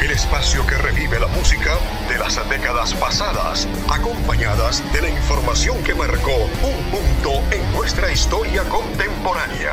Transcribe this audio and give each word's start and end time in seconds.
El 0.00 0.10
espacio 0.10 0.66
que 0.66 0.76
revive 0.76 1.18
la 1.18 1.26
música 1.28 1.76
de 2.08 2.18
las 2.18 2.36
décadas 2.48 2.92
pasadas, 2.94 3.68
acompañadas 3.90 4.82
de 4.92 5.02
la 5.02 5.08
información 5.08 5.82
que 5.84 5.94
marcó 5.94 6.34
un 6.62 6.84
punto 6.90 7.42
en 7.50 7.72
nuestra 7.72 8.10
historia 8.10 8.64
contemporánea. 8.64 9.72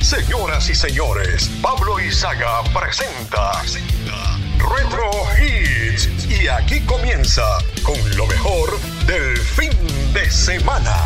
Señoras 0.00 0.68
y 0.70 0.74
señores, 0.74 1.50
Pablo 1.60 1.98
Izaga 1.98 2.62
presenta 2.72 3.62
Retro 4.58 5.10
Hits. 5.38 6.26
Y 6.30 6.48
aquí 6.48 6.80
comienza 6.82 7.42
con 7.82 7.98
lo 8.16 8.26
mejor 8.26 8.78
del 9.06 9.36
fin 9.36 9.72
de 10.12 10.30
semana. 10.30 10.96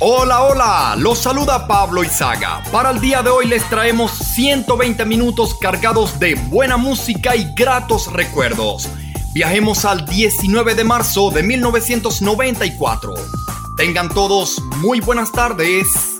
Hola, 0.00 0.42
hola, 0.42 0.94
los 0.98 1.18
saluda 1.18 1.66
Pablo 1.66 2.02
Izaga. 2.02 2.62
Para 2.72 2.90
el 2.90 3.00
día 3.00 3.22
de 3.22 3.30
hoy 3.30 3.46
les 3.46 3.62
traemos 3.70 4.10
120 4.34 5.04
minutos 5.04 5.54
cargados 5.54 6.18
de 6.18 6.34
buena 6.34 6.76
música 6.76 7.36
y 7.36 7.54
gratos 7.54 8.12
recuerdos. 8.12 8.88
Viajemos 9.32 9.84
al 9.84 10.06
19 10.06 10.74
de 10.74 10.82
marzo 10.82 11.30
de 11.30 11.44
1994. 11.44 13.14
Tengan 13.76 14.08
todos 14.08 14.60
muy 14.78 14.98
buenas 14.98 15.30
tardes. 15.30 16.14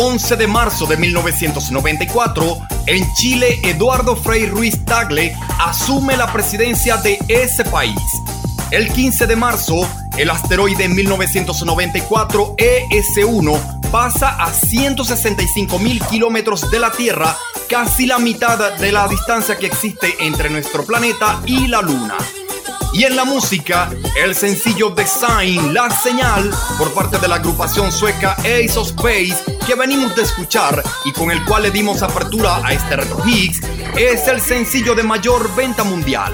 11 0.00 0.36
de 0.36 0.46
marzo 0.46 0.86
de 0.86 0.96
1994, 0.96 2.58
en 2.86 3.04
Chile, 3.14 3.58
Eduardo 3.64 4.14
Frei 4.14 4.46
Ruiz 4.46 4.84
Tagle 4.84 5.36
asume 5.58 6.16
la 6.16 6.32
presidencia 6.32 6.98
de 6.98 7.18
ese 7.26 7.64
país. 7.64 7.98
El 8.70 8.92
15 8.92 9.26
de 9.26 9.34
marzo, 9.34 9.88
el 10.16 10.30
asteroide 10.30 10.88
1994 10.88 12.54
ES1 12.56 13.90
pasa 13.90 14.36
a 14.40 14.52
165 14.52 15.80
mil 15.80 16.00
kilómetros 16.04 16.70
de 16.70 16.78
la 16.78 16.92
Tierra, 16.92 17.36
casi 17.68 18.06
la 18.06 18.20
mitad 18.20 18.74
de 18.78 18.92
la 18.92 19.08
distancia 19.08 19.58
que 19.58 19.66
existe 19.66 20.14
entre 20.20 20.48
nuestro 20.48 20.84
planeta 20.86 21.42
y 21.44 21.66
la 21.66 21.82
Luna. 21.82 22.16
Y 22.92 23.02
en 23.02 23.16
la 23.16 23.24
música, 23.24 23.90
el 24.22 24.34
sencillo 24.36 24.90
Design, 24.90 25.74
La 25.74 25.90
Señal, 25.90 26.50
por 26.78 26.92
parte 26.94 27.18
de 27.18 27.28
la 27.28 27.36
agrupación 27.36 27.90
sueca 27.92 28.32
Ace 28.40 28.78
of 28.78 28.88
Space, 28.88 29.57
que 29.68 29.74
venimos 29.74 30.16
de 30.16 30.22
escuchar 30.22 30.82
y 31.04 31.12
con 31.12 31.30
el 31.30 31.44
cual 31.44 31.64
le 31.64 31.70
dimos 31.70 32.02
apertura 32.02 32.66
a 32.66 32.72
este 32.72 32.96
Retro 32.96 33.22
Higgs, 33.26 33.60
es 33.98 34.26
el 34.26 34.40
sencillo 34.40 34.94
de 34.94 35.02
mayor 35.02 35.54
venta 35.54 35.84
mundial. 35.84 36.32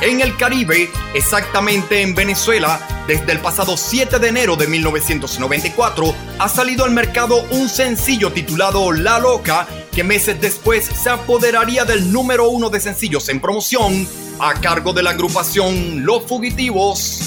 En 0.00 0.20
el 0.20 0.36
Caribe, 0.36 0.88
exactamente 1.12 2.00
en 2.00 2.14
Venezuela, 2.14 2.80
desde 3.08 3.32
el 3.32 3.40
pasado 3.40 3.76
7 3.76 4.20
de 4.20 4.28
enero 4.28 4.54
de 4.54 4.68
1994, 4.68 6.14
ha 6.38 6.48
salido 6.48 6.84
al 6.84 6.92
mercado 6.92 7.44
un 7.50 7.68
sencillo 7.68 8.30
titulado 8.30 8.92
La 8.92 9.18
Loca, 9.18 9.66
que 9.92 10.04
meses 10.04 10.40
después 10.40 10.84
se 10.86 11.10
apoderaría 11.10 11.84
del 11.84 12.12
número 12.12 12.50
uno 12.50 12.70
de 12.70 12.78
sencillos 12.78 13.28
en 13.30 13.40
promoción 13.40 14.06
a 14.38 14.54
cargo 14.54 14.92
de 14.92 15.02
la 15.02 15.10
agrupación 15.10 16.06
Los 16.06 16.22
Fugitivos. 16.22 17.18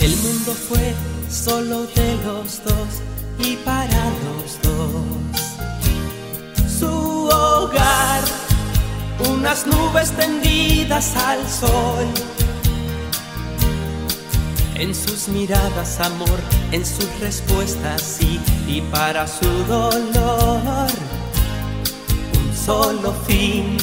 El 0.00 0.14
mundo 0.14 0.54
fue 0.68 0.94
solo 1.28 1.86
de 1.86 2.16
los 2.24 2.62
dos 2.62 3.02
y 3.38 3.56
para 3.56 4.04
los 4.24 4.60
dos. 4.62 5.04
Su 6.78 7.26
hogar, 7.28 8.22
unas 9.30 9.66
nubes 9.66 10.10
tendidas 10.12 11.14
al 11.16 11.48
sol. 11.48 12.06
En 14.74 14.94
sus 14.94 15.28
miradas 15.28 16.00
amor, 16.00 16.40
en 16.72 16.84
sus 16.84 17.08
respuestas 17.20 18.02
sí, 18.02 18.40
y 18.66 18.80
para 18.80 19.26
su 19.26 19.48
dolor, 19.68 20.88
un 22.34 22.56
solo 22.56 23.12
fin 23.26 23.76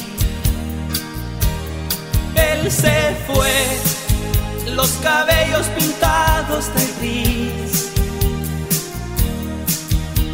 él 2.40 2.72
se 2.72 3.16
fue, 3.28 4.74
los 4.74 4.92
cabellos 5.04 5.66
pintados 5.78 6.66
de 6.74 6.88
gris. 7.00 7.89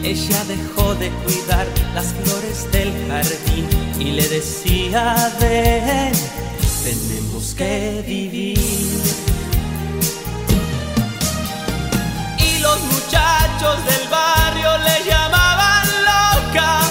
Ella 0.05 0.45
dejó 0.45 0.93
de 0.93 1.09
cuidar 1.09 1.65
las 1.95 2.13
flores 2.13 2.71
del 2.71 2.93
jardín 3.07 3.67
y 3.99 4.11
le 4.11 4.27
decía, 4.29 5.33
ven, 5.39 6.13
tenemos 6.83 7.55
que 7.55 8.03
vivir. 8.05 8.59
Y 12.37 12.59
los 12.59 12.79
muchachos 12.83 13.83
del 13.89 14.07
barrio 14.07 14.77
le 14.77 15.09
llamaban 15.09 15.87
loca. 16.11 16.81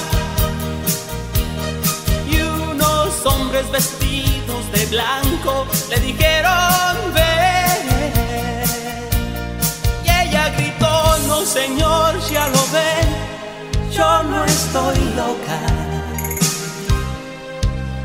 Y 2.28 2.40
unos 2.40 3.24
hombres 3.26 3.70
vestidos 3.70 4.72
de 4.72 4.86
blanco 4.86 5.66
le 5.88 6.00
dijeron 6.00 7.14
ven. 7.14 7.33
Señor, 11.54 12.12
ya 12.32 12.48
lo 12.48 12.62
ven, 12.76 13.08
yo 13.96 14.22
no 14.24 14.44
estoy 14.44 14.98
loca. 15.20 15.60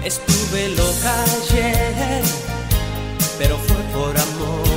Estuve 0.04 0.70
loca 0.82 1.14
ayer, 1.38 2.24
pero 3.40 3.58
fue 3.58 3.82
por 3.96 4.14
amor. 4.28 4.69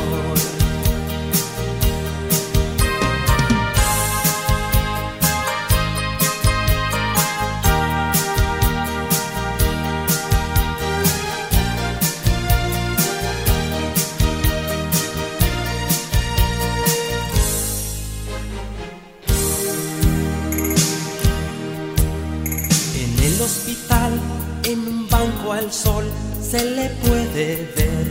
Al 25.52 25.72
sol 25.72 26.04
se 26.40 26.64
le 26.64 26.88
puede 27.04 27.72
ver 27.76 28.06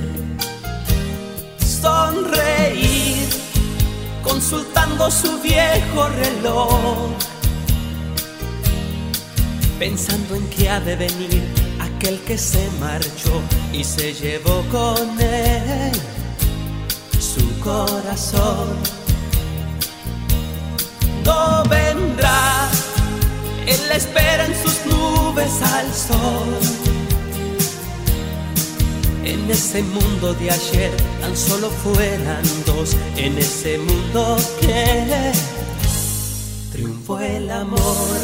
sonreír 1.59 3.27
consultando 4.23 5.09
su 5.09 5.39
viejo 5.41 6.07
reloj, 6.09 7.09
pensando 9.79 10.35
en 10.35 10.47
que 10.49 10.69
ha 10.69 10.79
de 10.79 10.95
venir 10.95 11.43
aquel 11.79 12.19
que 12.21 12.37
se 12.37 12.69
marchó 12.79 13.41
y 13.73 13.83
se 13.83 14.13
llevó 14.13 14.63
con 14.71 15.19
él 15.19 15.91
su 17.19 17.59
corazón. 17.59 18.69
No 21.25 21.63
vendrá, 21.69 22.69
él 23.67 23.79
la 23.89 23.95
espera 23.95 24.45
en 24.45 24.55
sus 24.55 24.85
nubes 24.85 25.61
al 25.61 25.93
sol 25.93 26.91
en 29.23 29.49
ese 29.49 29.81
mundo 29.83 30.33
de 30.33 30.51
ayer 30.51 30.91
tan 31.19 31.35
solo 31.35 31.69
fueran 31.69 32.43
dos, 32.65 32.95
en 33.15 33.37
ese 33.37 33.77
mundo 33.77 34.37
que 34.59 35.31
triunfó 36.71 37.19
el 37.19 37.49
amor. 37.49 38.19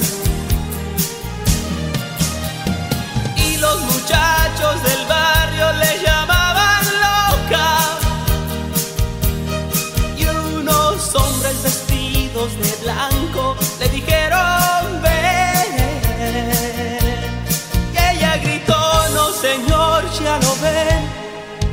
Y 3.36 3.58
los 3.58 3.80
muchachos 3.82 4.84
del 4.84 5.06
barrio 5.08 5.74
le 5.74 6.04
llamaban 6.04 6.86
loca. 7.06 8.00
Y 10.18 10.26
unos 10.26 11.16
hombres 11.16 11.64
vestidos 11.64 12.52
de 12.60 12.84
blanco 12.84 13.56
le 13.80 13.90
dijeron 13.90 15.02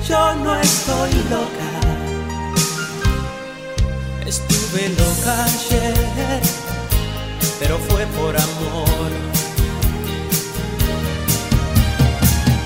yo 0.09 0.35
no 0.37 0.55
estoy 0.57 1.13
loca. 1.31 1.71
Estuve 4.27 4.89
loca 4.91 5.45
ayer, 5.45 6.41
pero 7.59 7.79
fue 7.79 8.07
por 8.19 8.37
amor. 8.37 9.11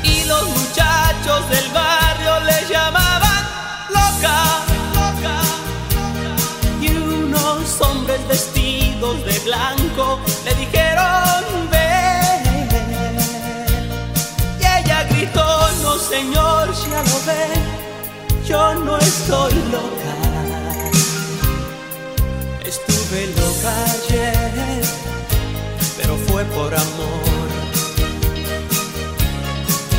Y 0.03 0.25
los 0.25 0.49
muchachos 0.49 1.49
del 1.51 1.69
barrio 1.73 2.41
le 2.41 2.73
llamaban 2.73 3.45
loca, 3.91 4.37
loca, 4.95 4.95
loca. 4.95 5.37
Y 6.81 6.91
unos 6.97 7.81
hombres 7.81 8.27
vestidos 8.29 9.25
de 9.25 9.39
blanco 9.41 10.19
le 10.45 10.55
dijeron 10.55 11.58
señor, 15.99 16.73
ya 16.73 17.03
lo 17.03 17.19
ven, 17.27 17.63
yo 18.47 18.75
no 18.75 18.99
estoy 18.99 19.55
loca. 19.73 20.15
Estuve 22.65 23.27
loca 23.37 23.75
pero 25.97 26.17
fue 26.29 26.45
por 26.45 26.75
amor. 26.75 27.49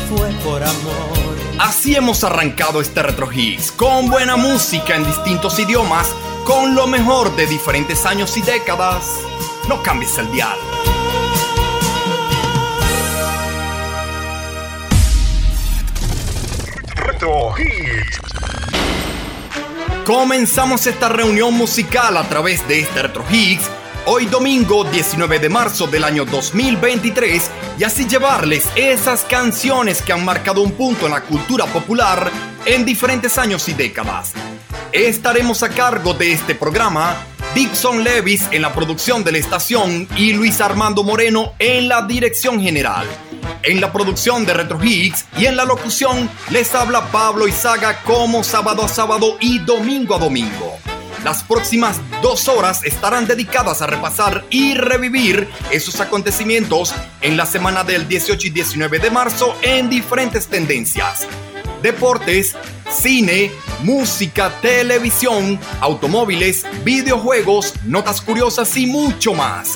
Fue 0.09 0.29
por 0.43 0.63
amor. 0.63 1.19
Así 1.59 1.95
hemos 1.95 2.23
arrancado 2.23 2.81
este 2.81 3.03
Retro 3.03 3.29
con 3.75 4.09
buena 4.09 4.37
música 4.37 4.95
en 4.95 5.05
distintos 5.05 5.59
idiomas, 5.59 6.07
con 6.45 6.73
lo 6.73 6.87
mejor 6.87 7.35
de 7.35 7.45
diferentes 7.47 8.05
años 8.05 8.37
y 8.37 8.41
décadas. 8.41 9.05
No 9.67 9.83
cambies 9.83 10.17
el 10.17 10.31
dial. 10.31 10.57
Comenzamos 20.05 20.87
esta 20.87 21.09
reunión 21.09 21.53
musical 21.53 22.17
a 22.17 22.27
través 22.27 22.67
de 22.67 22.79
este 22.79 23.03
Retro 23.03 23.23
Hits 23.29 23.69
hoy 24.05 24.25
domingo 24.25 24.83
19 24.83 25.37
de 25.37 25.49
marzo 25.49 25.85
del 25.85 26.03
año 26.03 26.25
2023 26.25 27.51
y 27.77 27.83
así 27.83 28.07
llevarles 28.07 28.67
esas 28.75 29.21
canciones 29.21 30.01
que 30.01 30.11
han 30.11 30.25
marcado 30.25 30.63
un 30.63 30.71
punto 30.71 31.05
en 31.05 31.11
la 31.11 31.21
cultura 31.21 31.67
popular 31.67 32.31
en 32.65 32.85
diferentes 32.85 33.37
años 33.37 33.69
y 33.69 33.73
décadas. 33.73 34.33
Estaremos 34.91 35.61
a 35.61 35.69
cargo 35.69 36.15
de 36.15 36.33
este 36.33 36.55
programa 36.55 37.15
Dixon 37.53 38.03
Levis 38.03 38.47
en 38.51 38.63
la 38.63 38.73
producción 38.73 39.23
de 39.23 39.33
la 39.33 39.37
estación 39.37 40.07
y 40.17 40.33
Luis 40.33 40.59
Armando 40.61 41.03
Moreno 41.03 41.53
en 41.59 41.87
la 41.87 42.01
dirección 42.01 42.59
general. 42.59 43.05
En 43.63 43.81
la 43.81 43.91
producción 43.91 44.45
de 44.45 44.53
Retro 44.53 44.79
Hits 44.81 45.25
y 45.37 45.45
en 45.45 45.57
la 45.57 45.65
locución 45.65 46.29
les 46.49 46.73
habla 46.75 47.11
Pablo 47.11 47.47
Izaga 47.47 48.01
como 48.03 48.43
sábado 48.43 48.83
a 48.83 48.87
sábado 48.87 49.37
y 49.41 49.59
domingo 49.59 50.15
a 50.15 50.19
domingo. 50.19 50.77
Las 51.25 51.43
próximas 51.43 51.99
dos 52.21 52.47
horas 52.47 52.85
estarán 52.85 53.27
dedicadas 53.27 53.81
a 53.81 53.87
repasar 53.87 54.45
y 54.49 54.75
revivir 54.75 55.49
esos 55.71 55.99
acontecimientos 55.99 56.95
en 57.19 57.35
la 57.35 57.45
semana 57.45 57.83
del 57.83 58.07
18 58.07 58.47
y 58.47 58.49
19 58.51 58.99
de 58.99 59.11
marzo 59.11 59.53
en 59.61 59.89
diferentes 59.89 60.47
tendencias. 60.47 61.27
Deportes, 61.81 62.55
cine, 62.89 63.51
música, 63.83 64.53
televisión, 64.61 65.59
automóviles, 65.81 66.65
videojuegos, 66.85 67.73
notas 67.85 68.21
curiosas 68.21 68.75
y 68.77 68.85
mucho 68.85 69.33
más. 69.33 69.75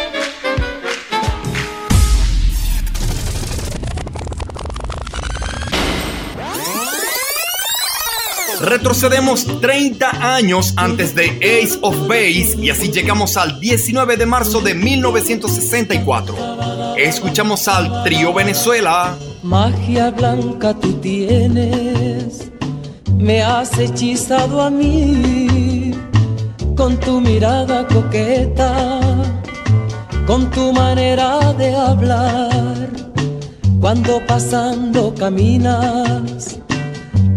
Retrocedemos 8.61 9.59
30 9.59 10.35
años 10.35 10.73
antes 10.75 11.15
de 11.15 11.29
Ace 11.37 11.79
of 11.81 12.07
Base 12.07 12.55
y 12.59 12.69
así 12.69 12.91
llegamos 12.91 13.35
al 13.35 13.59
19 13.59 14.17
de 14.17 14.25
marzo 14.27 14.61
de 14.61 14.75
1964. 14.75 16.95
Escuchamos 16.95 17.67
al 17.67 18.03
trío 18.03 18.31
Venezuela. 18.35 19.17
Magia 19.41 20.11
blanca 20.11 20.75
tú 20.75 20.93
tienes, 20.93 22.51
me 23.17 23.41
has 23.41 23.75
hechizado 23.79 24.61
a 24.61 24.69
mí 24.69 25.95
con 26.77 26.99
tu 26.99 27.19
mirada 27.19 27.87
coqueta, 27.87 28.99
con 30.27 30.51
tu 30.51 30.71
manera 30.71 31.51
de 31.53 31.73
hablar, 31.73 32.89
cuando 33.79 34.23
pasando 34.27 35.15
caminas 35.15 36.60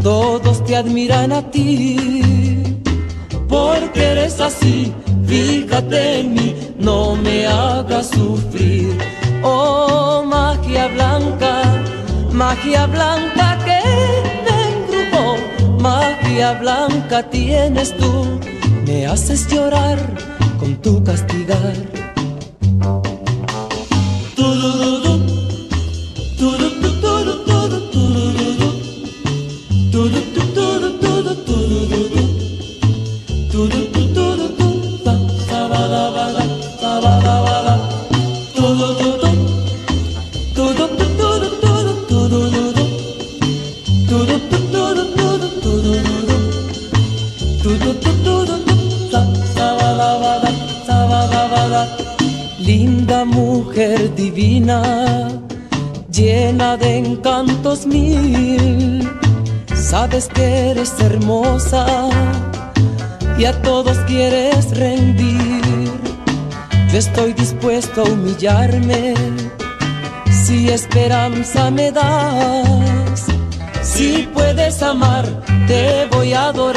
todos 0.04 0.62
te 0.66 0.76
admiran 0.76 1.32
a 1.32 1.50
ti, 1.50 2.76
porque 3.48 4.04
eres 4.12 4.38
así, 4.38 4.92
fíjate 5.26 6.20
en 6.20 6.34
mí, 6.34 6.54
no 6.78 7.16
me 7.16 7.46
hagas 7.46 8.08
sufrir. 8.08 8.98
Oh, 9.42 10.22
magia 10.26 10.88
blanca, 10.88 11.62
magia 12.30 12.86
blanca 12.86 13.58
que 13.64 13.80
me 14.44 14.56
engrupó, 14.74 15.80
magia 15.80 16.52
blanca 16.52 17.22
tienes 17.30 17.96
tú, 17.96 18.38
me 18.86 19.06
haces 19.06 19.48
llorar 19.48 19.98
con 20.60 20.76
tu 20.82 21.02
castigar. 21.02 22.03
Llena 56.10 56.76
de 56.76 56.98
encantos 56.98 57.86
mil, 57.86 59.08
sabes 59.74 60.28
que 60.28 60.70
eres 60.70 60.92
hermosa 61.00 61.86
y 63.38 63.44
a 63.46 63.52
todos 63.62 63.98
quieres 64.06 64.76
rendir. 64.76 65.62
Yo 66.90 66.98
estoy 66.98 67.32
dispuesto 67.32 68.02
a 68.02 68.04
humillarme 68.04 69.14
si 70.30 70.68
esperanza 70.68 71.70
me 71.70 71.90
das. 71.90 73.26
Si 73.82 74.28
puedes 74.32 74.82
amar, 74.82 75.24
te 75.66 76.06
voy 76.12 76.32
a 76.32 76.48
adorar, 76.48 76.73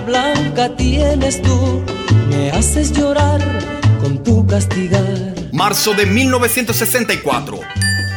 blanca 0.00 0.74
tienes 0.76 1.40
tú, 1.42 1.82
me 2.28 2.50
haces 2.50 2.92
llorar 2.92 3.40
con 4.00 4.22
tu 4.22 4.46
castigar. 4.46 5.34
Marzo 5.52 5.94
de 5.94 6.06
1964. 6.06 7.60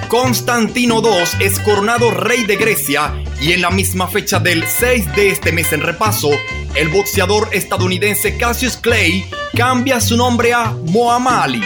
Constantino 0.08 1.02
II 1.04 1.46
es 1.46 1.60
coronado 1.60 2.12
rey 2.12 2.44
de 2.46 2.56
Grecia 2.56 3.14
y 3.42 3.54
en 3.54 3.62
la 3.62 3.72
misma 3.72 4.08
fecha 4.08 4.40
del 4.40 4.64
6 4.68 5.16
de 5.16 5.30
este 5.30 5.52
mes 5.52 5.74
en 5.74 5.82
repaso, 5.82 6.30
el 6.76 6.90
boxeador 6.90 7.50
estadounidense 7.52 8.38
Cassius 8.38 8.78
Clay 8.78 9.26
cambia 9.56 10.00
su 10.00 10.16
nombre 10.16 10.54
a 10.54 10.72
Muhammad 10.86 11.44
Ali. 11.44 11.64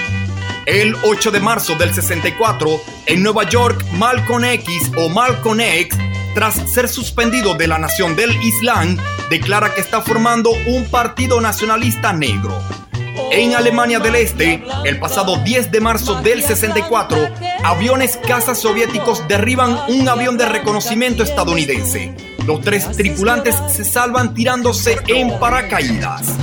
El 0.65 0.95
8 1.03 1.31
de 1.31 1.39
marzo 1.39 1.75
del 1.75 1.93
64, 1.93 2.81
en 3.05 3.23
Nueva 3.23 3.49
York, 3.49 3.85
Malcolm 3.93 4.43
X 4.45 4.91
o 4.97 5.09
Malcolm 5.09 5.59
X, 5.59 5.97
tras 6.37 6.71
ser 6.71 6.87
suspendido 6.87 7.55
de 7.55 7.65
la 7.65 7.79
Nación 7.79 8.15
del 8.15 8.29
Islam, 8.43 8.95
declara 9.27 9.73
que 9.73 9.81
está 9.81 10.03
formando 10.03 10.51
un 10.67 10.85
partido 10.85 11.41
nacionalista 11.41 12.13
negro. 12.13 12.55
En 13.31 13.55
Alemania 13.55 13.97
del 13.97 14.13
Este, 14.13 14.63
el 14.85 14.99
pasado 14.99 15.37
10 15.37 15.71
de 15.71 15.81
marzo 15.81 16.21
del 16.21 16.43
64, 16.43 17.17
aviones 17.63 18.17
cazas 18.17 18.59
soviéticos 18.59 19.27
derriban 19.27 19.79
un 19.87 20.07
avión 20.07 20.37
de 20.37 20.45
reconocimiento 20.45 21.23
estadounidense. 21.23 22.13
Los 22.45 22.61
tres 22.61 22.87
tripulantes 22.95 23.55
se 23.69 23.83
salvan 23.83 24.35
tirándose 24.35 24.95
en 25.07 25.39
paracaídas. 25.39 26.35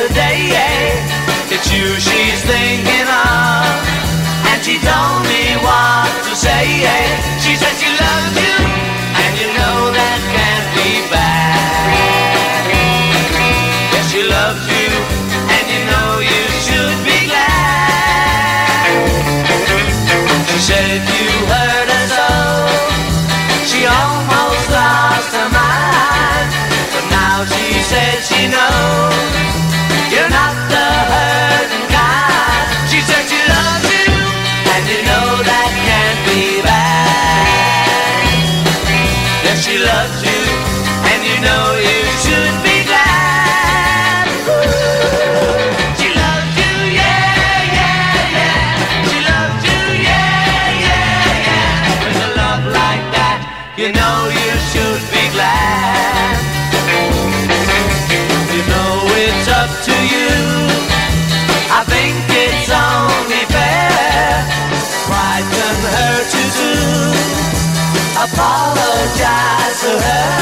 Yesterday. 0.00 0.52
It's 1.50 1.68
you 1.72 1.86
she's 2.00 2.40
thinking 2.44 3.08
of, 3.08 3.64
and 4.50 4.60
she 4.64 4.78
told 4.80 5.22
me 5.26 5.56
what 5.64 6.08
to 6.24 6.32
say. 6.36 6.86
She 7.40 7.56
said 7.56 7.74
she 7.76 7.89
apologize 69.10 69.80
to 69.82 69.98
her 69.98 70.39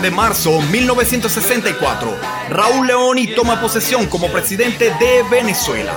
de 0.00 0.10
marzo 0.10 0.60
1964, 0.60 2.16
Raúl 2.50 2.86
Leoni 2.86 3.28
toma 3.28 3.60
posesión 3.60 4.06
como 4.06 4.28
presidente 4.28 4.92
de 4.98 5.22
Venezuela. 5.30 5.94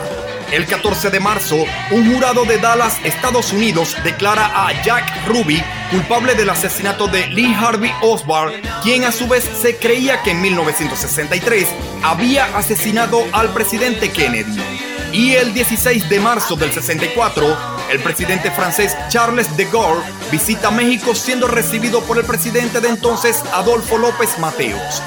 El 0.51 0.65
14 0.67 1.09
de 1.09 1.19
marzo, 1.19 1.57
un 1.91 2.13
jurado 2.13 2.45
de 2.45 2.57
Dallas, 2.57 2.97
Estados 3.03 3.51
Unidos, 3.51 3.95
declara 4.03 4.67
a 4.67 4.81
Jack 4.83 5.27
Ruby 5.27 5.63
culpable 5.89 6.35
del 6.35 6.49
asesinato 6.49 7.07
de 7.07 7.27
Lee 7.27 7.53
Harvey 7.53 7.91
Oswald, 8.01 8.61
quien 8.83 9.03
a 9.03 9.11
su 9.11 9.27
vez 9.27 9.43
se 9.43 9.77
creía 9.77 10.21
que 10.21 10.31
en 10.31 10.41
1963 10.41 11.67
había 12.03 12.45
asesinado 12.57 13.23
al 13.31 13.51
presidente 13.53 14.11
Kennedy. 14.11 14.76
Y 15.11 15.33
el 15.33 15.53
16 15.53 16.09
de 16.09 16.19
marzo 16.19 16.55
del 16.55 16.71
64, 16.71 17.57
el 17.89 17.99
presidente 18.01 18.51
francés 18.51 18.95
Charles 19.09 19.55
de 19.55 19.65
Gaulle 19.65 20.03
visita 20.31 20.69
México 20.69 21.15
siendo 21.15 21.47
recibido 21.47 22.01
por 22.01 22.17
el 22.17 22.25
presidente 22.25 22.81
de 22.81 22.89
entonces 22.89 23.41
Adolfo 23.53 23.97
López 23.97 24.37
Mateos. 24.39 25.01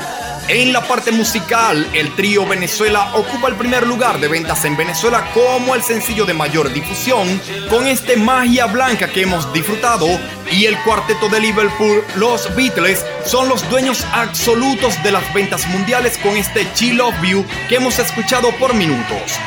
En 0.49 0.73
la 0.73 0.83
parte 0.83 1.12
musical, 1.12 1.88
el 1.95 2.12
trío 2.16 2.45
Venezuela 2.45 3.14
ocupa 3.14 3.47
el 3.47 3.54
primer 3.54 3.87
lugar 3.87 4.19
de 4.19 4.26
ventas 4.26 4.64
en 4.64 4.76
Venezuela 4.76 5.30
como 5.33 5.76
el 5.76 5.83
sencillo 5.85 6.25
de 6.25 6.35
mayor 6.35 6.73
difusión, 6.73 7.40
con 7.69 7.87
este 7.87 8.16
Magia 8.16 8.66
Blanca 8.66 9.07
que 9.07 9.23
hemos 9.23 9.52
disfrutado, 9.52 10.09
y 10.50 10.64
el 10.64 10.76
cuarteto 10.83 11.28
de 11.28 11.38
Liverpool, 11.38 12.02
los 12.16 12.52
Beatles, 12.57 13.07
son 13.25 13.49
los 13.49 13.69
dueños 13.71 14.04
absolutos 14.12 15.00
de 15.04 15.12
las 15.12 15.33
ventas 15.33 15.69
mundiales 15.69 16.19
con 16.19 16.37
este 16.37 16.66
Chill 16.75 17.00
of 17.00 17.14
View 17.21 17.47
que 17.69 17.76
hemos 17.76 18.00
escuchado 18.00 18.50
por 18.59 18.75
minutos. 18.75 19.38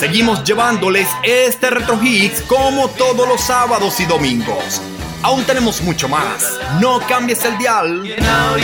Seguimos 0.00 0.42
llevándoles 0.44 1.06
este 1.22 1.68
Retro 1.68 2.02
Hits 2.02 2.40
como 2.48 2.88
todos 2.88 3.28
los 3.28 3.38
sábados 3.38 4.00
y 4.00 4.06
domingos. 4.06 4.80
Aún 5.22 5.44
tenemos 5.44 5.82
mucho 5.82 6.08
más. 6.08 6.58
No 6.80 7.00
cambies 7.00 7.44
el 7.44 7.58
dial. 7.58 8.02
You 8.02 8.16
know 8.16 8.56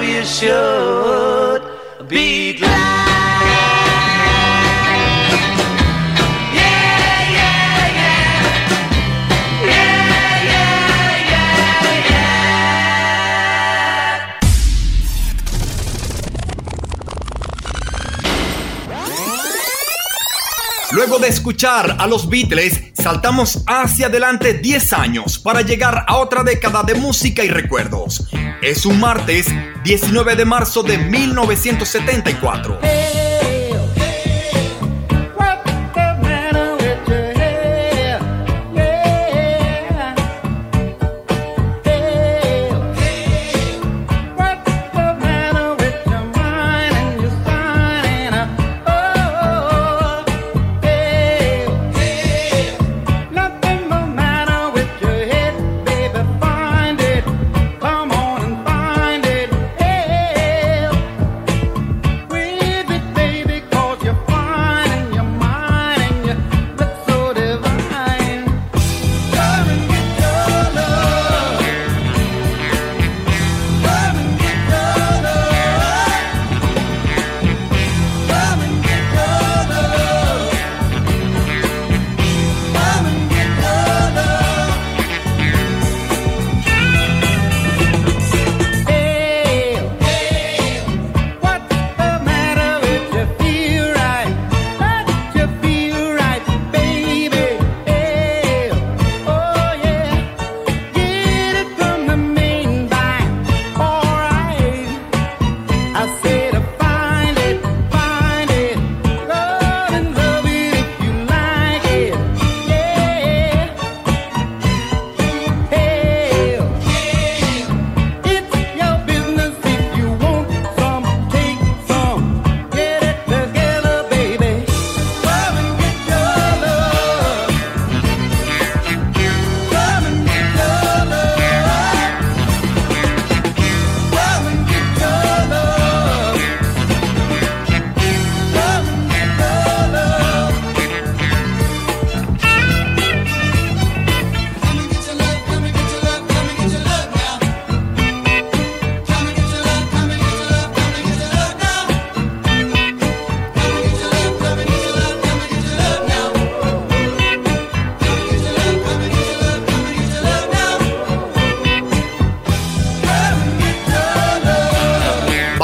you 0.00 0.24
should 0.24 1.60
be 2.08 2.54
glad. 2.54 3.09
Luego 21.00 21.18
de 21.18 21.28
escuchar 21.28 21.96
a 21.98 22.06
los 22.06 22.28
Beatles, 22.28 22.78
saltamos 22.92 23.64
hacia 23.66 24.08
adelante 24.08 24.52
10 24.52 24.92
años 24.92 25.38
para 25.38 25.62
llegar 25.62 26.04
a 26.06 26.18
otra 26.18 26.42
década 26.42 26.82
de 26.82 26.92
música 26.92 27.42
y 27.42 27.48
recuerdos. 27.48 28.28
Es 28.60 28.84
un 28.84 29.00
martes 29.00 29.46
19 29.82 30.36
de 30.36 30.44
marzo 30.44 30.82
de 30.82 30.98
1974. 30.98 32.80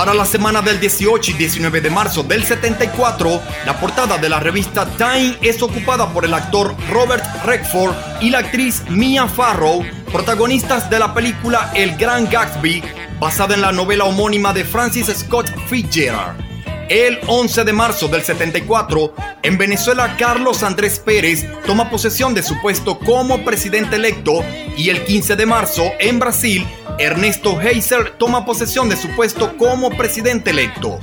Para 0.07 0.19
la 0.19 0.25
semana 0.25 0.63
del 0.63 0.79
18 0.79 1.33
y 1.33 1.35
19 1.35 1.81
de 1.81 1.91
marzo 1.91 2.23
del 2.23 2.45
74, 2.45 3.43
la 3.67 3.81
portada 3.81 4.17
de 4.19 4.29
la 4.29 4.39
revista 4.39 4.87
Time 4.97 5.37
es 5.43 5.61
ocupada 5.61 6.13
por 6.13 6.25
el 6.25 6.33
actor 6.33 6.77
Robert 6.93 7.25
Redford 7.45 7.93
y 8.21 8.31
la 8.31 8.39
actriz 8.39 8.85
Mia 8.89 9.27
Farrow, 9.27 9.85
protagonistas 10.13 10.89
de 10.89 11.01
la 11.01 11.13
película 11.13 11.73
El 11.75 11.97
Gran 11.97 12.31
Gatsby, 12.31 12.85
basada 13.19 13.57
en 13.57 13.63
la 13.63 13.73
novela 13.73 14.05
homónima 14.05 14.53
de 14.53 14.65
Francis 14.65 15.09
Scott 15.09 15.51
Fitzgerald. 15.67 16.41
El 16.89 17.19
11 17.27 17.65
de 17.65 17.73
marzo 17.73 18.07
del 18.07 18.23
74, 18.23 19.13
en 19.43 19.59
Venezuela, 19.59 20.17
Carlos 20.17 20.63
Andrés 20.63 21.01
Pérez 21.01 21.45
toma 21.67 21.91
posesión 21.91 22.33
de 22.33 22.45
su 22.45 22.61
puesto 22.61 22.97
como 23.01 23.45
presidente 23.45 23.97
electo 23.97 24.45
y 24.77 24.88
el 24.88 25.05
15 25.05 25.35
de 25.35 25.47
marzo, 25.47 25.83
en 25.99 26.21
Brasil, 26.21 26.64
Ernesto 26.98 27.61
Heiser 27.61 28.14
toma 28.18 28.46
posesión 28.46 28.88
de 28.88 28.96
su 28.96 29.09
puesto 29.14 29.56
como 29.59 29.90
presidente 29.90 30.50
electo. 30.50 30.98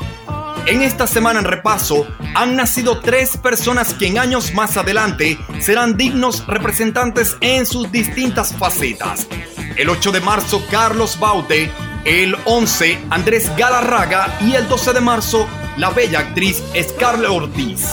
En 0.65 0.81
esta 0.81 1.05
semana 1.05 1.39
en 1.39 1.45
repaso 1.45 2.07
han 2.35 2.55
nacido 2.55 2.99
tres 2.99 3.37
personas 3.37 3.93
que 3.93 4.07
en 4.07 4.17
años 4.17 4.53
más 4.53 4.77
adelante 4.77 5.37
serán 5.59 5.95
dignos 5.97 6.47
representantes 6.47 7.37
en 7.41 7.65
sus 7.65 7.91
distintas 7.91 8.55
facetas. 8.55 9.27
El 9.75 9.89
8 9.89 10.11
de 10.11 10.21
marzo 10.21 10.63
Carlos 10.71 11.19
Baute, 11.19 11.69
el 12.05 12.35
11 12.45 12.99
Andrés 13.09 13.51
Galarraga 13.55 14.37
y 14.41 14.55
el 14.55 14.67
12 14.67 14.93
de 14.93 15.01
marzo 15.01 15.47
la 15.77 15.89
bella 15.89 16.19
actriz 16.19 16.63
Scarlett 16.81 17.29
Ortiz. 17.29 17.89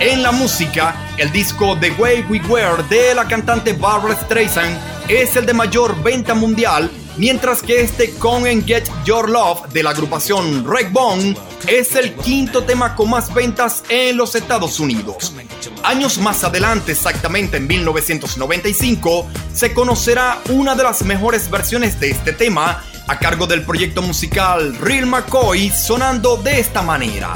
En 0.00 0.22
la 0.22 0.32
música, 0.32 0.94
el 1.16 1.30
disco 1.32 1.76
The 1.78 1.90
Way 1.92 2.26
We 2.28 2.40
Were 2.48 2.82
de 2.88 3.14
la 3.14 3.26
cantante 3.26 3.72
Barbara 3.72 4.14
Streisand 4.14 4.76
es 5.08 5.36
el 5.36 5.46
de 5.46 5.54
mayor 5.54 6.00
venta 6.02 6.34
mundial, 6.34 6.90
mientras 7.16 7.62
que 7.62 7.80
este 7.80 8.10
Come 8.14 8.50
and 8.50 8.66
Get 8.66 8.84
Your 9.04 9.28
Love 9.28 9.68
de 9.72 9.82
la 9.82 9.90
agrupación 9.90 10.64
Bone 10.90 11.36
es 11.66 11.94
el 11.96 12.14
quinto 12.14 12.64
tema 12.64 12.94
con 12.94 13.10
más 13.10 13.32
ventas 13.32 13.82
en 13.88 14.16
los 14.16 14.34
Estados 14.34 14.80
Unidos. 14.80 15.32
Años 15.82 16.18
más 16.18 16.44
adelante, 16.44 16.92
exactamente 16.92 17.56
en 17.56 17.66
1995, 17.66 19.28
se 19.54 19.72
conocerá 19.72 20.40
una 20.50 20.74
de 20.74 20.82
las 20.82 21.02
mejores 21.02 21.50
versiones 21.50 21.98
de 22.00 22.10
este 22.10 22.32
tema 22.32 22.82
a 23.08 23.18
cargo 23.18 23.46
del 23.46 23.62
proyecto 23.62 24.02
musical 24.02 24.76
Real 24.78 25.06
McCoy 25.06 25.70
sonando 25.70 26.36
de 26.36 26.60
esta 26.60 26.82
manera. 26.82 27.32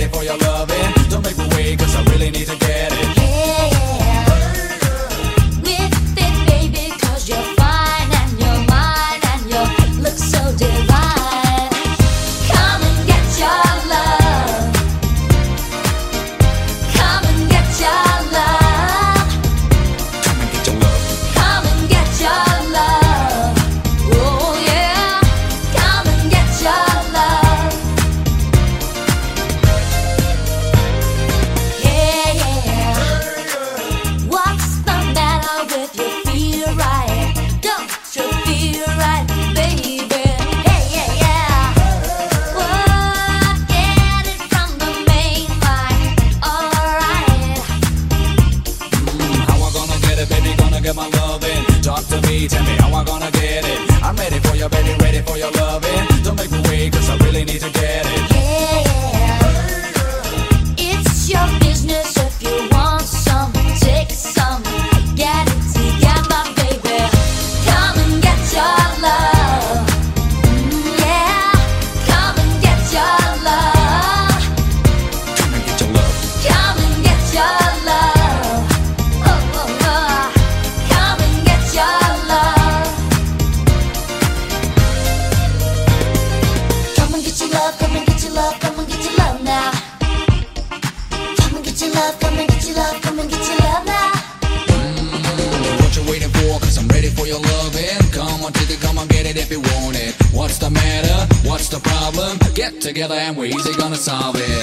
ready 0.00 0.12
for 0.12 0.24
your 0.24 0.36
love. 0.38 0.70
Eh? 0.70 0.79
for 97.16 97.26
your 97.26 97.40
loving 97.40 97.98
Come 98.12 98.44
on, 98.44 98.52
take 98.52 98.70
it, 98.70 98.80
come 98.80 98.98
on, 98.98 99.08
get 99.08 99.26
it 99.26 99.36
if 99.36 99.50
you 99.50 99.60
want 99.60 99.96
it 99.96 100.14
What's 100.32 100.58
the 100.58 100.70
matter? 100.70 101.48
What's 101.48 101.68
the 101.68 101.80
problem? 101.80 102.38
Get 102.54 102.80
together 102.80 103.14
and 103.14 103.36
we're 103.36 103.46
easy 103.46 103.72
gonna 103.74 103.96
solve 103.96 104.36
it 104.38 104.62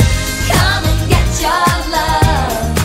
Come 0.51 0.83
and 0.86 1.10
get 1.10 1.41
your 1.41 1.91
love 1.91 2.77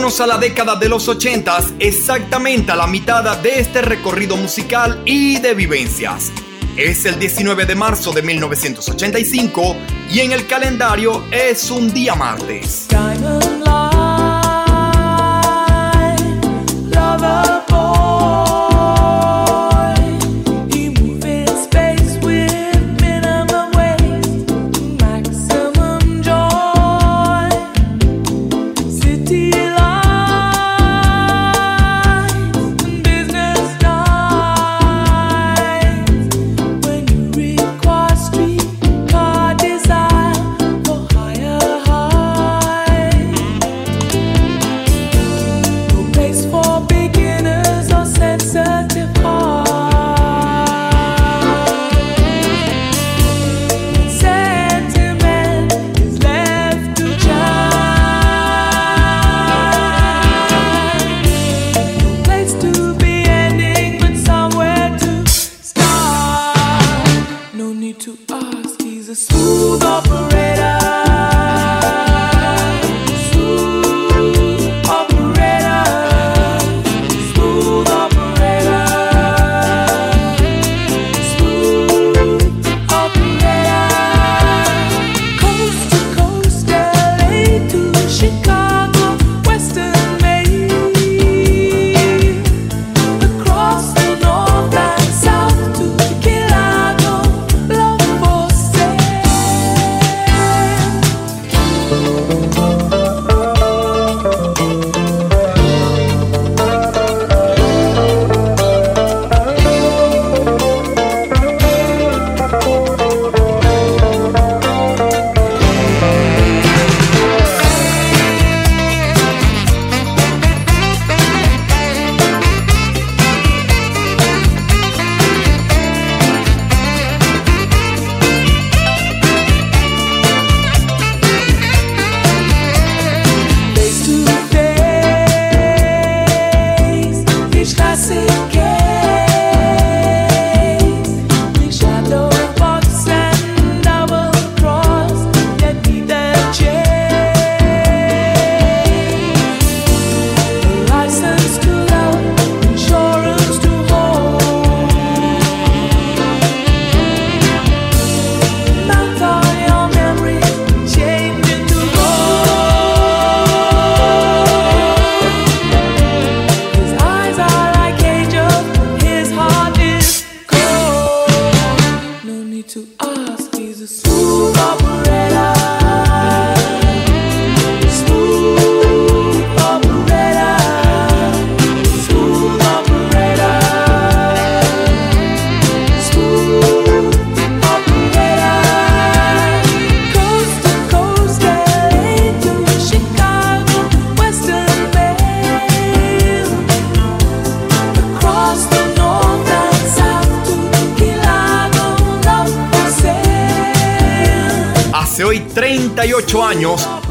Vámonos 0.00 0.20
a 0.22 0.26
la 0.26 0.38
década 0.38 0.76
de 0.76 0.88
los 0.88 1.08
80, 1.08 1.74
exactamente 1.78 2.72
a 2.72 2.76
la 2.76 2.86
mitad 2.86 3.36
de 3.36 3.60
este 3.60 3.82
recorrido 3.82 4.34
musical 4.34 5.02
y 5.04 5.38
de 5.40 5.52
vivencias. 5.52 6.32
Es 6.74 7.04
el 7.04 7.18
19 7.18 7.66
de 7.66 7.74
marzo 7.74 8.10
de 8.10 8.22
1985 8.22 9.76
y 10.10 10.20
en 10.20 10.32
el 10.32 10.46
calendario 10.46 11.22
es 11.30 11.70
un 11.70 11.92
día 11.92 12.14
martes. 12.14 12.86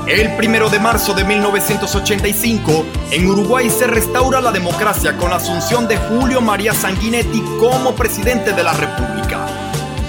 El 0.10 0.36
primero 0.36 0.69
de 0.69 0.80
marzo 0.80 1.13
de 1.13 1.24
1985, 1.24 2.84
en 3.12 3.28
Uruguay 3.28 3.69
se 3.69 3.86
restaura 3.86 4.41
la 4.41 4.52
democracia 4.52 5.15
con 5.15 5.30
la 5.30 5.36
asunción 5.36 5.88
de 5.88 5.98
Julio 5.98 6.41
María 6.41 6.74
Sanguinetti 6.74 7.43
como 7.60 7.93
presidente 7.93 8.54
de 8.54 8.63
la 8.63 8.74
República. 8.74 9.45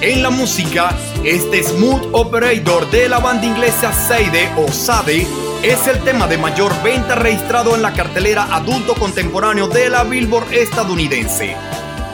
En 0.01 0.23
la 0.23 0.31
música, 0.31 0.97
este 1.23 1.63
Smooth 1.63 2.09
Operator 2.13 2.91
de 2.91 3.11
la 3.11 3.19
banda 3.19 3.45
inglesa 3.45 3.93
Seide 3.93 4.49
o 4.57 4.73
Sade 4.73 5.27
es 5.63 5.87
el 5.87 5.99
tema 6.01 6.27
de 6.27 6.39
mayor 6.39 6.73
venta 6.83 7.15
registrado 7.17 7.75
en 7.77 7.83
la 7.83 7.93
cartelera 7.93 8.45
adulto 8.51 8.95
contemporáneo 8.95 9.69
de 9.69 9.91
la 9.91 10.05
Billboard 10.05 10.55
estadounidense. 10.55 11.55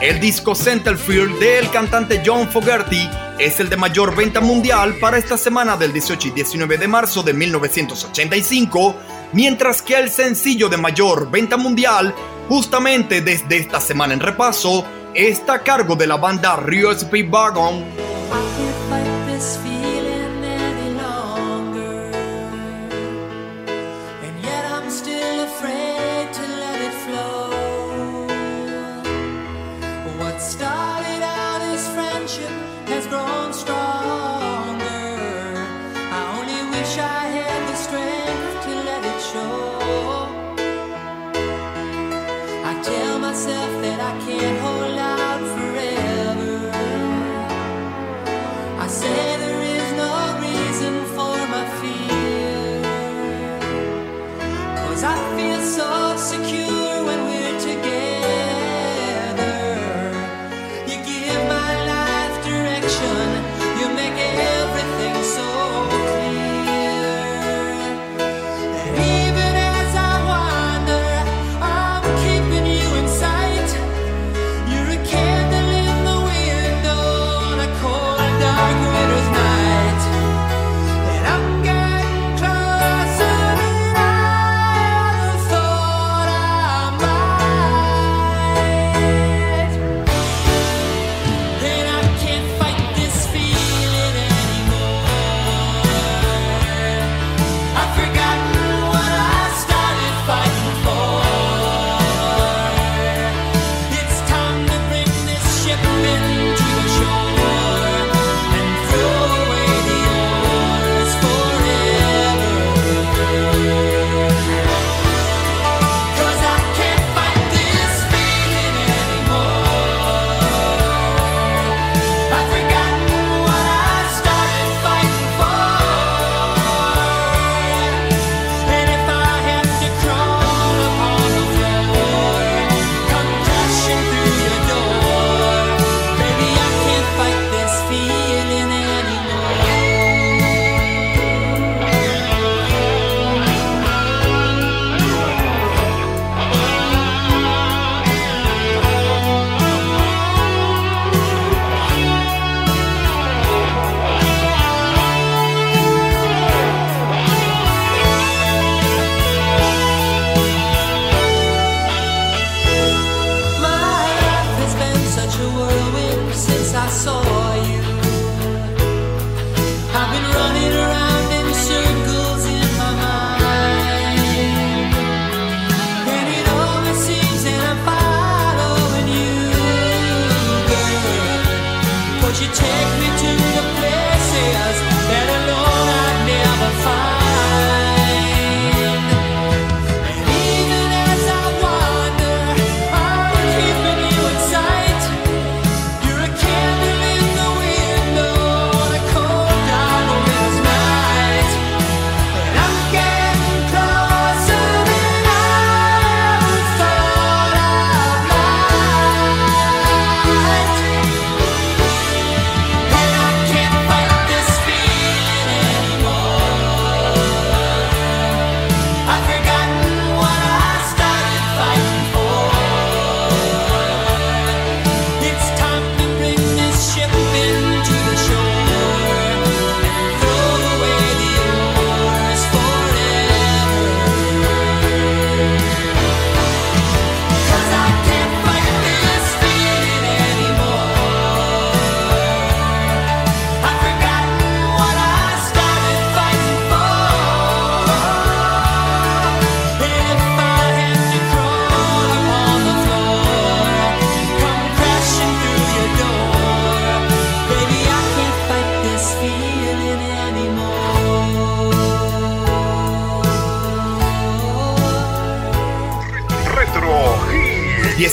El 0.01 0.19
disco 0.19 0.55
Centerfield 0.55 1.39
del 1.39 1.69
cantante 1.69 2.21
John 2.25 2.49
Fogerty 2.49 3.09
es 3.39 3.59
el 3.59 3.69
de 3.69 3.77
mayor 3.77 4.15
venta 4.15 4.41
mundial 4.41 4.95
para 4.99 5.17
esta 5.17 5.37
semana 5.37 5.77
del 5.77 5.93
18 5.93 6.29
y 6.29 6.31
19 6.31 6.77
de 6.77 6.87
marzo 6.87 7.21
de 7.21 7.33
1985, 7.33 8.95
mientras 9.33 9.81
que 9.81 9.95
el 9.95 10.09
sencillo 10.09 10.69
de 10.69 10.77
mayor 10.77 11.29
venta 11.29 11.57
mundial, 11.57 12.15
justamente 12.49 13.21
desde 13.21 13.57
esta 13.57 13.79
semana 13.79 14.13
en 14.13 14.19
repaso, 14.19 14.85
está 15.13 15.55
a 15.55 15.63
cargo 15.63 15.95
de 15.95 16.07
la 16.07 16.17
banda 16.17 16.55
Rio 16.55 16.91
Speed 16.91 17.29
Wagon. 17.29 18.06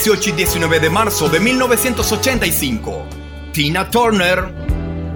18 0.05 0.29
y 0.29 0.33
19 0.35 0.81
de 0.81 0.91
marzo 0.91 1.31
de 1.31 1.41
1985. 1.41 3.07
Tina 3.55 3.89
Turner. 3.89 4.53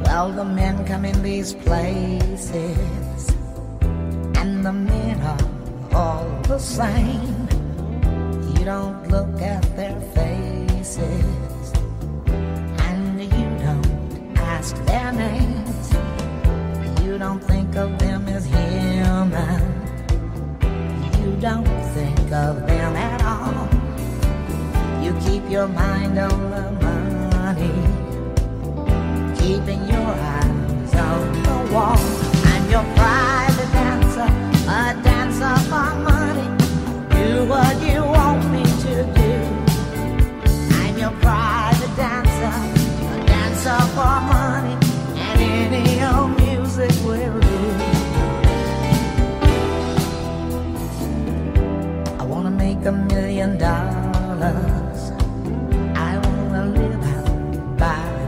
Well, 0.07 0.35
the 0.35 0.44
men 0.44 0.83
come 0.87 1.05
in 1.05 1.22
these 1.22 1.53
places, 1.53 3.29
and 4.35 4.64
the 4.64 4.72
men 4.72 5.20
are 5.20 5.37
all 5.94 6.24
the 6.44 6.59
same. 6.59 7.38
Your 25.51 25.67
mind 25.67 26.19
oh, 26.19 26.29
on 26.29 26.51
the 26.51 26.78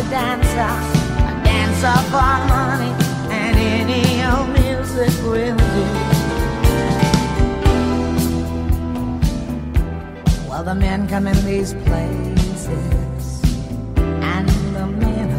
Private 0.00 0.10
dancer, 0.10 0.72
a 1.24 1.42
dancer 1.44 1.98
for 2.10 2.36
money, 2.48 2.92
and 3.30 3.56
any 3.56 4.22
old 4.24 4.48
music 4.48 5.12
will 5.24 5.56
do. 5.56 5.86
Well, 10.48 10.64
the 10.64 10.74
men 10.74 11.08
come 11.08 11.26
in 11.26 11.44
these 11.44 11.74
places, 11.74 13.42
and 13.96 14.48
the 14.74 14.86
men 14.86 15.30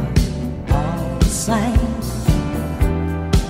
are 0.69 0.75
all 0.75 1.19
the 1.19 1.25
same. 1.25 1.79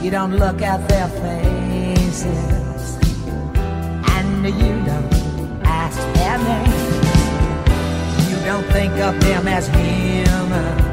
You 0.03 0.11
don't 0.11 0.37
look 0.37 0.61
at 0.61 0.87
their 0.87 1.07
faces, 1.07 2.97
and 4.15 4.45
you 4.45 4.85
don't 4.85 5.61
ask 5.65 5.99
their 6.13 6.37
names. 6.37 7.09
You 8.29 8.37
don't 8.45 8.65
think 8.71 8.93
of 8.93 9.19
them 9.21 9.47
as 9.47 9.67
human 9.67 10.90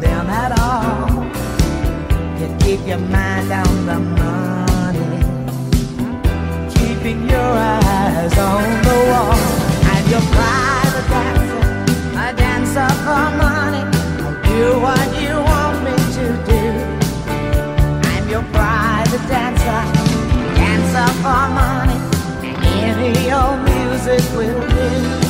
them 0.00 0.26
at 0.28 0.52
all. 0.58 1.24
You 2.38 2.48
keep 2.60 2.86
your 2.86 2.98
mind 2.98 3.50
on 3.50 3.86
the 3.86 3.98
money, 4.22 5.10
keeping 6.74 7.28
your 7.28 7.40
eyes 7.40 8.38
on 8.38 8.82
the 8.88 8.98
wall. 9.10 9.38
And 9.92 10.04
your 10.10 10.24
private 10.36 11.08
dancer, 11.14 11.62
a 12.16 12.32
dancer 12.34 12.88
for 13.04 13.26
money. 13.44 13.84
I'll 14.22 14.36
do 14.44 14.80
what 14.86 15.08
you 15.22 15.34
want 15.50 15.76
me 15.84 15.94
to 16.18 16.26
do. 16.52 16.62
I'm 18.12 18.28
your 18.28 18.44
private 18.52 19.24
dancer, 19.28 19.80
dancer 20.54 21.08
for 21.22 21.44
money. 21.54 21.87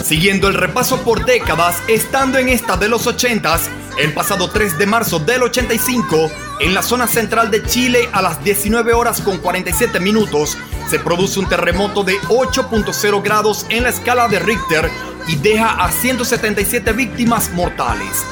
Siguiendo 0.05 0.49
el 0.49 0.55
repaso 0.55 1.03
por 1.03 1.25
décadas, 1.25 1.83
estando 1.89 2.39
en 2.39 2.49
esta 2.49 2.77
de 2.77 2.89
los 2.89 3.07
80s, 3.07 3.61
el 3.99 4.15
pasado 4.15 4.49
3 4.49 4.79
de 4.79 4.87
marzo 4.87 5.19
del 5.19 5.43
85, 5.43 6.31
en 6.61 6.75
la 6.75 6.83
zona 6.83 7.07
central 7.07 7.51
de 7.51 7.63
Chile 7.65 8.09
a 8.13 8.23
las 8.23 8.43
19 8.43 8.93
horas 8.95 9.21
con 9.21 9.39
47 9.39 10.01
minutos, 10.01 10.57
se 10.89 10.99
produce 10.99 11.39
un 11.41 11.49
terremoto 11.49 12.05
de 12.05 12.19
8.0 12.23 13.23
grados 13.23 13.67
en 13.69 13.83
la 13.83 13.91
escala 13.91 14.29
de 14.29 14.39
Richter 14.39 14.89
y 15.27 15.37
deja 15.37 15.73
a 15.73 15.93
177 15.93 16.93
víctimas 16.93 17.51
mortales. 17.53 18.25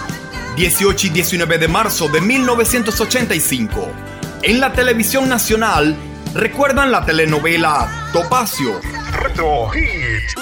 18 0.57 1.09
y 1.09 1.11
19 1.11 1.59
de 1.59 1.69
marzo 1.69 2.09
de 2.09 2.23
1985. 2.23 3.93
En 4.43 4.61
la 4.61 4.73
televisión 4.73 5.29
nacional, 5.29 5.95
¿recuerdan 6.33 6.91
la 6.91 7.05
telenovela 7.05 8.11
Topacio? 8.13 8.81
Retro 9.23 9.69
Hit. 9.69 10.35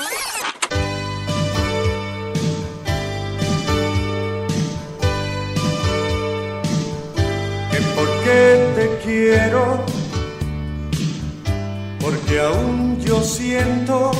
Que 7.70 7.80
por 7.94 8.08
qué 8.24 8.42
te 8.76 8.98
quiero, 9.04 9.84
porque 12.00 12.40
aún 12.40 13.00
yo 13.00 13.22
siento 13.22 14.10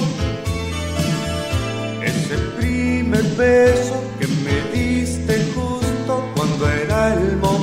ese 2.03 2.37
primer 2.59 3.25
beso 3.37 3.95
que 4.19 4.27
me 4.27 4.57
diste 4.73 5.35
justo 5.55 6.31
cuando 6.37 6.69
era 6.69 7.15
el 7.15 7.37
momento. 7.39 7.54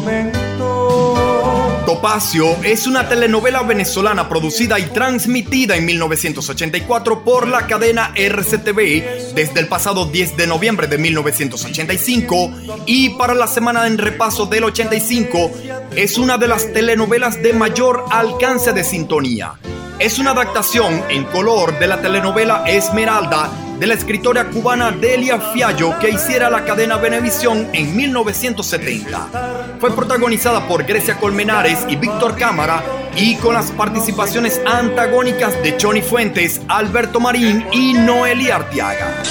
Topacio 2.01 2.57
es 2.63 2.87
una 2.87 3.07
telenovela 3.07 3.61
venezolana 3.61 4.27
producida 4.27 4.79
y 4.79 4.85
transmitida 4.85 5.75
en 5.75 5.85
1984 5.85 7.23
por 7.23 7.47
la 7.47 7.67
cadena 7.67 8.11
RCTV 8.15 9.35
desde 9.35 9.59
el 9.59 9.67
pasado 9.67 10.05
10 10.05 10.35
de 10.35 10.47
noviembre 10.47 10.87
de 10.87 10.97
1985 10.97 12.53
y 12.87 13.09
para 13.09 13.35
la 13.35 13.45
semana 13.45 13.85
en 13.85 13.99
repaso 13.99 14.47
del 14.47 14.63
85 14.63 15.51
es 15.95 16.17
una 16.17 16.39
de 16.39 16.47
las 16.47 16.73
telenovelas 16.73 17.39
de 17.43 17.53
mayor 17.53 18.05
alcance 18.09 18.73
de 18.73 18.83
sintonía. 18.83 19.53
Es 19.99 20.17
una 20.17 20.31
adaptación 20.31 21.03
en 21.07 21.25
color 21.25 21.77
de 21.77 21.85
la 21.85 22.01
telenovela 22.01 22.63
Esmeralda 22.65 23.51
de 23.81 23.87
la 23.87 23.95
escritora 23.95 24.47
cubana 24.51 24.91
Delia 24.91 25.39
Fiallo 25.39 25.97
que 25.97 26.11
hiciera 26.11 26.51
la 26.51 26.63
cadena 26.65 26.97
Venevisión 26.97 27.67
en 27.73 27.95
1970. 27.95 29.77
Fue 29.79 29.95
protagonizada 29.95 30.67
por 30.67 30.83
Grecia 30.83 31.17
Colmenares 31.17 31.79
y 31.89 31.95
Víctor 31.95 32.37
Cámara 32.37 32.83
y 33.15 33.37
con 33.37 33.55
las 33.55 33.71
participaciones 33.71 34.61
antagónicas 34.67 35.59
de 35.63 35.77
Johnny 35.81 36.03
Fuentes, 36.03 36.61
Alberto 36.67 37.19
Marín 37.19 37.65
y 37.71 37.93
Noelia 37.93 38.57
Artiaga. 38.57 39.23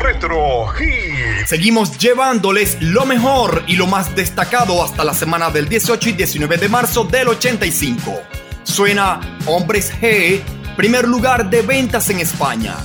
Retro 0.00 0.68
Hit. 0.68 1.46
Seguimos 1.46 1.98
llevándoles 1.98 2.80
lo 2.80 3.04
mejor 3.04 3.64
y 3.66 3.74
lo 3.74 3.88
más 3.88 4.14
destacado 4.14 4.80
hasta 4.80 5.02
la 5.02 5.12
semana 5.12 5.50
del 5.50 5.68
18 5.68 6.10
y 6.10 6.12
19 6.12 6.56
de 6.56 6.68
marzo 6.68 7.02
del 7.02 7.26
85. 7.26 8.20
Suena 8.62 9.18
Hombres 9.46 9.92
G 10.00 10.40
primer 10.76 11.06
lugar 11.06 11.50
de 11.50 11.62
ventas 11.62 12.08
en 12.10 12.20
España. 12.20 12.76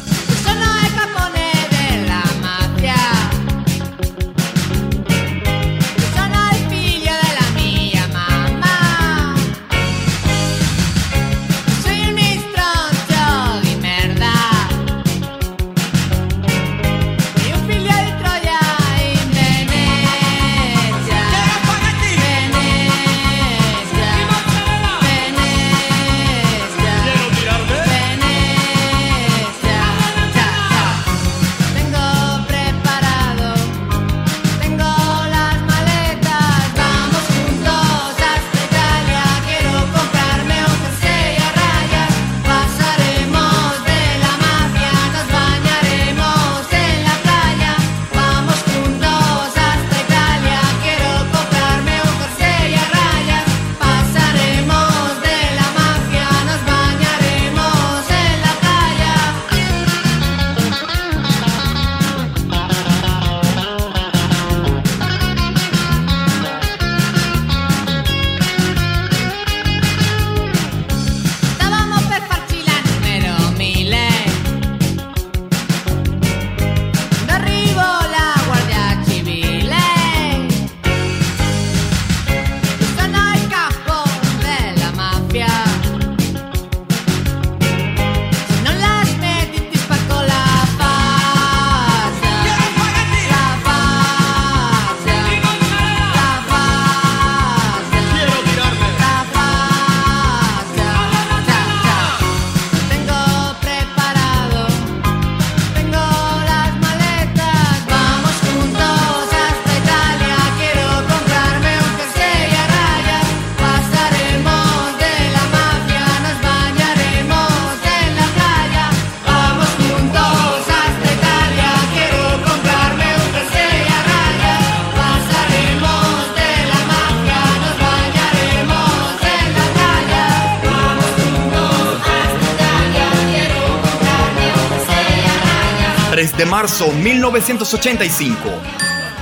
Marzo 136.58 136.92
1985. 136.92 138.40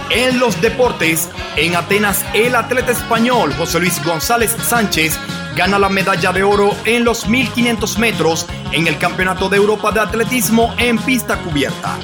En 0.09 0.39
los 0.39 0.61
deportes, 0.61 1.29
en 1.57 1.75
Atenas, 1.75 2.23
el 2.33 2.55
atleta 2.55 2.93
español 2.93 3.53
José 3.57 3.81
Luis 3.81 4.01
González 4.05 4.55
Sánchez 4.63 5.19
gana 5.53 5.77
la 5.77 5.89
medalla 5.89 6.31
de 6.31 6.43
oro 6.43 6.73
en 6.86 7.03
los 7.03 7.27
1500 7.27 7.99
metros 7.99 8.47
en 8.71 8.88
el 8.88 8.97
Campeonato 8.97 9.49
de 9.49 9.57
Europa 9.57 9.91
de 9.91 9.99
Atletismo 9.99 10.73
en 10.77 10.97
pista 10.97 11.36
cubierta. 11.39 11.97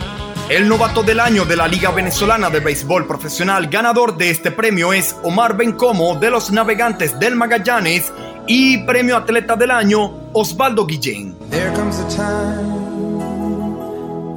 El 0.49 0.67
novato 0.67 1.01
del 1.01 1.21
año 1.21 1.45
de 1.45 1.55
la 1.55 1.69
Liga 1.69 1.91
Venezolana 1.91 2.49
de 2.49 2.59
Béisbol 2.59 3.07
Profesional 3.07 3.67
ganador 3.67 4.17
de 4.17 4.32
este 4.32 4.51
premio 4.51 4.91
es 4.91 5.15
Omar 5.23 5.55
Bencomo 5.55 6.15
de 6.15 6.29
los 6.29 6.51
Navegantes 6.51 7.17
del 7.21 7.38
Magallanes 7.38 8.11
y 8.47 8.79
premio 8.79 9.15
atleta 9.15 9.55
del 9.55 9.71
año 9.71 10.11
Osvaldo 10.34 10.86
Guillén. 10.86 11.38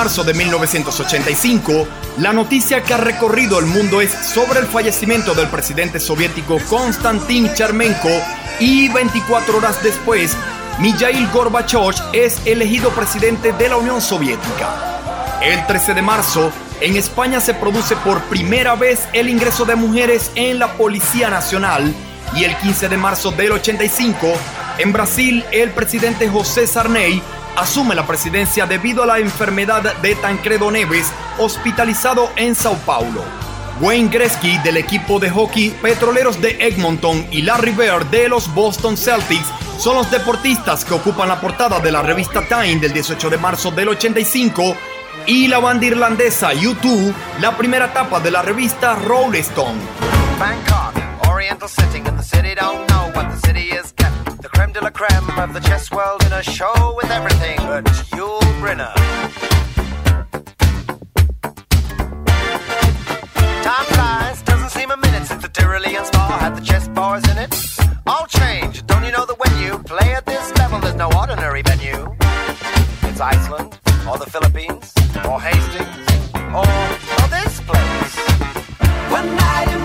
marzo 0.00 0.24
de 0.24 0.32
1985, 0.32 1.86
la 2.20 2.32
noticia 2.32 2.82
que 2.82 2.94
ha 2.94 2.96
recorrido 2.96 3.58
el 3.58 3.66
mundo 3.66 4.00
es 4.00 4.10
sobre 4.10 4.60
el 4.60 4.66
fallecimiento 4.66 5.34
del 5.34 5.48
presidente 5.48 6.00
soviético 6.00 6.58
Konstantin 6.70 7.52
Chermenko 7.52 8.08
y 8.60 8.88
24 8.88 9.58
horas 9.58 9.82
después, 9.82 10.34
Mikhail 10.78 11.28
Gorbachev 11.34 11.92
es 12.14 12.40
elegido 12.46 12.88
presidente 12.92 13.52
de 13.52 13.68
la 13.68 13.76
Unión 13.76 14.00
Soviética. 14.00 15.38
El 15.42 15.66
13 15.66 15.92
de 15.92 16.00
marzo, 16.00 16.50
en 16.80 16.96
España 16.96 17.38
se 17.38 17.52
produce 17.52 17.94
por 17.96 18.22
primera 18.22 18.76
vez 18.76 19.06
el 19.12 19.28
ingreso 19.28 19.66
de 19.66 19.74
mujeres 19.74 20.32
en 20.34 20.58
la 20.58 20.78
Policía 20.78 21.28
Nacional 21.28 21.94
y 22.34 22.44
el 22.44 22.56
15 22.56 22.88
de 22.88 22.96
marzo 22.96 23.32
del 23.32 23.52
85, 23.52 24.32
en 24.78 24.94
Brasil, 24.94 25.44
el 25.52 25.72
presidente 25.72 26.26
José 26.26 26.66
Sarney 26.66 27.22
asume 27.56 27.94
la 27.94 28.06
presidencia 28.06 28.66
debido 28.66 29.02
a 29.02 29.06
la 29.06 29.18
enfermedad 29.18 29.96
de 29.96 30.14
Tancredo 30.16 30.70
Neves, 30.70 31.12
hospitalizado 31.38 32.30
en 32.36 32.54
Sao 32.54 32.76
Paulo. 32.86 33.22
Wayne 33.80 34.10
Gretzky 34.10 34.58
del 34.58 34.76
equipo 34.76 35.18
de 35.18 35.30
hockey 35.30 35.70
Petroleros 35.70 36.40
de 36.40 36.50
Edmonton 36.60 37.26
y 37.30 37.42
Larry 37.42 37.72
Bird 37.72 38.06
de 38.10 38.28
los 38.28 38.52
Boston 38.54 38.96
Celtics 38.96 39.46
son 39.78 39.96
los 39.96 40.10
deportistas 40.10 40.84
que 40.84 40.92
ocupan 40.92 41.28
la 41.28 41.40
portada 41.40 41.80
de 41.80 41.90
la 41.90 42.02
revista 42.02 42.46
Time 42.46 42.76
del 42.76 42.92
18 42.92 43.30
de 43.30 43.38
marzo 43.38 43.70
del 43.70 43.88
85 43.88 44.76
y 45.26 45.48
la 45.48 45.58
banda 45.58 45.86
irlandesa 45.86 46.52
U2 46.52 47.14
la 47.40 47.56
primera 47.56 47.86
etapa 47.86 48.20
de 48.20 48.30
la 48.30 48.42
revista 48.42 48.94
Rolling 48.96 49.40
Stone. 49.40 49.80
Oriental 51.50 51.68
setting, 51.68 52.06
and 52.06 52.16
the 52.16 52.22
city 52.22 52.54
don't 52.54 52.88
know 52.90 53.10
what 53.12 53.28
the 53.28 53.36
city 53.44 53.72
is 53.72 53.90
getting. 53.90 54.36
The 54.36 54.48
creme 54.48 54.72
de 54.72 54.80
la 54.80 54.90
creme 54.90 55.28
of 55.36 55.52
the 55.52 55.58
chess 55.58 55.90
world 55.90 56.24
in 56.24 56.32
a 56.32 56.44
show 56.44 56.94
with 56.96 57.10
everything 57.10 57.56
but 57.56 57.84
Yul 58.14 58.38
Brynner. 58.60 58.94
Time 63.64 63.86
flies, 63.86 64.42
doesn't 64.42 64.70
seem 64.70 64.92
a 64.92 64.96
minute 64.96 65.26
since 65.26 65.42
the 65.42 65.48
Tyrolean 65.48 66.04
spa 66.06 66.38
had 66.38 66.54
the 66.54 66.60
chess 66.60 66.86
bars 66.86 67.28
in 67.28 67.36
it. 67.36 67.52
All 68.06 68.26
change, 68.28 68.86
don't 68.86 69.04
you 69.04 69.10
know 69.10 69.26
that 69.26 69.36
when 69.36 69.52
you 69.60 69.80
play 69.80 70.14
at 70.14 70.26
this 70.26 70.56
level, 70.56 70.78
there's 70.78 70.94
no 70.94 71.10
ordinary 71.18 71.62
venue? 71.62 72.14
It's 73.10 73.20
Iceland, 73.20 73.76
or 74.08 74.18
the 74.18 74.30
Philippines, 74.30 74.94
or 75.28 75.40
Hastings, 75.40 75.98
or, 76.54 76.68
or 77.18 77.26
this 77.36 77.60
place. 77.66 78.14
One 79.10 79.34
night 79.34 79.79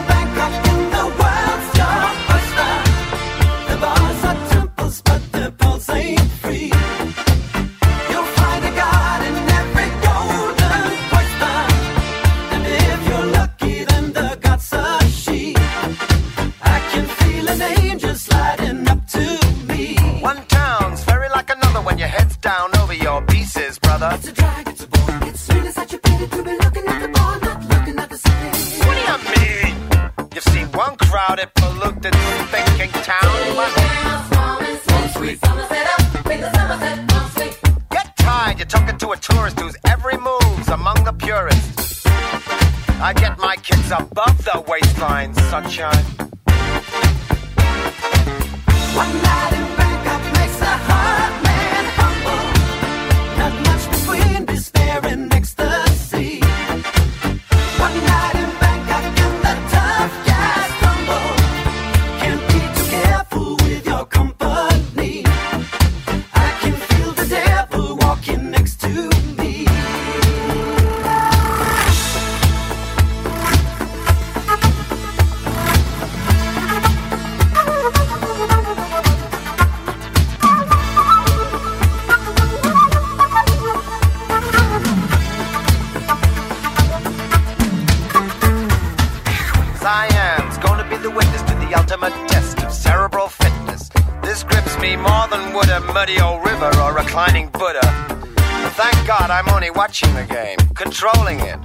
pieces, 23.76 23.80
brother. 23.80 24.10
It's 24.14 24.28
a 24.28 24.32
drag, 24.32 24.68
it's 24.68 24.84
a 24.84 24.88
bore. 24.88 25.30
It's 25.30 25.50
really 25.50 25.72
such 25.72 25.94
a 25.94 25.98
pity 25.98 26.28
to 26.28 26.44
be 26.44 26.52
looking 26.52 26.88
at 26.88 27.00
the 27.02 27.08
bar, 27.10 27.40
not 27.40 27.64
looking 27.70 28.00
at 28.00 28.10
the 28.10 28.18
city. 28.18 28.50
What 28.86 28.96
do 28.96 29.02
you 29.12 29.18
mean? 29.36 29.76
You've 30.34 30.44
seen 30.44 30.68
one 30.72 30.96
crowded, 30.98 31.50
polluted, 31.56 32.16
thinking 32.52 32.92
town. 33.04 33.32
Get 37.92 38.18
tired, 38.18 38.58
you're 38.58 38.68
talking 38.68 38.98
to 38.98 39.12
a 39.12 39.18
tourist 39.18 39.60
whose 39.60 39.76
every 39.88 40.18
move's 40.18 40.70
among 40.70 41.04
the 41.04 41.14
purists. 41.14 42.06
I 43.02 43.14
get 43.14 43.38
my 43.40 43.56
kicks 43.58 43.92
above 43.92 44.38
the 44.44 44.64
waistline, 44.68 45.34
sunshine. 45.52 46.06
One 48.96 49.14
night 49.22 49.54
in 49.54 49.66
Bangkok 49.78 50.24
makes 50.34 50.62
a 50.62 50.95
would 95.56 95.70
a 95.70 95.80
muddy 95.94 96.20
old 96.20 96.46
river 96.46 96.70
or 96.82 96.94
reclining 96.94 97.48
Buddha. 97.48 97.80
But 98.10 98.74
thank 98.74 99.08
God 99.08 99.32
I'm 99.32 99.48
only 99.50 99.72
watching 99.72 100.14
the 100.14 100.26
game, 100.26 100.58
controlling 100.76 101.40
it. 101.40 101.58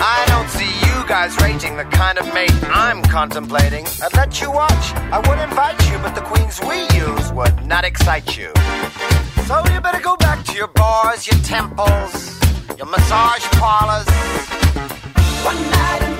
I 0.00 0.24
don't 0.28 0.48
see 0.48 0.72
you 0.86 1.06
guys 1.06 1.36
rating 1.42 1.76
the 1.76 1.84
kind 1.84 2.16
of 2.16 2.32
mate 2.32 2.52
I'm 2.70 3.02
contemplating. 3.02 3.84
I'd 4.02 4.14
let 4.14 4.40
you 4.40 4.50
watch, 4.50 4.92
I 5.12 5.18
would 5.28 5.38
invite 5.40 5.78
you, 5.90 5.98
but 5.98 6.14
the 6.14 6.22
queens 6.22 6.58
we 6.60 6.88
use 6.96 7.32
would 7.32 7.66
not 7.66 7.84
excite 7.84 8.38
you. 8.38 8.50
So 9.44 9.62
you 9.70 9.80
better 9.82 10.00
go 10.00 10.16
back 10.16 10.42
to 10.46 10.54
your 10.54 10.68
bars, 10.68 11.26
your 11.26 11.40
temples, 11.42 12.40
your 12.78 12.86
massage 12.86 13.44
parlors. 13.60 14.08
One 15.44 15.60
night 15.70 16.02
in 16.02 16.16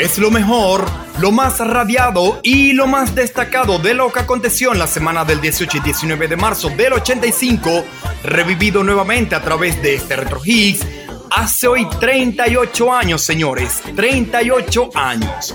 Es 0.00 0.16
lo 0.16 0.30
mejor, 0.30 0.86
lo 1.18 1.30
más 1.30 1.58
radiado 1.58 2.40
y 2.42 2.72
lo 2.72 2.86
más 2.86 3.14
destacado 3.14 3.78
de 3.78 3.92
lo 3.92 4.10
que 4.10 4.20
aconteció 4.20 4.72
en 4.72 4.78
la 4.78 4.86
semana 4.86 5.26
del 5.26 5.42
18 5.42 5.76
y 5.76 5.80
19 5.80 6.26
de 6.26 6.36
marzo 6.38 6.70
del 6.70 6.94
85, 6.94 7.84
revivido 8.24 8.82
nuevamente 8.82 9.34
a 9.34 9.42
través 9.42 9.82
de 9.82 9.96
este 9.96 10.16
Retro 10.16 10.40
Hits. 10.42 10.86
Hace 11.30 11.68
hoy 11.68 11.86
38 12.00 12.92
años, 12.92 13.22
señores, 13.22 13.82
38 13.94 14.90
años. 14.94 15.54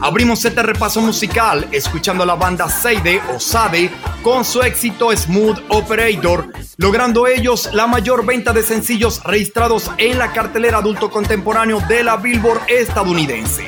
Abrimos 0.00 0.44
este 0.44 0.62
repaso 0.62 1.00
musical 1.00 1.66
escuchando 1.72 2.22
a 2.22 2.26
la 2.26 2.34
banda 2.34 2.68
Seide 2.68 3.22
o 3.34 3.40
Sade 3.40 3.90
con 4.22 4.44
su 4.44 4.60
éxito 4.60 5.16
Smooth 5.16 5.58
Operator, 5.70 6.52
logrando 6.76 7.26
ellos 7.26 7.70
la 7.72 7.86
mayor 7.86 8.26
venta 8.26 8.52
de 8.52 8.62
sencillos 8.62 9.22
registrados 9.24 9.90
en 9.96 10.18
la 10.18 10.32
cartelera 10.32 10.78
adulto 10.78 11.10
contemporáneo 11.10 11.80
de 11.88 12.04
la 12.04 12.16
Billboard 12.16 12.60
estadounidense. 12.68 13.66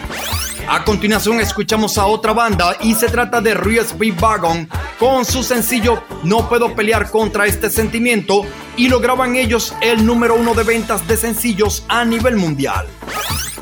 A 0.71 0.85
continuación 0.85 1.41
escuchamos 1.41 1.97
a 1.97 2.05
otra 2.05 2.35
banda 2.35 2.77
y 2.83 2.95
se 2.95 3.09
trata 3.09 3.41
de 3.41 3.55
Rios 3.55 3.99
Big 3.99 4.15
Wagon 4.21 4.69
con 4.99 5.25
su 5.25 5.43
sencillo 5.43 6.03
No 6.25 6.47
puedo 6.47 6.75
pelear 6.75 7.11
contra 7.11 7.47
este 7.47 7.71
sentimiento 7.71 8.43
y 8.77 8.89
lograban 8.89 9.37
ellos 9.37 9.75
el 9.81 10.05
número 10.05 10.35
uno 10.35 10.53
de 10.53 10.65
ventas 10.65 11.09
de 11.09 11.17
sencillos 11.17 11.85
a 11.89 12.05
nivel 12.05 12.37
mundial. 12.37 12.87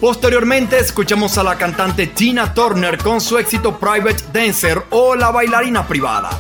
Posteriormente 0.01 0.81
escuchamos 0.81 1.39
a 1.39 1.45
la 1.45 1.57
cantante 1.57 2.09
Tina 2.09 2.53
Turner 2.53 2.99
con 2.99 3.21
su 3.21 3.39
éxito 3.39 3.79
Private 3.79 4.25
Dancer 4.33 4.83
o 4.91 5.15
La 5.15 5.31
bailarina 5.31 5.87
privada. 5.87 6.31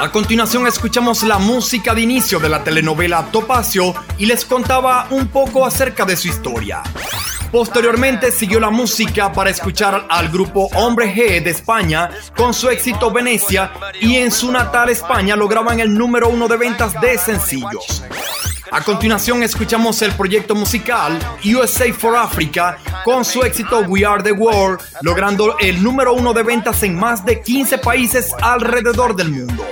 A 0.00 0.12
continuación 0.12 0.64
escuchamos 0.68 1.24
la 1.24 1.38
música 1.38 1.92
de 1.92 2.02
inicio 2.02 2.38
de 2.38 2.48
la 2.48 2.62
telenovela 2.62 3.32
Topacio 3.32 3.94
y 4.16 4.26
les 4.26 4.44
contaba 4.44 5.08
un 5.10 5.26
poco 5.26 5.66
acerca 5.66 6.04
de 6.04 6.16
su 6.16 6.28
historia. 6.28 6.84
Posteriormente 7.50 8.30
siguió 8.30 8.60
la 8.60 8.70
música 8.70 9.32
para 9.32 9.50
escuchar 9.50 10.06
al 10.08 10.28
grupo 10.28 10.68
Hombre 10.76 11.12
G 11.12 11.42
de 11.42 11.50
España 11.50 12.10
con 12.36 12.54
su 12.54 12.68
éxito 12.68 13.10
Venecia 13.10 13.72
y 14.00 14.16
en 14.16 14.30
su 14.30 14.52
natal 14.52 14.88
España 14.88 15.34
lograban 15.34 15.80
el 15.80 15.92
número 15.92 16.28
uno 16.28 16.46
de 16.46 16.58
ventas 16.58 16.92
de 17.00 17.18
sencillos. 17.18 18.04
A 18.70 18.82
continuación 18.82 19.42
escuchamos 19.42 20.02
el 20.02 20.12
proyecto 20.12 20.54
musical 20.54 21.18
USA 21.44 21.92
for 21.92 22.16
Africa 22.16 22.78
con 23.04 23.24
su 23.24 23.42
éxito 23.42 23.80
We 23.80 24.04
Are 24.04 24.22
the 24.22 24.32
World, 24.32 24.80
logrando 25.02 25.56
el 25.58 25.82
número 25.82 26.12
uno 26.12 26.34
de 26.34 26.42
ventas 26.42 26.82
en 26.82 26.94
más 26.94 27.24
de 27.24 27.40
15 27.40 27.78
países 27.78 28.32
alrededor 28.40 29.16
del 29.16 29.30
mundo. 29.30 29.66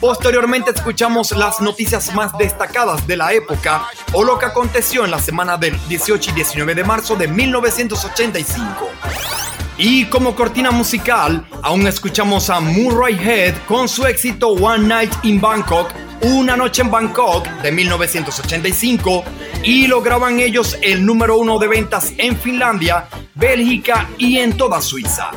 Posteriormente 0.00 0.70
escuchamos 0.70 1.32
las 1.32 1.60
noticias 1.60 2.14
más 2.14 2.36
destacadas 2.38 3.06
de 3.06 3.16
la 3.16 3.32
época 3.32 3.86
o 4.12 4.24
lo 4.24 4.38
que 4.38 4.46
aconteció 4.46 5.04
en 5.04 5.10
la 5.10 5.18
semana 5.18 5.56
del 5.56 5.78
18 5.88 6.30
y 6.30 6.34
19 6.34 6.74
de 6.74 6.84
marzo 6.84 7.16
de 7.16 7.28
1985. 7.28 9.49
Y 9.82 10.04
como 10.04 10.34
cortina 10.34 10.70
musical, 10.70 11.42
aún 11.62 11.86
escuchamos 11.86 12.50
a 12.50 12.60
Murray 12.60 13.14
Head 13.18 13.54
con 13.66 13.88
su 13.88 14.04
éxito 14.04 14.48
One 14.48 14.86
Night 14.86 15.10
in 15.22 15.40
Bangkok, 15.40 15.88
Una 16.20 16.54
Noche 16.54 16.82
en 16.82 16.90
Bangkok 16.90 17.48
de 17.62 17.72
1985, 17.72 19.24
y 19.62 19.86
lograban 19.86 20.38
ellos 20.38 20.76
el 20.82 21.06
número 21.06 21.38
uno 21.38 21.58
de 21.58 21.68
ventas 21.68 22.12
en 22.18 22.36
Finlandia, 22.36 23.08
Bélgica 23.34 24.06
y 24.18 24.36
en 24.36 24.54
toda 24.54 24.82
Suiza. 24.82 25.30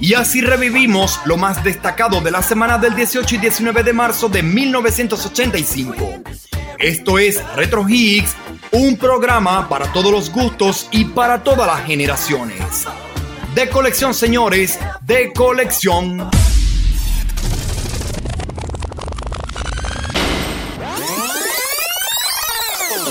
Y 0.00 0.14
así 0.14 0.40
revivimos 0.40 1.20
lo 1.24 1.36
más 1.36 1.62
destacado 1.62 2.20
de 2.20 2.32
la 2.32 2.42
semana 2.42 2.76
del 2.76 2.96
18 2.96 3.36
y 3.36 3.38
19 3.38 3.84
de 3.84 3.92
marzo 3.92 4.28
de 4.28 4.42
1985. 4.42 6.24
Esto 6.80 7.20
es 7.20 7.40
Retro 7.54 7.88
Higgs, 7.88 8.34
un 8.72 8.96
programa 8.96 9.68
para 9.68 9.92
todos 9.92 10.10
los 10.10 10.32
gustos 10.32 10.88
y 10.90 11.04
para 11.04 11.44
todas 11.44 11.68
las 11.68 11.86
generaciones. 11.86 12.88
De 13.54 13.68
colección, 13.68 14.14
señores, 14.14 14.80
de 15.02 15.32
colección. 15.32 16.28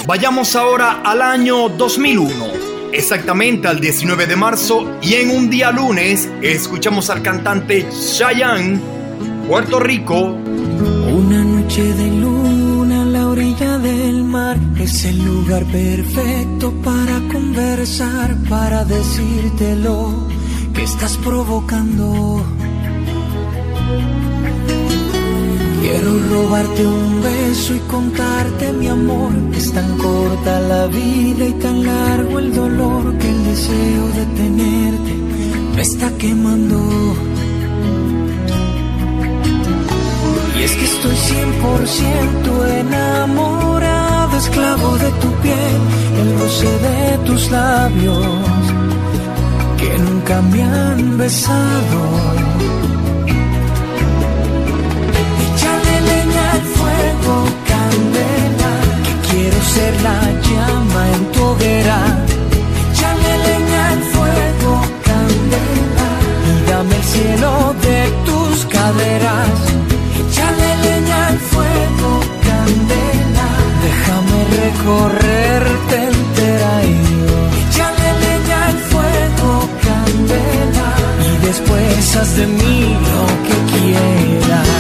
Vayamos 0.06 0.54
ahora 0.58 1.02
al 1.02 1.22
año 1.22 1.70
2001, 1.70 2.34
exactamente 2.92 3.70
al 3.70 3.80
19 3.80 4.28
de 4.28 4.36
marzo, 4.36 5.00
y 5.02 5.14
en 5.14 5.30
un 5.30 5.50
día 5.50 5.72
lunes 5.72 6.30
escuchamos 6.42 7.10
al 7.10 7.22
cantante 7.22 7.88
Cheyenne, 7.90 8.82
Puerto 9.48 9.80
Rico. 9.80 10.24
Una 10.24 11.42
noche 11.42 11.84
de 11.84 12.08
luna 12.20 13.04
a 13.04 13.06
la 13.06 13.28
orilla 13.30 13.78
del 13.78 14.03
es 14.80 15.06
el 15.06 15.24
lugar 15.24 15.64
perfecto 15.66 16.72
para 16.84 17.20
conversar, 17.32 18.36
para 18.50 18.84
decirte 18.84 19.76
lo 19.76 20.28
que 20.74 20.82
estás 20.82 21.18
provocando. 21.18 22.44
Quiero 25.82 26.20
robarte 26.32 26.88
un 26.88 27.22
beso 27.22 27.76
y 27.76 27.80
contarte 27.82 28.74
mi 28.74 28.88
amor. 28.88 29.34
Es 29.56 29.72
tan 29.72 29.98
corta 30.00 30.60
la 30.62 30.88
vida 30.88 31.46
y 31.46 31.54
tan 31.54 31.86
largo 31.86 32.40
el 32.40 32.56
dolor 32.56 33.16
que 33.20 33.30
el 33.30 33.44
deseo 33.46 34.08
de 34.18 34.26
tenerte 34.42 35.14
me 35.76 35.82
está 35.84 36.10
quemando. 36.18 36.80
Y 40.58 40.64
es 40.64 40.72
que 40.72 40.86
estoy 40.86 41.16
100% 41.16 42.80
enamorado, 42.80 43.73
esclavo 44.38 44.98
de 44.98 45.10
tu 45.22 45.30
piel, 45.42 45.82
el 46.22 46.40
roce 46.40 46.72
de 46.88 47.18
tus 47.26 47.52
labios 47.52 48.64
que 49.78 49.98
nunca 50.00 50.42
me 50.42 50.64
han 50.64 51.18
besado. 51.18 52.44
candela, 57.72 58.74
que 59.06 59.14
quiero 59.28 59.60
ser 59.76 59.94
la 60.02 60.20
llama 60.48 61.02
en 61.16 61.32
tu 61.32 61.44
hoguera. 61.44 62.00
Échale 62.92 63.34
leña 63.48 63.90
al 63.90 64.02
fuego, 64.14 64.72
candela, 65.10 66.10
y 66.50 66.70
dame 66.70 66.96
el 66.96 67.04
cielo 67.04 67.76
de 67.82 68.00
tus 68.26 68.66
caderas. 68.66 69.58
Échale 70.22 70.70
leña 70.86 71.28
al 71.28 71.40
fuego, 71.40 72.13
déjame 74.04 74.40
recorrerte 74.64 75.96
entera 75.96 76.74
y 76.84 76.88
échale 77.62 78.10
leña 78.24 78.60
al 78.68 78.78
fuego, 78.92 79.50
candela, 79.82 80.90
y 81.30 81.46
después 81.46 82.16
haz 82.18 82.36
de 82.38 82.46
mí 82.48 82.96
lo 83.10 83.26
que 83.48 83.56
quieras. 83.74 84.74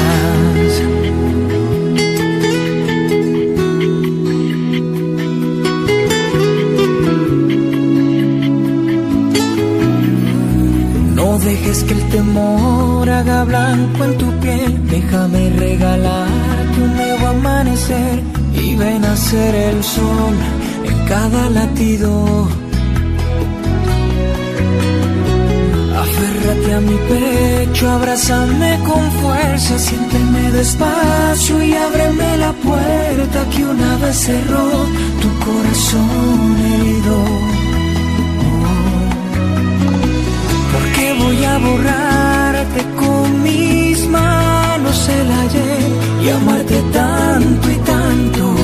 dejes 11.43 11.84
que 11.84 11.93
el 11.93 12.09
temor 12.09 13.09
haga 13.09 13.43
blanco 13.43 14.05
en 14.05 14.17
tu 14.17 14.32
piel. 14.39 14.88
Déjame 14.88 15.49
regalarte 15.49 16.82
un 16.82 16.95
nuevo 16.95 17.28
amanecer 17.28 18.43
y 18.74 18.76
ven 18.76 19.05
a 19.05 19.15
ser 19.15 19.53
el 19.55 19.84
sol 19.84 20.36
en 20.89 20.97
cada 21.07 21.49
latido. 21.49 22.09
Aférrate 26.03 26.74
a 26.74 26.80
mi 26.89 26.97
pecho, 27.11 27.89
abrázame 27.89 28.80
con 28.88 29.03
fuerza, 29.21 29.78
siénteme 29.78 30.51
despacio 30.51 31.63
y 31.63 31.74
ábreme 31.74 32.38
la 32.38 32.53
puerta 32.67 33.39
que 33.51 33.63
una 33.65 33.97
vez 33.97 34.17
cerró 34.28 34.67
tu 35.21 35.30
corazón 35.45 36.57
herido. 36.74 37.63
voy 41.24 41.43
a 41.43 41.57
borrarte 41.57 42.82
con 42.95 43.43
mis 43.43 44.07
manos 44.07 45.09
el 45.09 45.32
ayer 45.32 45.91
y 46.24 46.30
amarte 46.30 46.82
tanto 46.91 47.71
y 47.71 47.76
tanto 47.78 48.62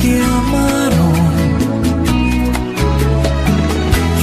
te 0.00 0.22
amaron. 0.22 1.14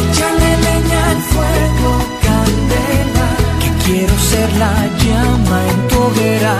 Échale 0.01 0.51
leña 0.67 1.01
al 1.13 1.21
fuego, 1.31 1.91
candela, 2.25 3.27
que 3.61 3.69
quiero 3.85 4.15
ser 4.31 4.49
la 4.63 4.75
llama 5.03 5.57
en 5.71 5.87
tu 5.89 5.95
hoguera. 6.05 6.55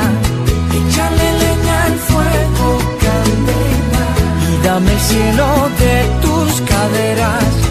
Échale 0.79 1.27
leña 1.43 1.83
al 1.89 1.97
fuego, 2.09 2.67
candela, 3.05 4.05
y 4.49 4.65
dame 4.65 4.91
el 4.93 4.99
cielo 4.99 5.47
de 5.79 5.93
tus 6.21 6.61
caderas 6.61 7.67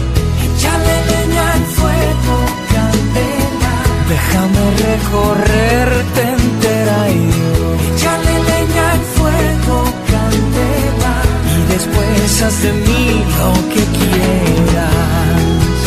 Déjame 4.09 4.63
recorrerte 4.87 6.21
entera 6.21 7.09
haz 12.27 12.61
de 12.61 12.73
mí 12.73 13.23
lo 13.37 13.53
que. 13.73 13.87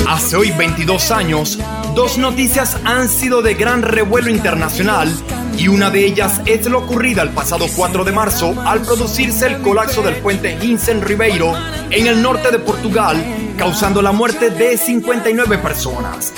Hace 0.09 0.37
hoy 0.37 0.51
22 0.51 1.11
años, 1.13 1.59
dos 1.95 2.19
noticias 2.19 2.77
han 2.85 3.09
sido 3.09 3.43
de 3.43 3.55
gran 3.55 3.83
revuelo 3.83 4.29
internacional 4.29 5.09
y 5.57 5.69
una 5.69 5.91
de 5.91 6.05
ellas 6.05 6.41
es 6.47 6.67
lo 6.67 6.79
ocurrido 6.79 7.23
el 7.23 7.31
pasado 7.31 7.67
4 7.77 8.05
de 8.05 8.13
marzo 8.13 8.55
al 8.65 8.81
producirse 8.81 9.47
el 9.47 9.61
colapso 9.61 10.03
del 10.03 10.17
puente 10.17 10.57
Vincent 10.57 11.05
Ribeiro 11.05 11.55
en 11.91 12.07
el 12.07 12.23
norte 12.23 12.51
de 12.51 12.59
Portugal, 12.59 13.23
causando 13.57 14.03
la 14.03 14.13
muerte 14.13 14.51
de 14.51 14.77
59 14.77 15.59
personas. 15.59 16.33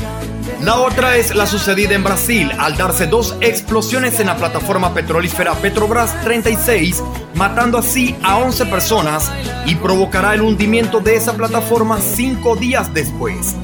La 0.61 0.77
otra 0.77 1.17
es 1.17 1.35
la 1.35 1.47
sucedida 1.47 1.95
en 1.95 2.05
Brasil 2.05 2.51
al 2.59 2.77
darse 2.77 3.07
dos 3.07 3.37
explosiones 3.41 4.21
en 4.21 4.27
la 4.27 4.37
plataforma 4.37 4.93
petrolífera 4.95 5.55
Petrobras 5.55 6.21
36, 6.23 7.03
matando 7.35 7.79
así 7.79 8.15
a 8.23 8.39
11 8.39 8.67
personas 8.67 9.31
y 9.67 9.75
provocará 9.77 10.35
el 10.35 10.43
hundimiento 10.43 11.01
de 11.01 11.17
esa 11.17 11.35
plataforma 11.35 12.01
cinco 12.01 12.57
días 12.57 12.93
después. 12.93 13.57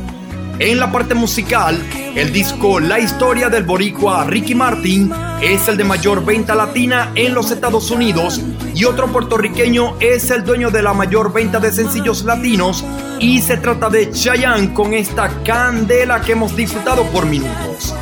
En 0.61 0.81
la 0.81 0.91
parte 0.91 1.15
musical, 1.15 1.81
el 2.17 2.33
disco 2.33 2.81
La 2.81 2.99
historia 2.99 3.49
del 3.49 3.63
boricua 3.63 4.25
Ricky 4.25 4.57
Martin 4.57 5.13
es 5.41 5.69
el 5.69 5.77
de 5.77 5.85
mayor 5.85 6.25
venta 6.25 6.57
latina 6.57 7.13
en 7.15 7.33
los 7.33 7.53
Estados 7.53 7.93
Unidos 7.93 8.41
y 8.75 8.85
otro 8.85 9.07
puertorriqueño 9.07 9.97
es 10.01 10.31
el 10.33 10.45
dueño 10.45 10.71
de 10.71 10.83
la 10.83 10.95
mayor 10.95 11.33
venta 11.33 11.61
de 11.61 11.73
sencillos 11.73 12.25
latinos 12.25 12.85
y 13.21 13.41
se 13.41 13.57
trata 13.57 13.89
de 13.89 14.11
Chayanne 14.11 14.75
con 14.75 14.95
esta 14.95 15.29
candela 15.45 16.21
que 16.21 16.33
hemos 16.33 16.57
disfrutado 16.57 17.05
por 17.05 17.27
minutos. 17.27 17.95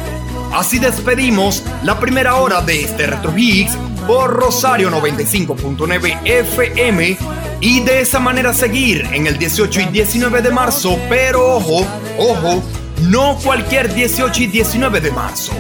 Así 0.55 0.79
despedimos 0.79 1.63
la 1.83 2.01
primera 2.01 2.37
hora 2.37 2.63
de 2.63 2.85
este 2.85 3.07
Retro 3.07 3.37
Hits 3.37 3.77
por 4.07 4.31
Rosario 4.31 4.91
95.9 4.91 6.21
FM 6.25 7.19
y 7.61 7.81
de 7.81 8.01
esa 8.01 8.21
manera 8.21 8.53
seguir 8.53 9.09
en 9.13 9.27
el 9.27 9.39
18 9.39 9.81
y 9.81 9.85
19 9.87 10.43
de 10.43 10.51
marzo, 10.51 10.99
pero 11.09 11.57
ojo, 11.57 11.87
ojo, 12.19 12.63
no 13.03 13.37
cualquier 13.43 13.93
18 13.95 14.43
y 14.43 14.47
19 14.47 15.01
de 15.01 15.11
marzo. 15.11 15.53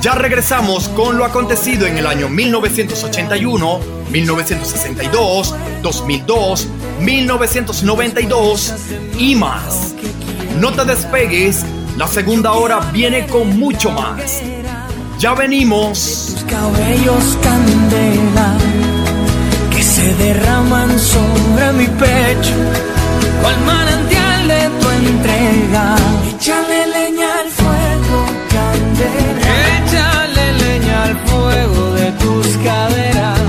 Ya 0.00 0.14
regresamos 0.14 0.88
con 0.88 1.16
lo 1.16 1.24
acontecido 1.24 1.86
en 1.86 1.96
el 1.96 2.06
año 2.06 2.28
1981, 2.28 3.80
1962, 4.10 5.54
2002, 5.80 6.68
1992 7.00 8.74
y 9.18 9.36
más. 9.36 9.94
No 10.58 10.72
te 10.72 10.84
despegues, 10.84 11.64
la 11.96 12.08
segunda 12.08 12.52
hora 12.52 12.80
viene 12.92 13.26
con 13.26 13.58
mucho 13.58 13.90
más. 13.90 14.42
Ya 15.18 15.34
venimos. 15.34 16.44
Cabellos 16.48 17.38
derraman 20.18 20.98
sobre 20.98 21.72
mi 21.72 21.86
pecho, 21.86 22.54
cual 23.40 23.58
manantial 23.66 24.48
de 24.48 24.62
tu 24.80 24.90
entrega. 24.90 25.96
Échale 26.30 26.86
leña 26.96 27.28
al 27.42 27.50
fuego, 27.60 28.18
candela. 28.54 29.48
Échale 29.78 30.46
leña 30.62 31.04
al 31.04 31.16
fuego 31.26 31.82
de 31.92 32.12
tus 32.12 32.46
caderas. 32.64 33.41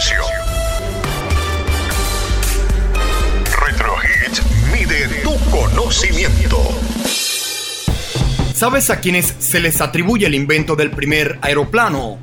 Silencio. 0.00 0.22
Mide 4.72 5.08
tu 5.22 5.36
conocimiento. 5.50 6.58
¿Sabes 8.54 8.90
a 8.90 9.00
quiénes 9.00 9.34
se 9.40 9.58
les 9.60 9.80
atribuye 9.80 10.26
el 10.26 10.34
invento 10.34 10.76
del 10.76 10.92
primer 10.92 11.38
aeroplano? 11.42 12.18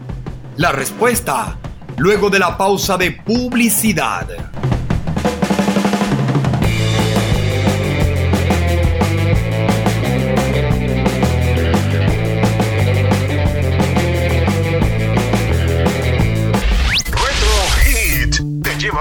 La 0.56 0.72
respuesta, 0.72 1.58
luego 1.98 2.30
de 2.30 2.40
la 2.40 2.58
pausa 2.58 2.98
de 2.98 3.12
publicidad. 3.12 4.28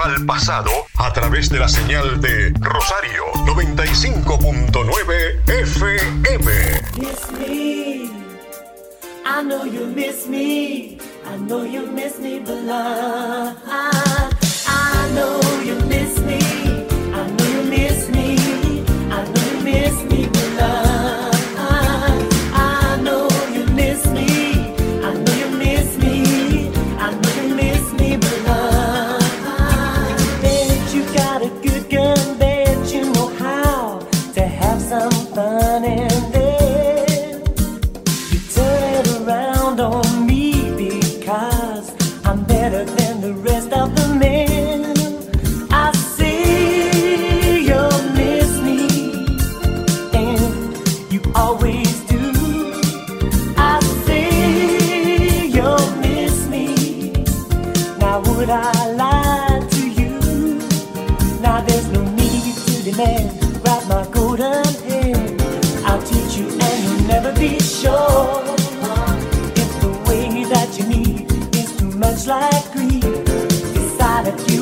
al 0.05 0.25
pasado 0.25 0.69
a 0.97 1.11
través 1.13 1.49
de 1.49 1.57
la 1.57 1.67
señal 1.67 2.21
de 2.21 2.53
Rosario 2.59 3.23
95.9 3.45 5.41
FM. 5.47 6.81
Miss 6.99 7.31
me. 7.31 8.11
I 9.25 9.41
know 9.43 9.65
you 9.65 9.87
miss 9.87 10.27
me. 10.27 10.99
I 11.25 11.37
know 11.37 11.63
you 11.63 11.87
miss 11.91 12.19
me, 12.19 12.37
but. 12.39 12.69
I, 12.69 13.55
I 14.67 15.09
know 15.15 15.39
you 15.63 15.75
miss 15.87 16.19
me. 16.19 16.44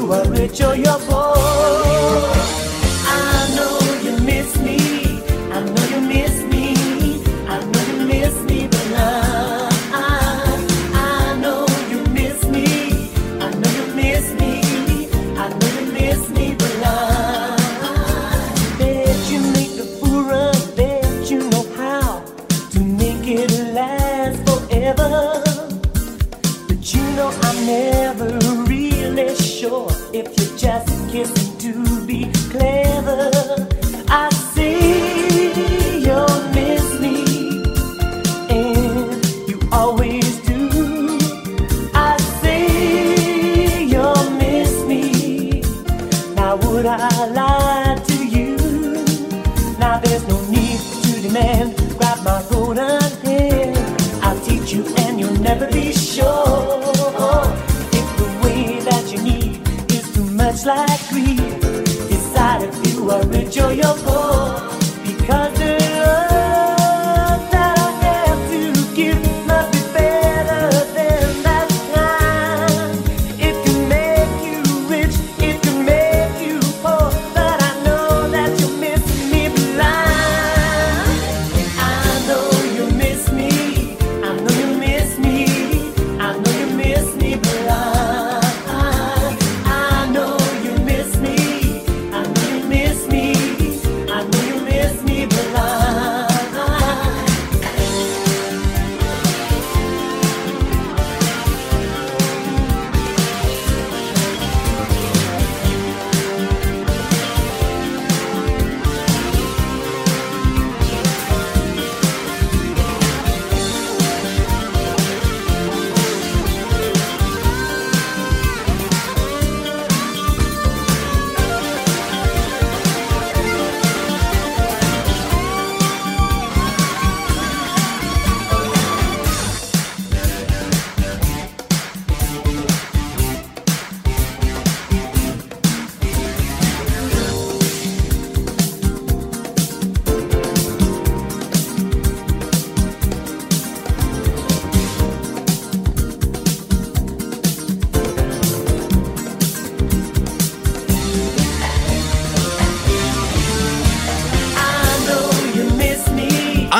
you 0.04 0.12
are 0.12 0.28
rich 0.30 0.62
or 0.62 0.76
you're 0.76 1.00
poor. 1.00 2.43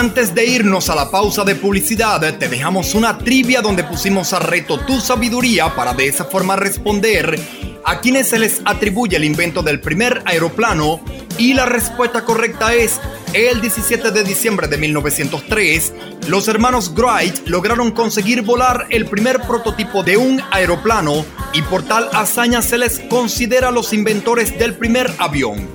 Antes 0.04 0.36
de 0.36 0.46
irnos 0.46 0.90
a 0.90 0.96
la 0.96 1.10
pausa 1.10 1.46
de 1.46 1.56
publicidad, 1.56 2.38
te 2.38 2.50
dejamos 2.50 2.94
una 2.94 3.18
trivia 3.18 3.62
donde 3.62 3.86
pusimos 3.86 4.34
a 4.34 4.40
reto 4.40 4.78
tu 4.82 5.00
sabiduría 5.00 5.74
para 5.74 5.94
de 5.94 6.08
esa 6.08 6.26
forma 6.26 6.58
responder 6.58 7.40
a 7.86 8.02
quienes 8.02 8.28
se 8.28 8.38
les 8.38 8.62
atribuye 8.66 9.16
el 9.16 9.24
invento 9.24 9.64
del 9.64 9.80
primer 9.80 10.22
aeroplano 10.26 11.00
y 11.38 11.54
la 11.54 11.66
respuesta 11.66 12.26
correcta 12.26 12.74
es 12.74 13.00
el 13.32 13.62
17 13.62 14.12
de 14.12 14.26
diciembre 14.26 14.68
de 14.68 14.78
1903, 14.78 15.94
los 16.28 16.50
hermanos 16.50 16.94
Wright 16.94 17.48
lograron 17.48 17.92
conseguir 17.92 18.42
volar 18.42 18.88
el 18.90 19.06
primer 19.06 19.40
prototipo 19.40 20.04
de 20.04 20.18
un 20.18 20.42
aeroplano 20.52 21.26
y 21.54 21.62
por 21.62 21.82
tal 21.84 22.10
hazaña 22.12 22.62
se 22.62 22.78
les 22.78 23.00
considera 23.00 23.72
los 23.72 23.94
inventores 23.94 24.60
del 24.60 24.76
primer 24.76 25.10
avión. 25.18 25.66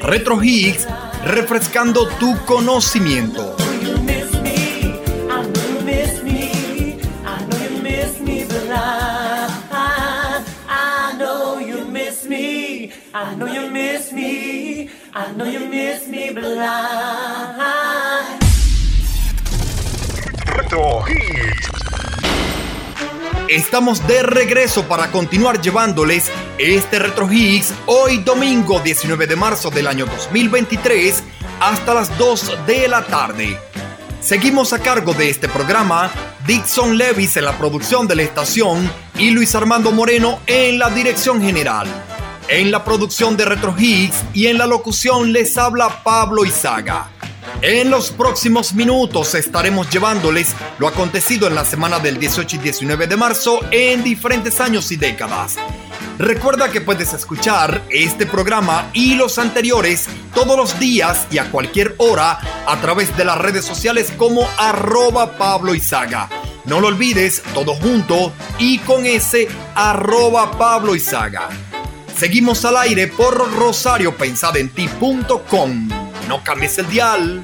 Retro 0.00 0.42
Higgs, 0.42 0.88
refrescando 1.24 2.08
tu 2.18 2.36
conocimiento. 2.44 3.51
Estamos 23.48 24.06
de 24.06 24.22
regreso 24.22 24.84
para 24.88 25.10
continuar 25.10 25.60
llevándoles 25.60 26.30
este 26.58 26.98
Retro 26.98 27.30
Hits 27.30 27.72
hoy 27.86 28.18
domingo 28.18 28.80
19 28.80 29.26
de 29.26 29.36
marzo 29.36 29.70
del 29.70 29.86
año 29.86 30.06
2023 30.06 31.22
hasta 31.60 31.94
las 31.94 32.16
2 32.18 32.66
de 32.66 32.88
la 32.88 33.04
tarde. 33.04 33.58
Seguimos 34.20 34.72
a 34.72 34.78
cargo 34.78 35.12
de 35.14 35.30
este 35.30 35.48
programa 35.48 36.10
Dixon 36.46 36.96
Levis 36.96 37.36
en 37.36 37.44
la 37.44 37.58
producción 37.58 38.08
de 38.08 38.16
la 38.16 38.22
estación 38.22 38.90
y 39.18 39.30
Luis 39.30 39.54
Armando 39.54 39.92
Moreno 39.92 40.40
en 40.46 40.78
la 40.78 40.90
dirección 40.90 41.42
general. 41.42 41.86
En 42.48 42.70
la 42.70 42.84
producción 42.84 43.36
de 43.36 43.44
Retro 43.44 43.74
Hits 43.78 44.16
y 44.34 44.46
en 44.46 44.58
la 44.58 44.66
locución 44.66 45.32
les 45.32 45.56
habla 45.56 46.02
Pablo 46.02 46.44
Izaga. 46.44 47.08
En 47.60 47.90
los 47.90 48.10
próximos 48.10 48.74
minutos 48.74 49.34
estaremos 49.34 49.88
llevándoles 49.90 50.54
lo 50.78 50.88
acontecido 50.88 51.46
en 51.46 51.54
la 51.54 51.64
semana 51.64 51.98
del 51.98 52.18
18 52.18 52.56
y 52.56 52.58
19 52.58 53.06
de 53.06 53.16
marzo 53.16 53.60
en 53.70 54.02
diferentes 54.02 54.60
años 54.60 54.90
y 54.90 54.96
décadas. 54.96 55.56
Recuerda 56.18 56.70
que 56.70 56.80
puedes 56.80 57.14
escuchar 57.14 57.82
este 57.88 58.26
programa 58.26 58.90
y 58.92 59.14
los 59.14 59.38
anteriores 59.38 60.08
todos 60.34 60.56
los 60.56 60.78
días 60.78 61.26
y 61.30 61.38
a 61.38 61.50
cualquier 61.50 61.94
hora 61.98 62.38
a 62.66 62.80
través 62.80 63.16
de 63.16 63.24
las 63.24 63.38
redes 63.38 63.64
sociales 63.64 64.12
como 64.16 64.46
arroba 64.58 65.38
Pablo 65.38 65.74
Izaga. 65.74 66.28
No 66.64 66.80
lo 66.80 66.88
olvides, 66.88 67.42
todo 67.54 67.74
junto 67.74 68.32
y 68.58 68.78
con 68.80 69.06
ese 69.06 69.48
arroba 69.74 70.50
Pablo 70.58 70.94
Izaga. 70.94 71.48
Seguimos 72.22 72.64
al 72.64 72.76
aire 72.76 73.08
por 73.08 73.52
rosariopensadenti.com. 73.52 75.88
No 76.28 76.44
cambies 76.44 76.78
el 76.78 76.88
dial. 76.88 77.42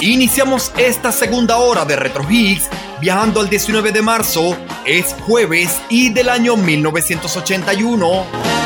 Iniciamos 0.00 0.70
esta 0.76 1.10
segunda 1.10 1.56
hora 1.56 1.84
de 1.84 1.96
Retro 1.96 2.24
Hits 2.30 2.68
viajando 3.00 3.40
al 3.40 3.50
19 3.50 3.90
de 3.90 4.00
marzo, 4.00 4.56
es 4.86 5.14
jueves 5.26 5.80
y 5.88 6.12
del 6.12 6.28
año 6.28 6.56
1981. 6.56 8.61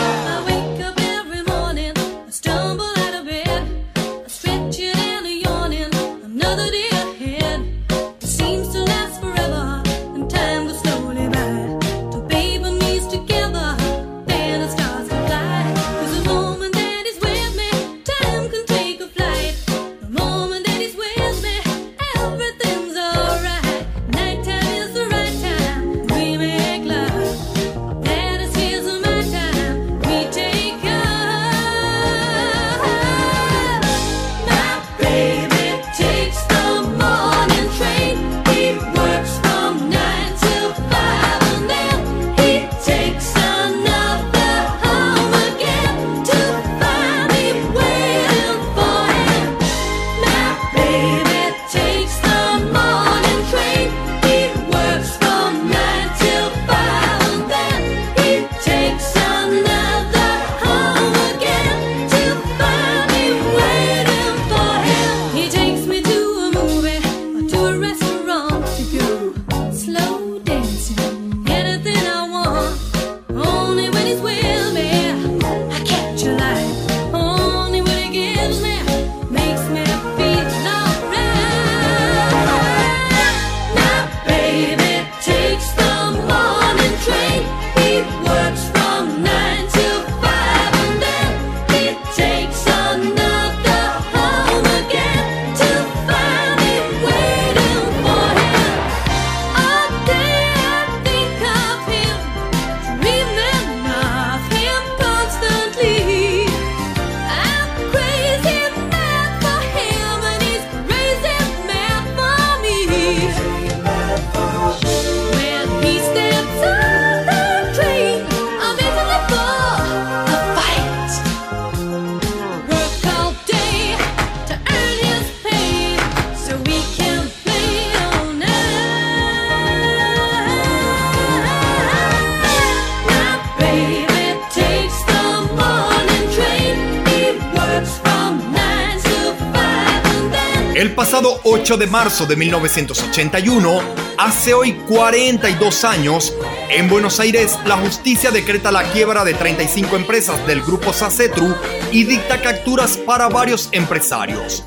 Pasado 141.76 141.78
8 141.78 141.78
de 141.78 141.86
marzo 141.86 142.26
de 142.26 142.36
1981, 142.36 143.80
hace 144.18 144.54
hoy 144.54 144.72
42 144.88 145.84
años, 145.84 146.32
en 146.70 146.88
Buenos 146.88 147.20
Aires 147.20 147.58
la 147.66 147.76
justicia 147.76 148.30
decreta 148.30 148.72
la 148.72 148.82
quiebra 148.92 149.24
de 149.24 149.34
35 149.34 149.96
empresas 149.96 150.46
del 150.46 150.62
grupo 150.62 150.92
Sacetru 150.92 151.54
y 151.92 152.04
dicta 152.04 152.40
capturas 152.40 152.96
para 152.96 153.28
varios 153.28 153.68
empresarios. 153.72 154.64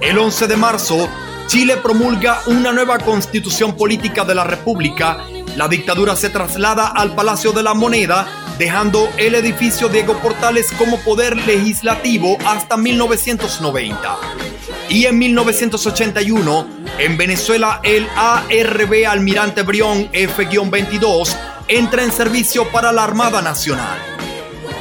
El 0.00 0.18
11 0.18 0.46
de 0.46 0.56
marzo, 0.56 1.08
Chile 1.46 1.78
promulga 1.78 2.40
una 2.46 2.72
nueva 2.72 2.98
constitución 2.98 3.74
política 3.74 4.24
de 4.24 4.34
la 4.34 4.44
República. 4.44 5.24
La 5.56 5.68
dictadura 5.68 6.16
se 6.16 6.28
traslada 6.28 6.88
al 6.88 7.14
Palacio 7.14 7.52
de 7.52 7.62
la 7.62 7.74
Moneda, 7.74 8.26
dejando 8.58 9.08
el 9.16 9.34
edificio 9.34 9.88
Diego 9.88 10.14
Portales 10.18 10.70
como 10.72 10.98
poder 10.98 11.36
legislativo 11.36 12.36
hasta 12.44 12.76
1990 12.76 14.51
y 14.92 15.06
en 15.06 15.18
1981 15.18 16.68
en 16.98 17.16
Venezuela 17.16 17.80
el 17.82 18.06
ARB 18.14 19.06
Almirante 19.08 19.62
Brión 19.62 20.10
F-22 20.12 21.34
entra 21.66 22.04
en 22.04 22.12
servicio 22.12 22.68
para 22.70 22.92
la 22.92 23.04
Armada 23.04 23.40
Nacional. 23.40 23.98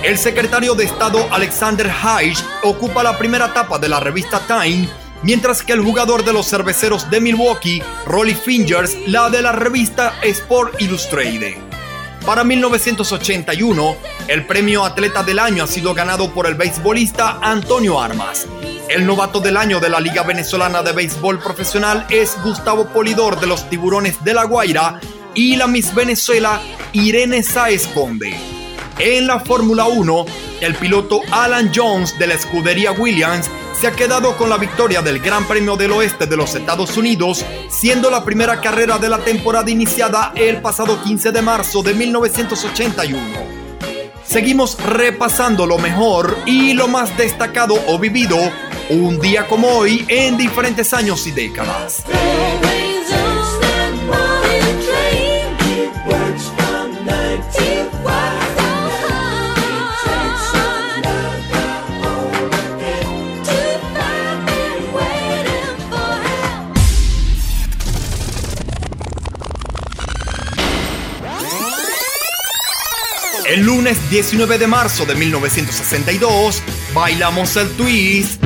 El 0.04 0.18
secretario 0.18 0.76
de 0.76 0.84
Estado 0.84 1.26
Alexander 1.32 1.90
Hayes 2.04 2.44
ocupa 2.64 3.04
la 3.04 3.18
primera 3.18 3.46
etapa 3.46 3.80
de 3.80 3.88
la 3.88 4.02
revista 4.02 4.42
Time, 4.46 4.90
mientras 5.24 5.64
que 5.64 5.72
el 5.72 5.82
jugador 5.82 6.26
de 6.26 6.34
los 6.34 6.50
cerveceros 6.50 7.10
de 7.10 7.22
Milwaukee, 7.22 7.82
Rolly 8.06 8.36
Fingers, 8.36 8.98
la 9.08 9.30
de 9.30 9.42
la 9.42 9.54
revista 9.54 10.16
Sport 10.24 10.82
Illustrated. 10.82 11.56
Para 12.26 12.44
1981, 12.44 13.96
el 14.28 14.46
premio 14.46 14.84
Atleta 14.84 15.24
del 15.24 15.40
Año 15.40 15.64
ha 15.64 15.68
sido 15.68 15.94
ganado 15.94 16.34
por 16.34 16.48
el 16.48 16.56
beisbolista 16.56 17.40
Antonio 17.42 18.02
Armas. 18.02 18.46
El 18.92 19.06
novato 19.06 19.40
del 19.40 19.56
año 19.56 19.80
de 19.80 19.88
la 19.88 20.02
Liga 20.02 20.24
Venezolana 20.24 20.84
de 20.84 20.92
Béisbol 20.92 21.40
Profesional 21.40 22.06
es 22.10 22.38
Gustavo 22.44 22.88
Polidor 22.88 23.40
de 23.40 23.48
los 23.48 23.70
Tiburones 23.70 24.22
de 24.22 24.34
La 24.34 24.44
Guaira 24.44 25.00
y 25.34 25.56
la 25.56 25.66
Miss 25.66 25.96
Venezuela 25.96 26.62
Irene 26.92 27.42
Saez 27.42 27.88
Conde. 27.88 28.36
En 29.00 29.28
la 29.28 29.40
Fórmula 29.40 29.86
1, 29.86 30.26
el 30.60 30.76
piloto 30.76 31.22
Alan 31.32 31.72
Jones 31.74 32.20
de 32.20 32.28
la 32.28 32.34
escudería 32.34 32.92
Williams 32.92 33.50
se 33.80 33.88
ha 33.88 33.94
quedado 33.94 34.36
con 34.36 34.50
la 34.50 34.58
victoria 34.58 35.02
del 35.02 35.20
Gran 35.20 35.46
Premio 35.46 35.78
del 35.78 35.94
Oeste 35.94 36.26
de 36.26 36.36
los 36.36 36.54
Estados 36.54 36.98
Unidos, 36.98 37.46
siendo 37.70 38.12
la 38.12 38.26
primera 38.26 38.60
carrera 38.60 38.98
de 38.98 39.08
la 39.08 39.20
temporada 39.20 39.72
iniciada 39.72 40.34
el 40.36 40.62
pasado 40.62 41.02
15 41.02 41.32
de 41.32 41.42
marzo 41.42 41.82
de 41.82 41.94
1981. 41.94 43.62
Seguimos 44.26 44.78
repasando 44.84 45.66
lo 45.66 45.78
mejor 45.78 46.38
y 46.46 46.74
lo 46.74 46.90
más 46.90 47.18
destacado 47.18 47.76
o 47.88 47.98
vivido 47.98 48.38
un 48.92 49.20
día 49.22 49.48
como 49.48 49.70
hoy 49.70 50.06
en 50.10 50.38
diferentes 50.38 50.94
años 50.94 51.26
y 51.26 51.32
décadas. 51.32 52.04
El 73.48 73.66
lunes 73.66 73.98
19 74.10 74.58
de 74.58 74.68
marzo 74.68 75.06
de 75.06 75.16
1962 75.16 76.62
bailamos 76.94 77.56
el 77.58 77.70
twist 77.72 78.41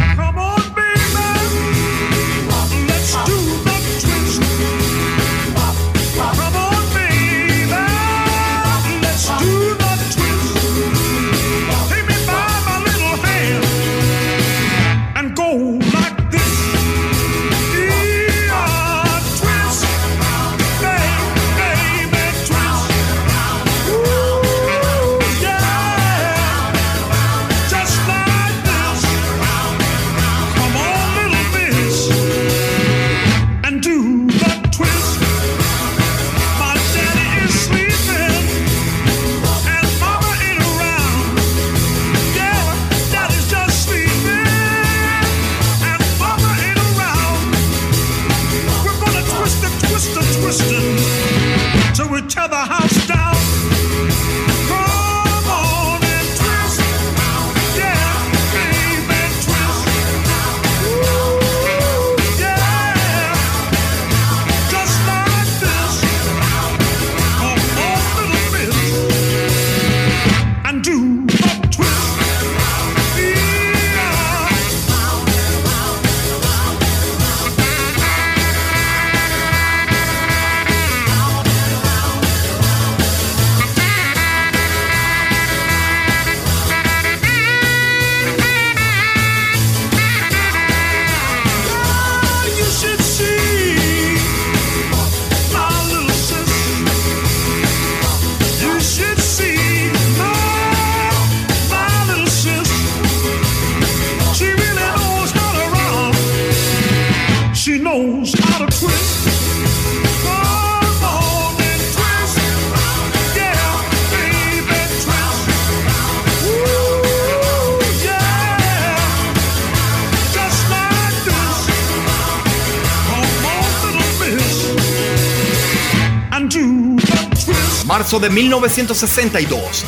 de 128.19 128.29
1962. 128.29 129.85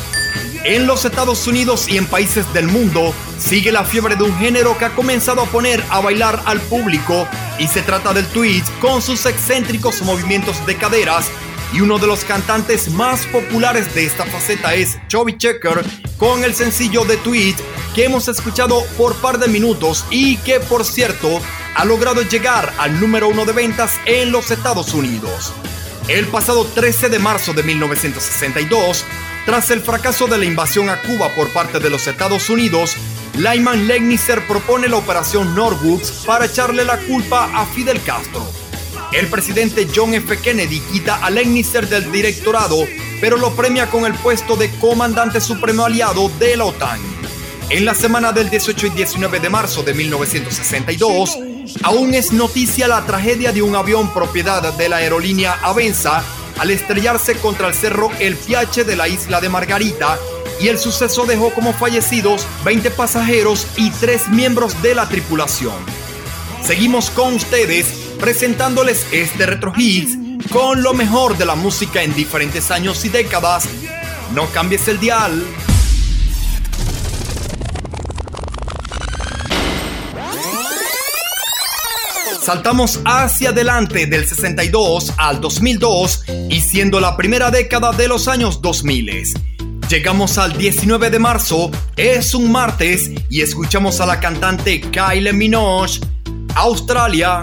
En 0.64 0.86
los 0.86 1.04
Estados 1.04 1.46
Unidos 1.46 1.88
y 1.88 1.96
en 1.96 2.06
países 2.06 2.52
del 2.52 2.66
mundo 2.66 3.14
sigue 3.38 3.72
la 3.72 3.84
fiebre 3.84 4.16
de 4.16 4.24
un 4.24 4.36
género 4.38 4.76
que 4.76 4.86
ha 4.86 4.94
comenzado 4.94 5.42
a 5.42 5.46
poner 5.46 5.82
a 5.88 6.00
bailar 6.00 6.42
al 6.46 6.60
público 6.60 7.26
y 7.58 7.68
se 7.68 7.82
trata 7.82 8.12
del 8.12 8.26
twist 8.26 8.68
con 8.80 9.00
sus 9.00 9.24
excéntricos 9.26 10.02
movimientos 10.02 10.64
de 10.66 10.76
caderas 10.76 11.30
y 11.72 11.80
uno 11.80 11.98
de 11.98 12.06
los 12.06 12.24
cantantes 12.24 12.90
más 12.90 13.26
populares 13.26 13.94
de 13.94 14.06
esta 14.06 14.24
faceta 14.24 14.74
es 14.74 14.98
Chubby 15.08 15.36
Checker 15.36 15.84
con 16.16 16.44
el 16.44 16.54
sencillo 16.54 17.04
de 17.04 17.16
Tweet 17.18 17.56
que 17.94 18.04
hemos 18.04 18.28
escuchado 18.28 18.82
por 18.96 19.14
par 19.16 19.38
de 19.38 19.48
minutos 19.48 20.04
y 20.10 20.36
que 20.38 20.60
por 20.60 20.84
cierto 20.84 21.40
ha 21.74 21.84
logrado 21.84 22.22
llegar 22.22 22.72
al 22.78 23.00
número 23.00 23.28
uno 23.28 23.44
de 23.44 23.52
ventas 23.52 23.92
en 24.06 24.32
los 24.32 24.50
Estados 24.50 24.92
Unidos. 24.94 25.52
El 26.08 26.26
pasado 26.28 26.64
13 26.64 27.10
de 27.10 27.18
marzo 27.18 27.52
de 27.52 27.62
1962, 27.62 29.04
tras 29.44 29.70
el 29.70 29.82
fracaso 29.82 30.26
de 30.26 30.38
la 30.38 30.46
invasión 30.46 30.88
a 30.88 31.02
Cuba 31.02 31.34
por 31.34 31.50
parte 31.50 31.80
de 31.80 31.90
los 31.90 32.06
Estados 32.06 32.48
Unidos, 32.48 32.96
Lyman 33.36 33.86
Legnisser 33.86 34.46
propone 34.46 34.88
la 34.88 34.96
operación 34.96 35.54
Norwoods 35.54 36.24
para 36.24 36.46
echarle 36.46 36.86
la 36.86 36.96
culpa 36.96 37.50
a 37.52 37.66
Fidel 37.66 38.00
Castro. 38.02 38.42
El 39.12 39.26
presidente 39.26 39.86
John 39.94 40.14
F. 40.14 40.38
Kennedy 40.38 40.80
quita 40.80 41.16
a 41.16 41.28
Legnisser 41.28 41.86
del 41.86 42.10
directorado, 42.10 42.78
pero 43.20 43.36
lo 43.36 43.54
premia 43.54 43.90
con 43.90 44.06
el 44.06 44.14
puesto 44.14 44.56
de 44.56 44.70
comandante 44.80 45.42
supremo 45.42 45.84
aliado 45.84 46.30
de 46.38 46.56
la 46.56 46.64
OTAN. 46.64 47.00
En 47.68 47.84
la 47.84 47.94
semana 47.94 48.32
del 48.32 48.48
18 48.48 48.86
y 48.86 48.90
19 48.90 49.40
de 49.40 49.50
marzo 49.50 49.82
de 49.82 49.92
1962, 49.92 51.38
Aún 51.82 52.14
es 52.14 52.32
noticia 52.32 52.88
la 52.88 53.04
tragedia 53.06 53.52
de 53.52 53.62
un 53.62 53.76
avión 53.76 54.12
propiedad 54.12 54.72
de 54.74 54.88
la 54.88 54.96
aerolínea 54.96 55.58
Avenza 55.62 56.22
al 56.58 56.70
estrellarse 56.70 57.36
contra 57.36 57.68
el 57.68 57.74
cerro 57.74 58.10
El 58.18 58.36
Piache 58.36 58.84
de 58.84 58.96
la 58.96 59.08
isla 59.08 59.40
de 59.40 59.48
Margarita 59.48 60.18
y 60.60 60.68
el 60.68 60.78
suceso 60.78 61.24
dejó 61.24 61.50
como 61.50 61.72
fallecidos 61.72 62.46
20 62.64 62.90
pasajeros 62.90 63.66
y 63.76 63.90
3 63.90 64.28
miembros 64.30 64.80
de 64.82 64.94
la 64.94 65.08
tripulación. 65.08 65.76
Seguimos 66.64 67.10
con 67.10 67.34
ustedes 67.34 67.86
presentándoles 68.18 69.06
este 69.12 69.46
Retro 69.46 69.72
Hits 69.76 70.18
con 70.50 70.82
lo 70.82 70.94
mejor 70.94 71.36
de 71.36 71.46
la 71.46 71.54
música 71.54 72.02
en 72.02 72.14
diferentes 72.14 72.70
años 72.70 73.04
y 73.04 73.08
décadas. 73.08 73.68
No 74.34 74.46
cambies 74.50 74.88
el 74.88 74.98
dial. 74.98 75.44
Saltamos 82.48 83.00
hacia 83.04 83.50
adelante 83.50 84.06
del 84.06 84.26
62 84.26 85.12
al 85.18 85.38
2002 85.38 86.24
y 86.48 86.62
siendo 86.62 86.98
la 86.98 87.14
primera 87.14 87.50
década 87.50 87.92
de 87.92 88.08
los 88.08 88.26
años 88.26 88.62
2000. 88.62 89.34
Llegamos 89.90 90.38
al 90.38 90.56
19 90.56 91.10
de 91.10 91.18
marzo, 91.18 91.70
es 91.94 92.34
un 92.34 92.50
martes 92.50 93.10
y 93.28 93.42
escuchamos 93.42 94.00
a 94.00 94.06
la 94.06 94.18
cantante 94.18 94.80
Kylie 94.80 95.34
Minogue, 95.34 96.00
Australia. 96.54 97.42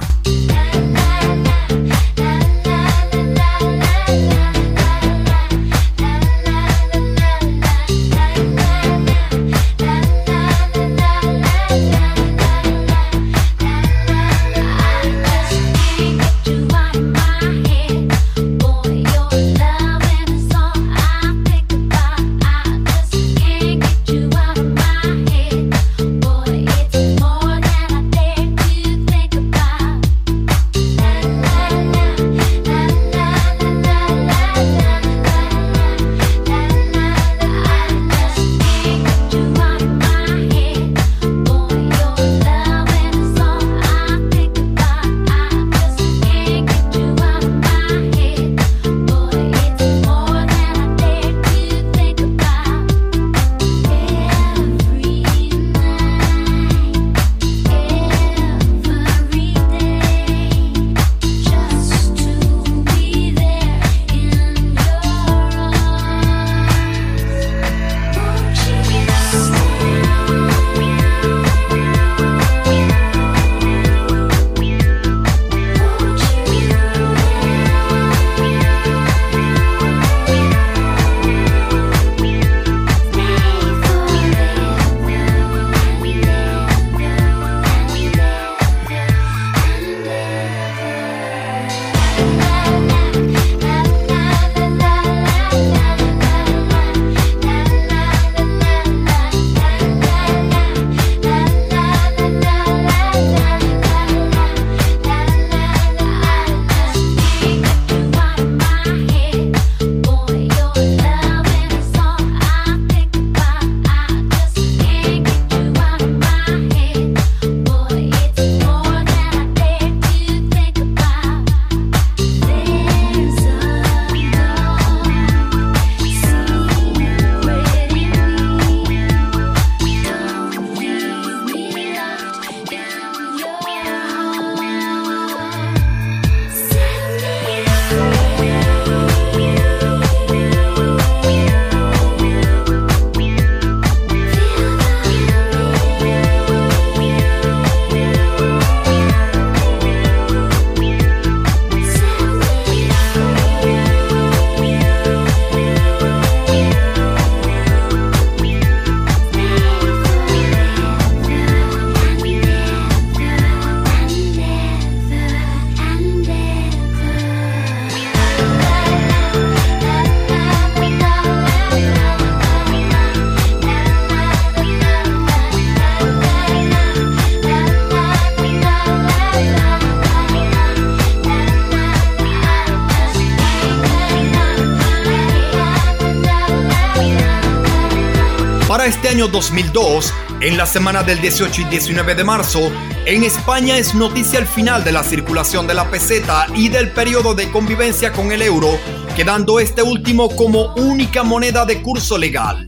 Año 189.16 189.30
2002, 189.30 190.14
en 190.42 190.58
la 190.58 190.66
semana 190.66 191.02
del 191.02 191.22
18 191.22 191.62
y 191.62 191.64
19 191.64 192.16
de 192.16 192.26
marzo, 192.26 192.70
en 193.06 193.24
España 193.24 193.78
es 193.78 193.96
noticia 193.96 194.40
el 194.40 194.46
final 194.46 194.84
de 194.84 194.92
la 194.92 195.06
circulación 195.06 195.68
de 195.68 195.74
la 195.74 195.90
peseta 195.90 196.48
y 196.54 196.68
del 196.68 196.92
periodo 196.92 197.34
de 197.34 197.50
convivencia 197.50 198.12
con 198.12 198.34
el 198.34 198.42
euro, 198.42 198.78
quedando 199.16 199.62
este 199.62 199.84
último 199.84 200.36
como 200.36 200.74
única 200.76 201.24
moneda 201.24 201.66
de 201.66 201.82
curso 201.82 202.18
legal. 202.18 202.68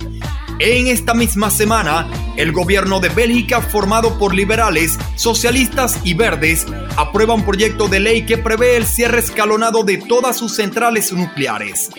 En 0.59 0.87
esta 0.87 1.13
misma 1.13 1.51
semana, 1.51 2.09
el 2.37 2.53
gobierno 2.53 3.01
de 3.01 3.09
Bélgica, 3.09 3.61
formado 3.61 4.17
por 4.17 4.33
liberales, 4.33 4.97
socialistas 5.17 5.99
y 6.05 6.13
verdes, 6.13 6.65
aprueba 6.95 7.33
un 7.33 7.43
proyecto 7.43 7.89
de 7.89 7.99
ley 7.99 8.25
que 8.25 8.37
prevé 8.37 8.77
el 8.77 8.85
cierre 8.85 9.19
escalonado 9.19 9.83
de 9.83 9.97
todas 9.97 10.37
sus 10.37 10.55
centrales 10.55 11.11
nucleares. 11.11 11.89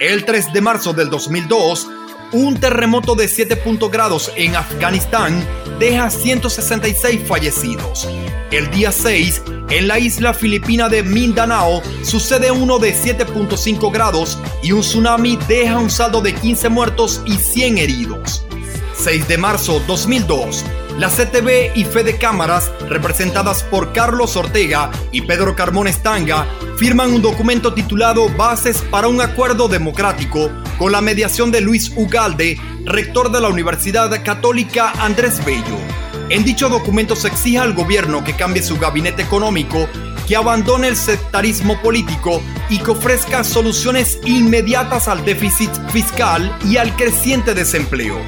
El 0.00 0.24
3 0.24 0.52
de 0.52 0.60
marzo 0.60 0.92
del 0.92 1.08
2002, 1.08 1.86
un 2.32 2.58
terremoto 2.58 3.14
de 3.14 3.28
7 3.28 3.62
grados 3.90 4.32
en 4.36 4.56
Afganistán 4.56 5.46
deja 5.78 6.10
166 6.10 7.20
fallecidos. 7.26 8.08
El 8.50 8.70
día 8.70 8.90
6, 8.92 9.42
en 9.70 9.88
la 9.88 9.98
isla 9.98 10.32
filipina 10.32 10.88
de 10.88 11.02
Mindanao, 11.02 11.82
sucede 12.02 12.50
uno 12.50 12.78
de 12.78 12.94
7.5 12.94 13.92
grados 13.92 14.38
y 14.62 14.72
un 14.72 14.80
tsunami 14.80 15.38
deja 15.48 15.78
un 15.78 15.90
saldo 15.90 16.20
de 16.20 16.34
15 16.34 16.68
muertos 16.68 17.22
y 17.26 17.36
100 17.36 17.78
heridos. 17.78 18.44
6 18.94 19.28
de 19.28 19.38
marzo 19.38 19.82
2002. 19.86 20.64
La 20.98 21.08
CTV 21.08 21.72
y 21.74 21.84
Fede 21.84 22.18
Cámaras, 22.18 22.70
representadas 22.88 23.62
por 23.62 23.92
Carlos 23.92 24.36
Ortega 24.36 24.90
y 25.10 25.22
Pedro 25.22 25.56
Carmón 25.56 25.88
Estanga, 25.88 26.46
firman 26.76 27.12
un 27.12 27.22
documento 27.22 27.72
titulado 27.72 28.28
Bases 28.36 28.82
para 28.90 29.08
un 29.08 29.20
Acuerdo 29.20 29.68
Democrático 29.68 30.50
con 30.82 30.90
la 30.90 31.00
mediación 31.00 31.52
de 31.52 31.60
Luis 31.60 31.92
Ugalde, 31.94 32.58
rector 32.84 33.30
de 33.30 33.40
la 33.40 33.48
Universidad 33.48 34.10
Católica 34.24 34.90
Andrés 34.98 35.40
Bello. 35.44 35.78
En 36.28 36.42
dicho 36.42 36.68
documento 36.68 37.14
se 37.14 37.28
exige 37.28 37.58
al 37.58 37.72
gobierno 37.72 38.24
que 38.24 38.34
cambie 38.34 38.64
su 38.64 38.76
gabinete 38.80 39.22
económico, 39.22 39.88
que 40.26 40.34
abandone 40.34 40.88
el 40.88 40.96
sectarismo 40.96 41.80
político 41.82 42.42
y 42.68 42.80
que 42.80 42.90
ofrezca 42.90 43.44
soluciones 43.44 44.18
inmediatas 44.24 45.06
al 45.06 45.24
déficit 45.24 45.70
fiscal 45.92 46.52
y 46.64 46.78
al 46.78 46.96
creciente 46.96 47.54
desempleo. 47.54 48.18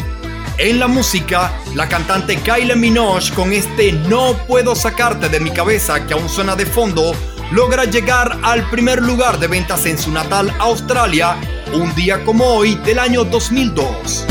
En 0.56 0.78
la 0.78 0.86
música, 0.86 1.52
la 1.74 1.89
cantante 1.89 2.36
Kylie 2.36 2.76
Minogue 2.76 3.32
con 3.35 3.52
este 3.52 3.90
No 3.90 4.36
puedo 4.47 4.76
sacarte 4.76 5.28
de 5.28 5.40
mi 5.40 5.51
cabeza 5.51 6.06
que 6.06 6.14
aún 6.14 6.28
suena 6.28 6.55
de 6.55 6.66
fondo, 6.66 7.16
logra 7.51 7.85
llegar 7.85 8.39
al 8.44 8.70
primer 8.70 9.02
lugar 9.02 9.40
de 9.40 9.48
ventas 9.48 9.86
en 9.86 9.98
su 9.98 10.12
natal 10.12 10.55
Australia 10.60 11.36
un 11.74 11.94
día 11.94 12.24
como 12.24 12.44
hoy 12.44 12.76
del 12.76 12.98
año 12.98 13.24
2002. 13.24 14.26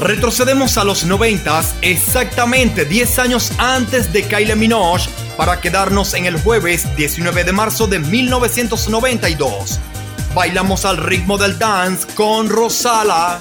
Retrocedemos 0.00 0.78
a 0.78 0.84
los 0.84 1.04
90, 1.04 1.60
exactamente 1.82 2.84
10 2.84 3.18
años 3.18 3.52
antes 3.58 4.12
de 4.12 4.22
Kylie 4.22 4.54
Minogue, 4.54 5.04
para 5.36 5.60
quedarnos 5.60 6.14
en 6.14 6.26
el 6.26 6.40
jueves 6.40 6.86
19 6.96 7.44
de 7.44 7.52
marzo 7.52 7.86
de 7.86 7.98
1992. 7.98 9.80
Bailamos 10.34 10.84
al 10.84 10.98
ritmo 10.98 11.38
del 11.38 11.58
dance 11.58 12.06
con 12.14 12.48
Rosala. 12.48 13.38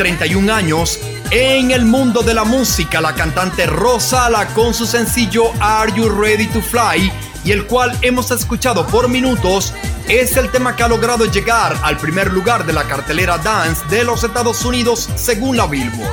31 0.00 0.50
años, 0.50 0.98
en 1.30 1.72
el 1.72 1.84
mundo 1.84 2.22
de 2.22 2.32
la 2.32 2.44
música, 2.44 3.02
la 3.02 3.14
cantante 3.14 3.66
Rosala 3.66 4.46
con 4.54 4.72
su 4.72 4.86
sencillo 4.86 5.52
Are 5.60 5.92
You 5.92 6.08
Ready 6.08 6.46
to 6.46 6.62
Fly, 6.62 7.12
y 7.44 7.52
el 7.52 7.66
cual 7.66 7.94
hemos 8.00 8.30
escuchado 8.30 8.86
por 8.86 9.10
minutos, 9.10 9.74
es 10.08 10.38
el 10.38 10.50
tema 10.50 10.74
que 10.74 10.84
ha 10.84 10.88
logrado 10.88 11.26
llegar 11.26 11.76
al 11.82 11.98
primer 11.98 12.32
lugar 12.32 12.64
de 12.64 12.72
la 12.72 12.84
cartelera 12.84 13.36
Dance 13.36 13.84
de 13.90 14.04
los 14.04 14.24
Estados 14.24 14.64
Unidos 14.64 15.06
según 15.16 15.58
la 15.58 15.66
Billboard. 15.66 16.10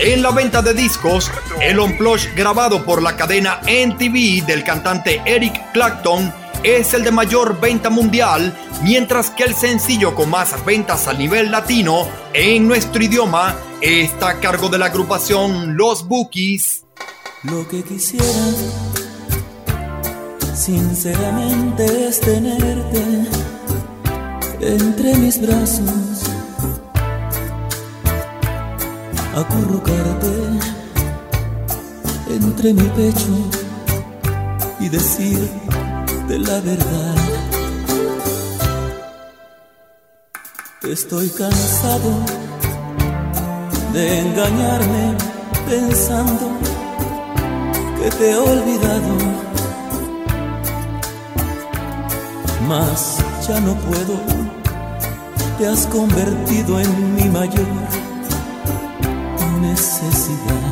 En 0.00 0.20
la 0.20 0.32
venta 0.32 0.60
de 0.60 0.74
discos, 0.74 1.30
el 1.60 1.78
on 1.78 1.96
grabado 2.34 2.84
por 2.84 3.00
la 3.00 3.14
cadena 3.14 3.60
NTV 3.68 4.44
del 4.46 4.64
cantante 4.64 5.22
Eric 5.24 5.70
Clapton 5.72 6.34
es 6.62 6.94
el 6.94 7.04
de 7.04 7.10
mayor 7.10 7.60
venta 7.60 7.90
mundial, 7.90 8.56
mientras 8.82 9.30
que 9.30 9.44
el 9.44 9.54
sencillo 9.54 10.14
con 10.14 10.30
más 10.30 10.64
ventas 10.64 11.08
a 11.08 11.12
nivel 11.12 11.50
latino 11.50 12.06
en 12.32 12.66
nuestro 12.66 13.02
idioma 13.02 13.56
está 13.80 14.30
a 14.30 14.40
cargo 14.40 14.68
de 14.68 14.78
la 14.78 14.86
agrupación 14.86 15.76
Los 15.76 16.06
Bookies. 16.06 16.84
Lo 17.42 17.66
que 17.68 17.82
quisiera, 17.82 18.24
sinceramente, 20.54 22.08
es 22.08 22.20
tenerte 22.20 23.04
entre 24.60 25.14
mis 25.16 25.40
brazos, 25.40 26.24
acurrucarte 29.36 30.32
entre 32.28 32.72
mi 32.72 32.88
pecho 32.90 33.50
y 34.80 34.88
decirte 36.26 36.38
la 36.38 36.60
verdad. 36.60 37.14
Estoy 40.82 41.28
cansado 41.30 42.10
de 43.92 44.20
engañarme 44.20 45.16
pensando 45.68 46.50
que 48.00 48.10
te 48.10 48.30
he 48.30 48.36
olvidado. 48.36 49.14
Mas 52.68 53.18
ya 53.48 53.60
no 53.60 53.74
puedo, 53.74 54.20
te 55.58 55.66
has 55.66 55.86
convertido 55.86 56.80
en 56.80 57.14
mi 57.14 57.24
mayor 57.24 57.66
necesidad. 59.60 60.66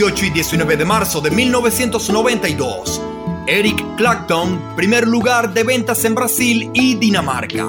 18 0.00 0.24
y 0.24 0.30
19 0.30 0.78
de 0.78 0.84
marzo 0.86 1.20
de 1.20 1.30
1992. 1.30 3.02
Eric 3.46 3.84
Clapton, 3.96 4.74
primer 4.74 5.06
lugar 5.06 5.52
de 5.52 5.62
ventas 5.62 6.06
en 6.06 6.14
Brasil 6.14 6.70
y 6.72 6.94
Dinamarca. 6.94 7.66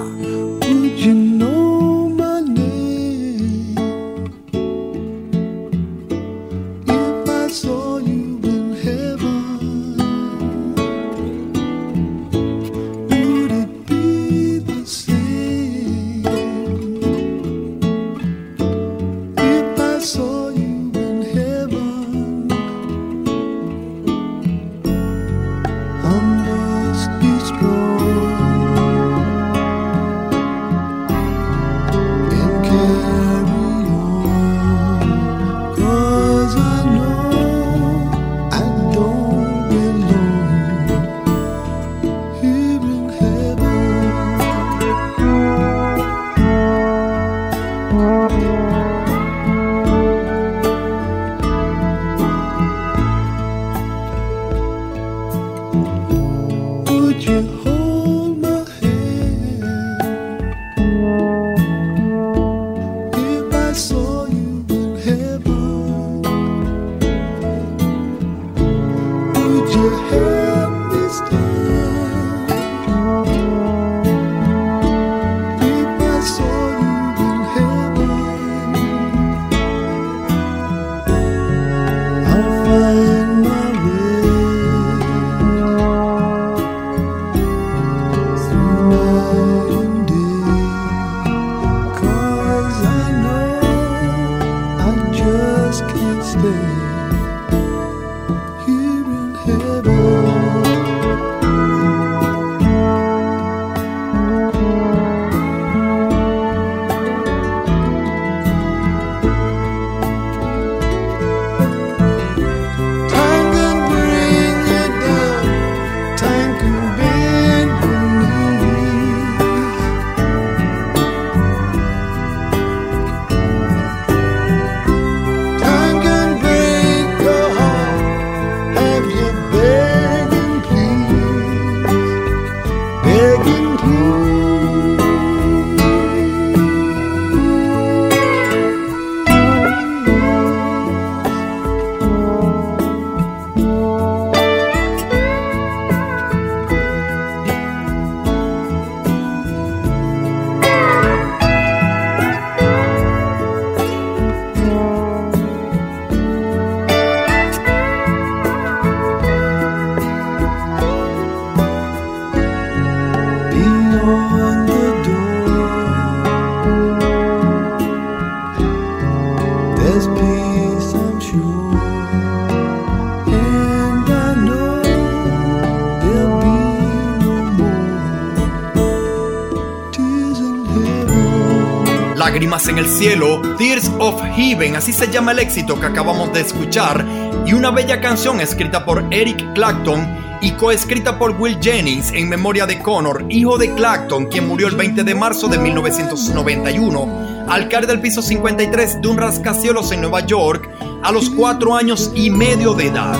Lágrimas 182.16 182.68
en 182.68 182.78
el 182.78 182.88
cielo, 182.88 183.42
Tears 183.58 183.90
of 183.98 184.22
Heaven, 184.36 184.76
así 184.76 184.92
se 184.92 185.10
llama 185.10 185.32
el 185.32 185.40
éxito 185.40 185.78
que 185.78 185.86
acabamos 185.86 186.32
de 186.32 186.40
escuchar, 186.40 187.04
y 187.44 187.52
una 187.52 187.70
bella 187.70 188.00
canción 188.00 188.40
escrita 188.40 188.84
por 188.84 189.04
Eric 189.10 189.52
Clapton 189.54 190.38
y 190.40 190.52
coescrita 190.52 191.18
por 191.18 191.32
Will 191.32 191.58
Jennings 191.60 192.12
en 192.12 192.28
memoria 192.28 192.64
de 192.66 192.80
Connor, 192.80 193.26
hijo 193.28 193.58
de 193.58 193.74
Clapton, 193.74 194.26
quien 194.26 194.48
murió 194.48 194.68
el 194.68 194.76
20 194.76 195.04
de 195.04 195.14
marzo 195.14 195.48
de 195.48 195.58
1991 195.58 197.31
alcalde 197.48 197.88
del 197.88 198.00
piso 198.00 198.22
53 198.22 199.00
de 199.00 199.08
un 199.08 199.18
rascacielos 199.18 199.92
en 199.92 200.00
Nueva 200.00 200.24
York, 200.26 200.68
a 201.02 201.12
los 201.12 201.30
4 201.30 201.74
años 201.74 202.10
y 202.14 202.30
medio 202.30 202.74
de 202.74 202.86
edad. 202.86 203.18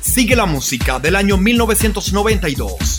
Sigue 0.00 0.36
la 0.36 0.46
música 0.46 0.98
del 0.98 1.16
año 1.16 1.36
1992. 1.36 2.97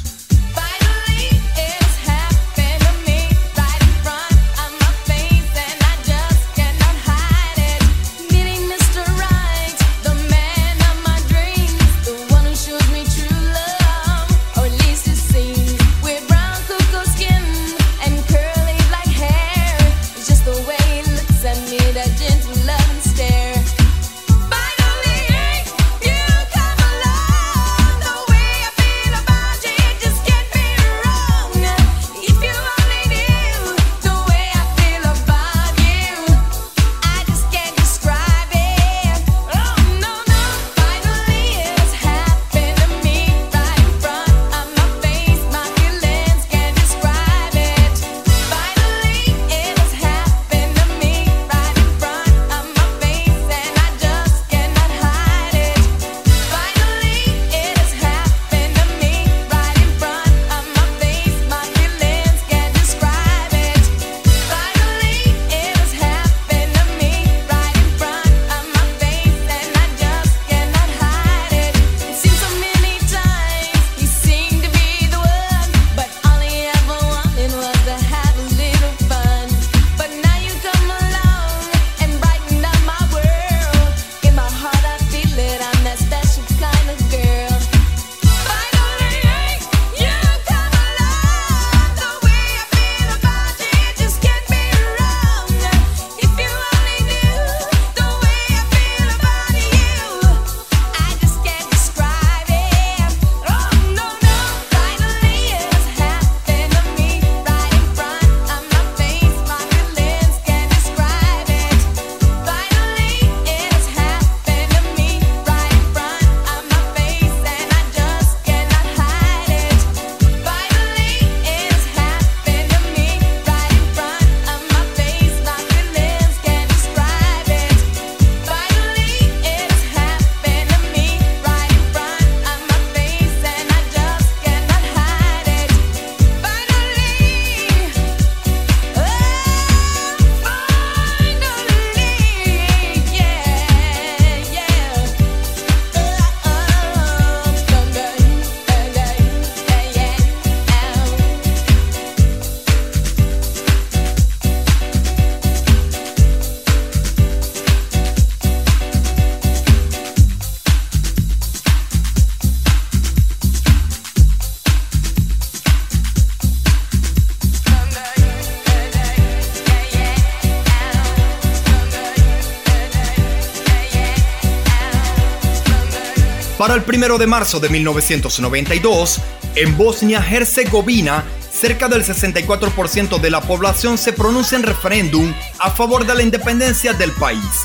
Para 176.69 176.83
el 176.83 177.03
1 177.03 177.17
de 177.17 177.25
marzo 177.25 177.59
de 177.59 177.67
1992, 177.67 179.19
en 179.55 179.75
Bosnia-Herzegovina, 179.75 181.23
cerca 181.51 181.87
del 181.87 182.03
64% 182.03 183.19
de 183.19 183.31
la 183.31 183.41
población 183.41 183.97
se 183.97 184.13
pronuncia 184.13 184.55
en 184.55 184.61
referéndum 184.61 185.33
a 185.57 185.71
favor 185.71 186.05
de 186.05 186.13
la 186.13 186.21
independencia 186.21 186.93
del 186.93 187.11
país. 187.13 187.63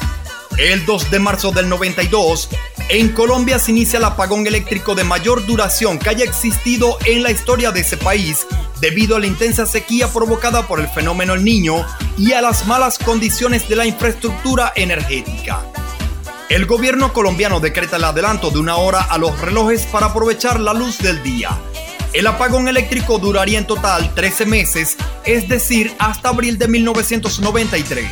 El 0.56 0.86
2 0.86 1.10
de 1.10 1.18
marzo 1.18 1.50
del 1.50 1.68
92, 1.68 2.48
en 2.88 3.10
Colombia 3.10 3.58
se 3.58 3.72
inicia 3.72 3.98
el 3.98 4.04
apagón 4.04 4.46
eléctrico 4.46 4.94
de 4.94 5.04
mayor 5.04 5.44
duración 5.44 5.98
que 5.98 6.08
haya 6.08 6.24
existido 6.24 6.96
en 7.04 7.22
la 7.22 7.30
historia 7.30 7.72
de 7.72 7.80
ese 7.80 7.98
país 7.98 8.46
debido 8.80 9.16
a 9.16 9.20
la 9.20 9.26
intensa 9.26 9.66
sequía 9.66 10.08
provocada 10.08 10.66
por 10.66 10.80
el 10.80 10.88
fenómeno 10.88 11.34
El 11.34 11.44
Niño 11.44 11.84
y 12.16 12.32
a 12.32 12.40
las 12.40 12.66
malas 12.66 12.98
condiciones 12.98 13.68
de 13.68 13.76
la 13.76 13.84
infraestructura 13.84 14.72
energética. 14.74 15.62
El 16.50 16.66
gobierno 16.66 17.12
colombiano 17.14 17.58
decreta 17.58 17.96
el 17.96 18.04
adelanto 18.04 18.50
de 18.50 18.58
una 18.58 18.76
hora 18.76 19.00
a 19.00 19.16
los 19.16 19.40
relojes 19.40 19.86
para 19.86 20.06
aprovechar 20.06 20.60
la 20.60 20.74
luz 20.74 20.98
del 20.98 21.22
día. 21.22 21.58
El 22.12 22.26
apagón 22.26 22.68
eléctrico 22.68 23.18
duraría 23.18 23.58
en 23.58 23.66
total 23.66 24.14
13 24.14 24.44
meses, 24.44 24.96
es 25.24 25.48
decir, 25.48 25.94
hasta 25.98 26.28
abril 26.28 26.58
de 26.58 26.68
1993. 26.68 28.06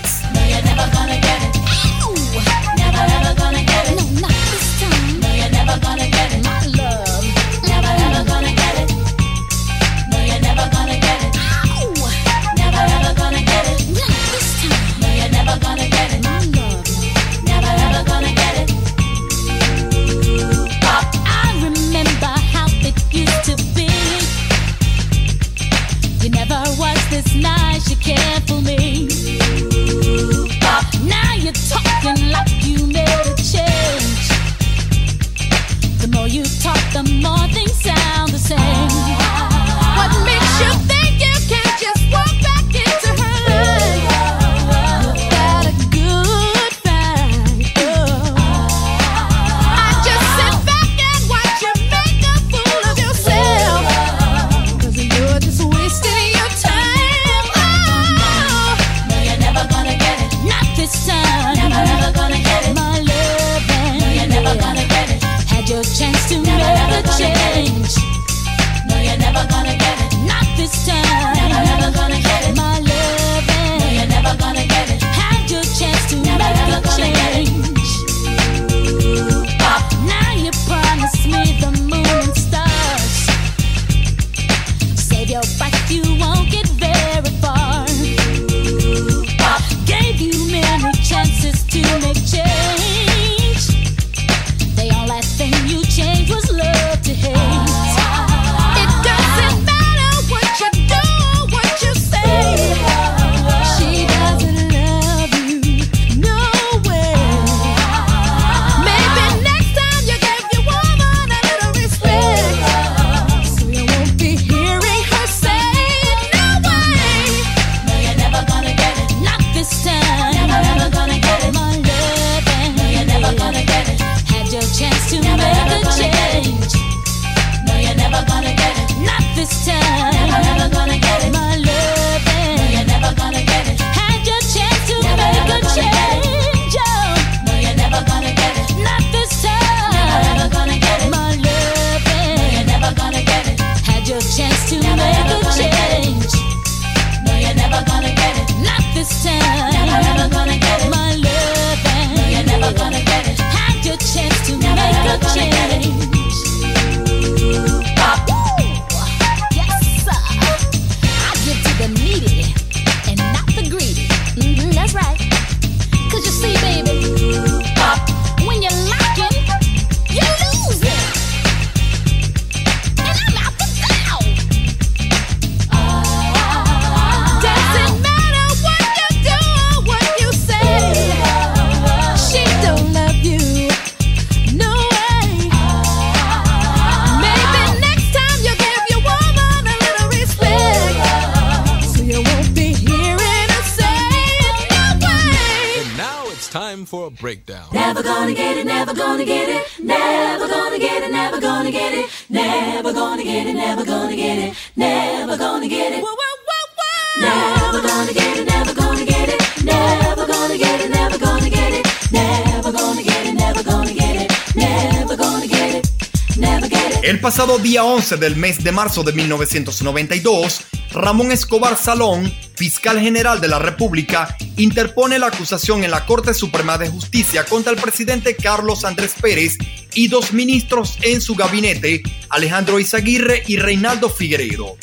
día 217.62 217.84
11 217.84 218.16
del 218.16 218.34
mes 218.34 218.64
de 218.64 218.72
marzo 218.72 219.04
de 219.04 219.12
1992, 219.12 220.62
Ramón 220.90 221.30
Escobar 221.30 221.76
Salón, 221.76 222.32
fiscal 222.56 222.98
general 222.98 223.40
de 223.40 223.46
la 223.46 223.60
República, 223.60 224.36
interpone 224.56 225.18
la 225.20 225.28
acusación 225.28 225.84
en 225.84 225.92
la 225.92 226.04
Corte 226.04 226.34
Suprema 226.34 226.76
de 226.76 226.88
Justicia 226.88 227.44
contra 227.44 227.72
el 227.72 227.80
presidente 227.80 228.34
Carlos 228.34 228.84
Andrés 228.84 229.14
Pérez 229.20 229.58
y 229.94 230.08
dos 230.08 230.32
ministros 230.32 230.98
en 231.02 231.20
su 231.20 231.36
gabinete, 231.36 232.02
Alejandro 232.30 232.80
Izaguirre 232.80 233.44
y 233.46 233.56
Reinaldo 233.58 234.10
Figueiredo. 234.10 234.76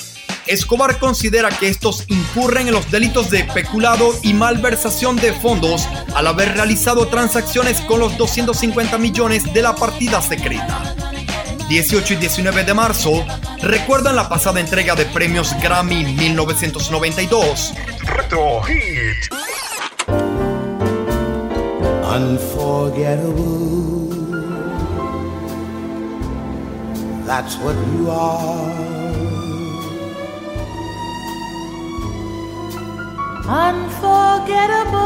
Escobar 0.47 0.99
considera 0.99 1.49
que 1.49 1.68
estos 1.68 2.06
incurren 2.07 2.68
en 2.68 2.73
los 2.73 2.89
delitos 2.89 3.30
de 3.30 3.43
peculado 3.43 4.18
y 4.23 4.34
malversación 4.34 5.18
de 5.18 5.34
fondos 5.34 5.85
al 6.15 6.27
haber 6.27 6.53
realizado 6.53 7.07
transacciones 7.07 7.81
con 7.81 7.99
los 7.99 8.18
250 8.18 8.97
millones 8.97 9.53
de 9.53 9.61
la 9.61 9.76
partida 9.76 10.22
secreta. 10.22 10.95
18 11.70 12.16
y 12.16 12.18
19 12.18 12.64
de 12.64 12.74
marzo, 12.74 13.24
recuerdan 13.62 14.16
la 14.16 14.28
pasada 14.28 14.60
entrega 14.60 14.96
de 14.96 15.06
premios 15.06 15.54
Grammy 15.62 16.04
1992. 16.04 17.74
Retro 18.06 18.64
Hit. 18.64 19.30
Unforgettable. 22.04 24.10
That's 27.28 27.56
what 27.58 27.76
you 27.94 28.10
are. 28.10 28.90
Unforgettable. 33.48 34.98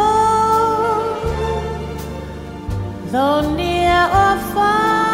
Though 3.11 3.53
near 3.53 4.07
or 4.14 4.38
far. 4.53 5.12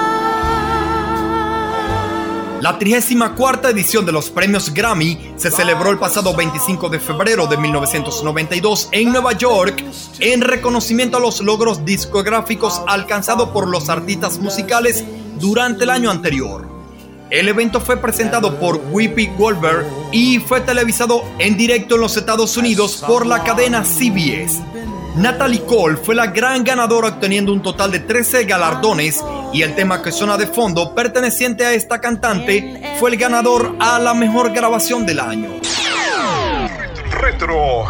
La 2.69 2.77
34 2.77 3.71
edición 3.71 4.05
de 4.05 4.11
los 4.11 4.29
premios 4.29 4.71
Grammy 4.71 5.33
se 5.37 5.49
celebró 5.49 5.89
el 5.89 5.97
pasado 5.97 6.35
25 6.35 6.89
de 6.89 6.99
febrero 6.99 7.47
de 7.47 7.57
1992 7.57 8.89
en 8.91 9.11
Nueva 9.11 9.33
York 9.33 9.83
en 10.19 10.41
reconocimiento 10.41 11.17
a 11.17 11.19
los 11.19 11.41
logros 11.41 11.83
discográficos 11.83 12.79
alcanzados 12.85 13.49
por 13.49 13.67
los 13.67 13.89
artistas 13.89 14.37
musicales 14.37 15.03
durante 15.39 15.85
el 15.85 15.89
año 15.89 16.11
anterior. 16.11 16.69
El 17.31 17.47
evento 17.47 17.81
fue 17.81 17.97
presentado 17.97 18.59
por 18.59 18.75
Whoopi 18.75 19.31
Goldberg 19.35 19.87
y 20.11 20.37
fue 20.37 20.61
televisado 20.61 21.23
en 21.39 21.57
directo 21.57 21.95
en 21.95 22.01
los 22.01 22.17
Estados 22.17 22.55
Unidos 22.55 23.03
por 23.07 23.25
la 23.25 23.43
cadena 23.43 23.83
CBS. 23.83 24.61
Natalie 25.15 25.63
Cole 25.65 25.97
fue 25.97 26.15
la 26.15 26.27
gran 26.27 26.63
ganadora 26.63 27.09
obteniendo 27.09 27.51
un 27.51 27.61
total 27.61 27.91
de 27.91 27.99
13 27.99 28.45
galardones 28.45 29.23
y 29.53 29.63
el 29.63 29.75
tema 29.75 30.01
que 30.01 30.11
suena 30.11 30.37
de 30.37 30.47
fondo 30.47 30.93
perteneciente 30.95 31.65
a 31.65 31.73
esta 31.73 31.99
cantante 31.99 32.95
fue 32.99 33.11
el 33.11 33.17
ganador 33.17 33.75
a 33.79 33.99
la 33.99 34.13
mejor 34.13 34.51
grabación 34.53 35.05
del 35.05 35.19
año. 35.19 35.49
Retro. 37.11 37.85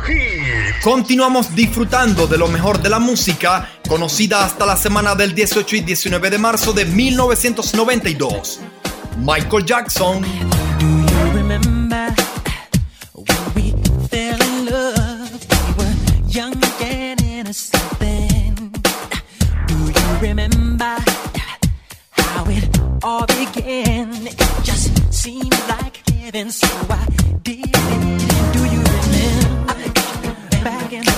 Continuamos 0.81 1.53
disfrutando 1.53 2.25
de 2.25 2.37
lo 2.37 2.47
mejor 2.47 2.81
de 2.81 2.89
la 2.89 2.99
música 2.99 3.69
conocida 3.87 4.45
hasta 4.45 4.65
la 4.65 4.77
semana 4.77 5.13
del 5.13 5.35
18 5.35 5.75
y 5.75 5.81
19 5.81 6.29
de 6.29 6.37
marzo 6.37 6.73
de 6.73 6.85
1992. 6.85 8.59
Michael 9.17 9.65
Jackson. 9.65 10.25
Seemed 25.21 25.59
like 25.67 25.97
heaven, 26.11 26.49
so 26.49 26.67
I 26.89 27.05
did. 27.43 27.73
Do 28.55 28.61
you 28.73 28.81
remember 28.95 29.89
back 30.63 30.93
in 30.93 31.08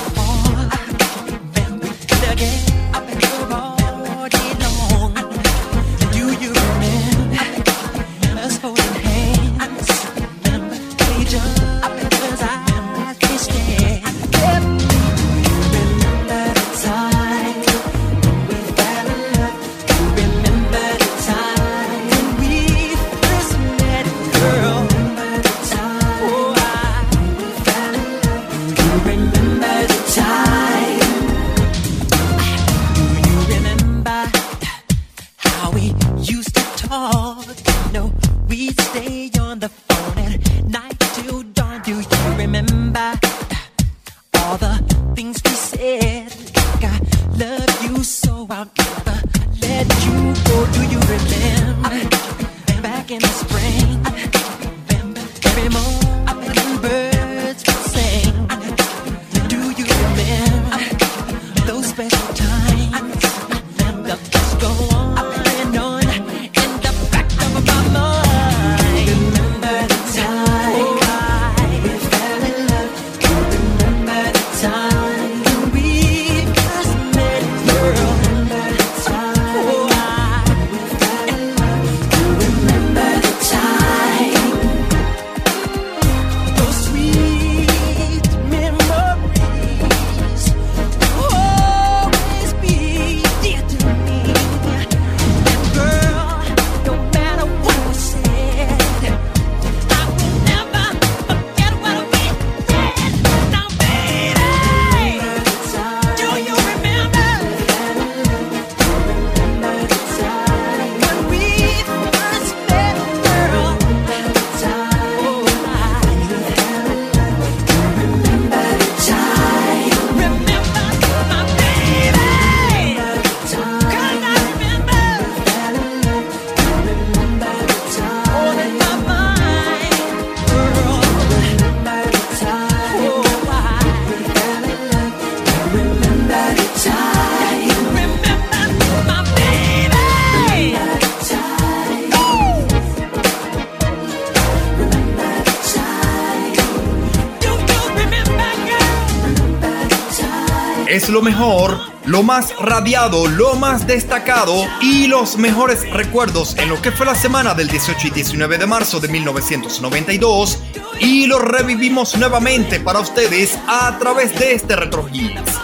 lo 151.12 151.22
mejor, 151.22 151.78
lo 152.06 152.24
más 152.24 152.56
radiado, 152.58 153.28
lo 153.28 153.56
más 153.56 153.86
destacado 153.86 154.66
y 154.82 155.08
los 155.08 155.38
mejores 155.38 155.90
recuerdos 155.92 156.56
en 156.58 156.70
lo 156.70 156.82
que 156.82 156.92
fue 156.92 157.06
la 157.06 157.16
semana 157.16 157.54
del 157.54 157.68
18 157.68 158.08
y 158.08 158.10
19 158.12 158.58
de 158.58 158.66
marzo 158.66 159.00
de 159.00 159.10
1992 159.10 160.60
y 161.00 161.28
lo 161.28 161.40
revivimos 161.40 162.18
nuevamente 162.18 162.80
para 162.80 163.00
ustedes 163.00 163.60
a 163.68 163.98
través 164.00 164.38
de 164.40 164.54
este 164.54 164.76
Retro 164.76 165.08
Hits. 165.12 165.60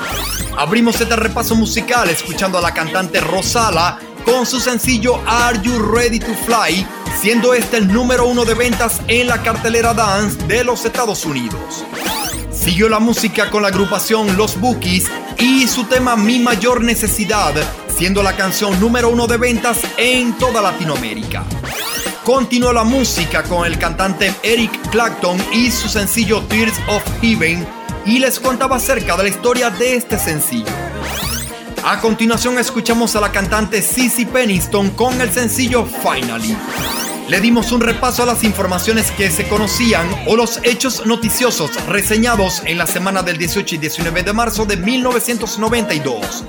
Abrimos 0.58 1.00
este 1.00 1.16
repaso 1.16 1.56
musical 1.56 2.10
escuchando 2.10 2.58
a 2.58 2.62
la 2.62 2.74
cantante 2.74 3.22
Rosala 3.22 4.00
con 4.26 4.46
su 4.46 4.60
sencillo 4.60 5.22
Are 5.26 5.58
You 5.62 5.80
Ready 5.80 6.20
to 6.20 6.34
Fly, 6.46 6.86
siendo 7.22 7.54
este 7.54 7.78
el 7.78 7.88
número 7.88 8.28
uno 8.28 8.44
de 8.44 8.54
ventas 8.54 9.02
en 9.08 9.28
la 9.28 9.42
cartelera 9.42 9.94
dance 9.94 10.38
de 10.48 10.66
los 10.66 10.84
Estados 10.84 11.24
Unidos. 11.26 11.86
Siguió 12.52 12.90
la 12.90 13.00
música 13.00 13.50
con 13.50 13.62
la 13.62 13.70
agrupación 13.70 14.36
Los 14.36 14.60
Bookies 14.60 15.10
y 15.40 15.68
su 15.68 15.86
tema 15.86 16.16
Mi 16.16 16.40
Mayor 16.40 16.84
Necesidad, 16.84 17.54
siendo 17.96 18.24
la 18.24 18.36
canción 18.36 18.80
número 18.80 19.10
uno 19.10 19.28
de 19.28 19.38
ventas 19.38 19.80
en 19.98 20.38
toda 20.38 20.62
Latinoamérica. 20.62 21.44
Continuó 22.24 22.74
la 22.74 22.84
música 22.84 23.44
con 23.44 23.66
el 23.66 23.78
cantante 23.78 24.34
Eric 24.44 24.90
Clapton 24.90 25.38
y 25.54 25.72
su 25.72 25.88
sencillo 25.88 26.42
Tears 26.44 26.78
of 26.88 27.04
Heaven 27.22 27.66
y 28.06 28.20
les 28.20 28.40
contaba 28.40 28.78
acerca 28.78 29.16
de 29.18 29.24
la 29.24 29.30
historia 29.30 29.70
de 29.70 29.96
este 29.96 30.18
sencillo. 30.20 30.72
A 31.86 32.00
continuación 32.02 32.60
escuchamos 32.60 33.16
a 33.16 33.22
la 33.22 33.32
cantante 33.32 33.82
Cissy 33.82 34.26
Peniston 34.26 34.90
con 34.92 35.22
el 35.22 35.32
sencillo 35.32 35.86
Finally. 35.86 36.56
Le 37.28 37.42
dimos 37.42 37.74
un 37.74 37.82
repaso 37.82 38.24
a 38.24 38.26
las 38.26 38.46
informaciones 38.46 39.12
que 39.12 39.30
se 39.30 39.50
conocían 39.50 40.08
o 40.28 40.38
los 40.38 40.62
hechos 40.64 41.06
noticiosos 41.06 41.72
reseñados 41.86 42.62
en 42.66 42.78
la 42.78 42.88
semana 42.88 43.22
del 43.22 43.38
18 43.38 43.76
y 43.76 43.78
19 43.80 44.24
de 44.24 44.32
marzo 44.32 44.66
de 44.66 44.78
1992. 44.78 46.46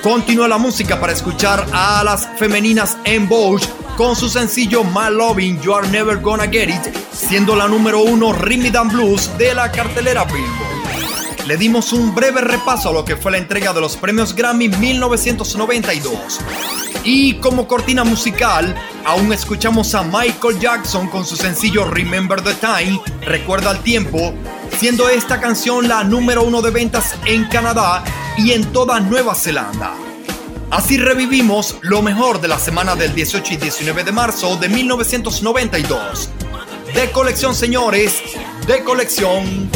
Continúa 0.00 0.46
la 0.46 0.58
música 0.58 1.00
para 1.00 1.12
escuchar 1.12 1.66
a 1.72 2.04
las 2.04 2.28
femeninas 2.38 2.98
en 3.02 3.28
Bosch 3.28 3.66
con 3.96 4.14
su 4.14 4.28
sencillo 4.28 4.84
My 4.84 5.12
Loving 5.12 5.60
You 5.60 5.74
Are 5.74 5.88
Never 5.88 6.20
Gonna 6.20 6.46
Get 6.46 6.68
It, 6.68 6.96
siendo 7.12 7.56
la 7.56 7.66
número 7.66 8.00
uno 8.02 8.32
Rhythm 8.32 8.76
and 8.76 8.92
Blues 8.92 9.28
de 9.38 9.54
la 9.54 9.72
cartelera 9.72 10.24
Billboard. 10.24 11.46
Le 11.48 11.56
dimos 11.56 11.92
un 11.92 12.14
breve 12.14 12.40
repaso 12.40 12.90
a 12.90 12.92
lo 12.92 13.04
que 13.04 13.16
fue 13.16 13.32
la 13.32 13.38
entrega 13.38 13.72
de 13.72 13.80
los 13.80 13.96
premios 13.96 14.36
Grammy 14.36 14.68
1992. 14.68 16.38
Y 17.04 17.34
como 17.34 17.66
cortina 17.66 18.04
musical, 18.04 18.76
aún 19.04 19.32
escuchamos 19.32 19.92
a 19.94 20.04
Michael 20.04 20.60
Jackson 20.60 21.08
con 21.08 21.24
su 21.26 21.34
sencillo 21.36 21.84
Remember 21.84 22.40
the 22.40 22.54
Time, 22.54 23.00
Recuerda 23.22 23.72
el 23.72 23.78
Tiempo, 23.80 24.32
siendo 24.78 25.08
esta 25.08 25.40
canción 25.40 25.88
la 25.88 26.04
número 26.04 26.44
uno 26.44 26.62
de 26.62 26.70
ventas 26.70 27.16
en 27.24 27.44
Canadá 27.46 28.04
y 28.36 28.52
en 28.52 28.64
toda 28.72 29.00
Nueva 29.00 29.34
Zelanda. 29.34 29.94
Así 30.70 30.96
revivimos 30.96 31.76
lo 31.82 32.02
mejor 32.02 32.40
de 32.40 32.48
la 32.48 32.58
semana 32.58 32.94
del 32.94 33.14
18 33.14 33.54
y 33.54 33.56
19 33.56 34.04
de 34.04 34.12
marzo 34.12 34.56
de 34.56 34.68
1992. 34.68 36.30
De 36.94 37.10
colección, 37.10 37.54
señores, 37.54 38.22
de 38.66 38.84
colección. 38.84 39.68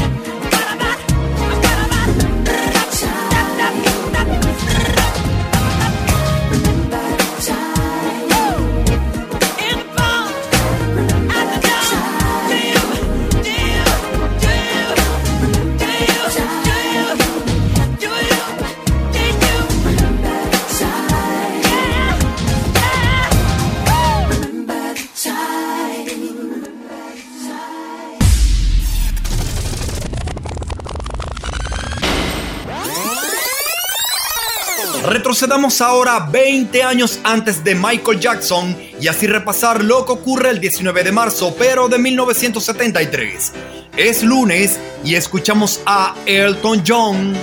Retrocedamos 35.47 35.81
ahora 35.81 36.19
20 36.29 36.83
años 36.83 37.21
antes 37.23 37.63
de 37.63 37.77
Michael 37.77 38.19
Jackson 38.19 38.77
y 39.01 39.07
así 39.07 39.29
repasar 39.29 39.85
lo 39.85 40.05
que 40.05 40.11
ocurre 40.11 40.51
el 40.51 40.59
19 40.59 41.05
de 41.05 41.13
marzo, 41.13 41.55
pero 41.57 41.89
de 41.89 42.01
1973. 42.01 43.53
Es 43.97 44.25
lunes 44.25 44.81
y 45.05 45.15
escuchamos 45.15 45.83
a 45.87 46.17
Elton 46.27 46.83
John. 46.85 47.35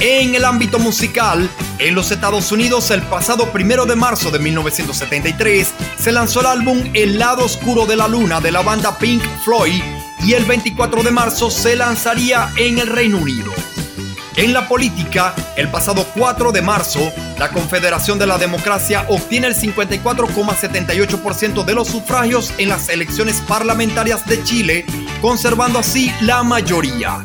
en 0.00 0.34
el 0.34 0.46
ámbito 0.46 0.78
musical. 0.78 1.50
En 1.78 1.94
los 1.94 2.10
Estados 2.10 2.50
Unidos, 2.50 2.90
el 2.90 3.02
pasado 3.02 3.52
primero 3.52 3.84
de 3.84 3.94
marzo 3.94 4.30
de 4.30 4.38
1973, 4.38 5.70
se 5.98 6.12
lanzó 6.12 6.40
el 6.40 6.46
álbum 6.46 6.82
El 6.94 7.18
lado 7.18 7.44
oscuro 7.44 7.84
de 7.84 7.96
la 7.96 8.08
luna 8.08 8.40
de 8.40 8.50
la 8.50 8.62
banda 8.62 8.96
Pink 8.96 9.22
Floyd 9.44 9.82
y 10.22 10.32
el 10.32 10.46
24 10.46 11.02
de 11.02 11.10
marzo 11.10 11.50
se 11.50 11.76
lanzaría 11.76 12.48
en 12.56 12.78
el 12.78 12.86
Reino 12.86 13.18
Unido. 13.18 13.52
En 14.36 14.54
la 14.54 14.66
política, 14.66 15.34
el 15.56 15.70
pasado 15.70 16.06
4 16.14 16.50
de 16.50 16.62
marzo, 16.62 17.12
la 17.38 17.50
Confederación 17.50 18.18
de 18.18 18.26
la 18.26 18.38
Democracia 18.38 19.04
obtiene 19.10 19.48
el 19.48 19.54
54,78% 19.54 21.66
de 21.66 21.74
los 21.74 21.88
sufragios 21.88 22.54
en 22.56 22.70
las 22.70 22.88
elecciones 22.88 23.42
parlamentarias 23.42 24.24
de 24.26 24.42
Chile, 24.42 24.86
conservando 25.20 25.78
así 25.78 26.10
la 26.22 26.42
mayoría. 26.42 27.22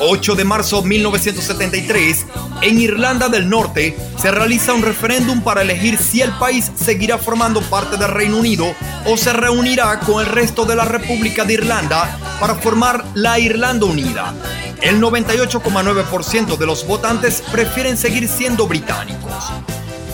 8 0.00 0.34
de 0.34 0.44
marzo 0.44 0.80
de 0.80 0.88
1973, 0.88 2.26
en 2.62 2.80
Irlanda 2.80 3.28
del 3.28 3.48
Norte 3.48 3.96
se 4.20 4.30
realiza 4.30 4.72
un 4.72 4.82
referéndum 4.82 5.42
para 5.42 5.62
elegir 5.62 5.98
si 5.98 6.22
el 6.22 6.32
país 6.32 6.70
seguirá 6.74 7.18
formando 7.18 7.60
parte 7.60 7.96
del 7.96 8.08
Reino 8.08 8.38
Unido 8.38 8.74
o 9.06 9.16
se 9.16 9.32
reunirá 9.32 10.00
con 10.00 10.24
el 10.24 10.26
resto 10.26 10.64
de 10.64 10.76
la 10.76 10.84
República 10.84 11.44
de 11.44 11.54
Irlanda 11.54 12.18
para 12.40 12.54
formar 12.54 13.04
la 13.14 13.38
Irlanda 13.38 13.86
Unida. 13.86 14.34
El 14.80 15.00
98,9% 15.00 16.56
de 16.56 16.66
los 16.66 16.86
votantes 16.86 17.42
prefieren 17.52 17.98
seguir 17.98 18.26
siendo 18.26 18.66
británicos. 18.66 19.52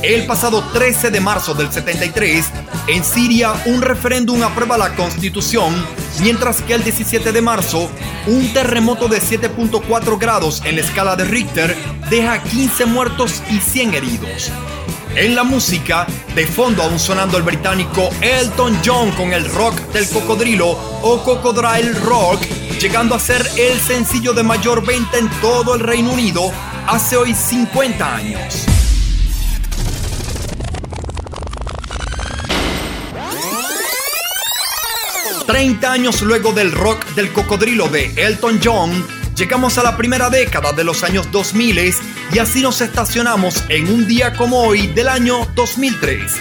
El 0.02 0.26
pasado 0.26 0.62
13 0.72 1.10
de 1.10 1.20
marzo 1.20 1.54
del 1.54 1.72
73, 1.72 2.46
en 2.88 3.04
Siria 3.04 3.54
un 3.66 3.80
referéndum 3.80 4.42
aprueba 4.42 4.76
la 4.76 4.94
constitución, 4.94 5.74
mientras 6.20 6.60
que 6.60 6.74
el 6.74 6.84
17 6.84 7.32
de 7.32 7.40
marzo 7.40 7.88
un 8.26 8.52
terremoto 8.52 9.08
de 9.08 9.20
7.4 9.20 10.18
grados 10.18 10.62
en 10.64 10.76
la 10.76 10.82
escala 10.82 11.16
de 11.16 11.24
Richter 11.24 11.76
deja 12.10 12.42
15 12.42 12.86
muertos 12.86 13.42
y 13.50 13.60
100 13.60 13.94
heridos. 13.94 14.50
En 15.14 15.34
la 15.34 15.44
música, 15.44 16.06
de 16.34 16.46
fondo 16.46 16.82
aún 16.82 16.98
sonando 16.98 17.38
el 17.38 17.42
británico 17.42 18.10
Elton 18.20 18.78
John 18.84 19.10
con 19.12 19.32
el 19.32 19.48
rock 19.50 19.76
del 19.92 20.08
cocodrilo 20.10 20.68
o 21.02 21.22
Cocodrile 21.24 21.92
Rock, 22.00 22.42
llegando 22.80 23.14
a 23.14 23.20
ser 23.20 23.46
el 23.56 23.80
sencillo 23.80 24.34
de 24.34 24.42
mayor 24.42 24.84
venta 24.84 25.16
en 25.16 25.30
todo 25.40 25.74
el 25.74 25.80
Reino 25.80 26.12
Unido 26.12 26.52
hace 26.86 27.16
hoy 27.16 27.34
50 27.34 28.14
años. 28.14 28.75
Treinta 35.46 35.92
años 35.92 36.22
luego 36.22 36.52
del 36.52 36.72
rock 36.72 37.04
del 37.14 37.32
cocodrilo 37.32 37.88
de 37.88 38.12
Elton 38.16 38.58
John, 38.62 39.06
llegamos 39.36 39.78
a 39.78 39.84
la 39.84 39.96
primera 39.96 40.28
década 40.28 40.72
de 40.72 40.82
los 40.82 41.04
años 41.04 41.30
2000 41.30 41.94
y 42.32 42.38
así 42.40 42.62
nos 42.62 42.80
estacionamos 42.80 43.62
en 43.68 43.88
un 43.88 44.08
día 44.08 44.32
como 44.32 44.64
hoy 44.64 44.88
del 44.88 45.08
año 45.08 45.46
2003. 45.54 46.32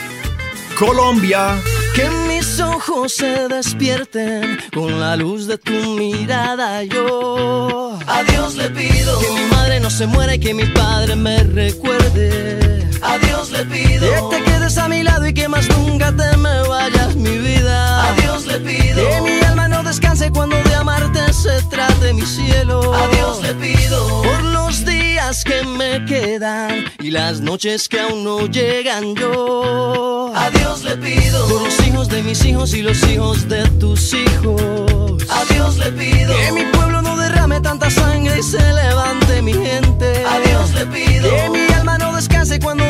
Colombia. 0.79 1.55
Que 1.93 2.09
mis 2.27 2.59
ojos 2.59 3.13
se 3.13 3.47
despierten 3.47 4.59
con 4.73 4.99
la 4.99 5.15
luz 5.15 5.45
de 5.45 5.59
tu 5.59 5.71
mirada. 5.71 6.83
Yo 6.83 7.99
a 8.07 8.23
Dios 8.23 8.55
le 8.55 8.71
pido 8.71 9.19
que 9.19 9.29
mi 9.29 9.45
madre 9.51 9.79
no 9.79 9.91
se 9.91 10.07
muera 10.07 10.33
y 10.33 10.39
que 10.39 10.55
mi 10.55 10.65
padre 10.65 11.15
me 11.15 11.43
recuerde. 11.43 12.84
A 13.05 13.17
Dios 13.19 13.51
le 13.51 13.65
pido 13.65 14.29
que 14.29 14.37
te 14.37 14.43
quedes 14.43 14.77
a 14.77 14.87
mi 14.87 15.03
lado 15.03 15.27
y 15.27 15.33
que 15.33 15.47
más 15.47 15.67
nunca 15.69 16.11
te 16.11 16.37
me 16.37 16.67
vayas 16.67 17.15
mi 17.15 17.37
vida. 17.37 18.09
A 18.09 18.13
Dios 18.21 18.45
le 18.45 18.59
pido 18.59 19.09
que 19.09 19.21
mi 19.21 19.39
alma 19.45 19.67
no 19.67 19.83
descanse 19.83 20.31
cuando 20.31 20.57
de 20.63 20.75
amarte 20.75 21.31
se 21.33 21.61
trate 21.69 22.13
mi 22.13 22.25
cielo. 22.25 22.93
A 22.93 23.07
Dios 23.09 23.41
le 23.41 23.53
pido 23.55 24.23
por 24.23 24.43
los 24.43 24.85
días 24.85 25.43
que 25.43 25.63
me 25.63 26.03
quedan 26.05 26.85
y 26.99 27.11
las 27.11 27.41
noches 27.41 27.87
que 27.87 27.99
aún 27.99 28.23
no 28.23 28.47
llegan 28.47 29.15
yo. 29.15 30.31
A 30.35 30.49
Dios 30.49 30.83
le 30.83 30.97
pido 30.97 31.47
por 31.47 31.61
los 31.61 31.87
hijos 31.87 32.09
de 32.09 32.23
mis 32.23 32.43
hijos 32.45 32.73
y 32.73 32.81
los 32.81 33.01
hijos 33.03 33.47
de 33.47 33.67
tus 33.79 34.13
hijos. 34.13 35.23
A 35.29 35.53
Dios 35.53 35.77
le 35.77 35.91
pido 35.91 36.35
que 36.35 36.51
mi 36.51 36.65
pueblo 36.65 37.01
no 37.01 37.15
derrame 37.17 37.61
tanta 37.61 37.89
sangre 37.89 38.39
y 38.39 38.43
se 38.43 38.61
levante 38.73 39.41
mi 39.41 39.53
gente. 39.53 40.25
A 40.25 40.39
Dios 40.39 40.73
le 40.73 40.85
pido 40.87 41.29
que 41.29 41.49
mi 41.49 41.73
alma 41.73 41.97
no 41.97 42.15
descanse 42.15 42.59
cuando 42.59 42.85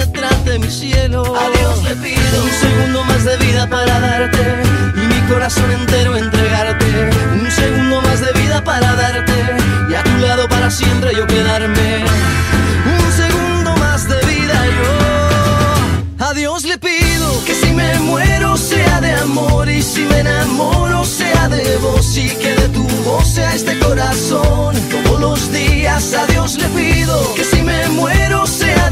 de 0.00 0.06
se 0.06 0.12
trate 0.12 0.58
mi 0.58 0.70
cielo. 0.70 1.22
A 1.36 1.50
Dios 1.58 1.82
le 1.84 1.96
pido 1.96 2.44
un 2.44 2.50
segundo 2.50 3.04
más 3.04 3.24
de 3.24 3.36
vida 3.36 3.68
para 3.68 4.00
darte 4.00 4.62
y 4.96 5.00
mi 5.00 5.20
corazón 5.28 5.70
entero 5.72 6.16
entregarte. 6.16 7.10
Un 7.32 7.50
segundo 7.50 8.00
más 8.02 8.20
de 8.20 8.32
vida 8.40 8.62
para 8.64 8.94
darte 8.94 9.32
y 9.90 9.94
a 9.94 10.02
tu 10.02 10.16
lado 10.18 10.48
para 10.48 10.70
siempre 10.70 11.14
yo 11.14 11.26
quedarme. 11.26 12.04
Un 12.86 13.12
segundo 13.12 13.76
más 13.76 14.08
de 14.08 14.18
vida 14.26 14.58
yo. 14.76 16.26
A 16.26 16.34
Dios 16.34 16.64
le 16.64 16.78
pido 16.78 17.44
que 17.44 17.54
si 17.54 17.72
me 17.72 17.98
muero 18.00 18.56
sea 18.56 19.00
de 19.00 19.12
amor 19.12 19.68
y 19.68 19.82
si 19.82 20.02
me 20.02 20.20
enamoro 20.20 21.04
sea 21.04 21.48
de 21.48 21.76
vos 21.78 22.16
y 22.16 22.28
que 22.28 22.54
de 22.54 22.68
tu 22.68 22.86
voz 23.04 23.26
sea 23.26 23.54
este 23.54 23.78
corazón. 23.78 24.74
Todos 25.04 25.20
los 25.20 25.52
días 25.52 26.14
a 26.14 26.26
Dios 26.26 26.56
le 26.58 26.68
pido 26.68 27.34
que 27.34 27.44
si 27.44 27.62
me 27.62 27.88
muero 27.88 28.46
sea 28.46 28.59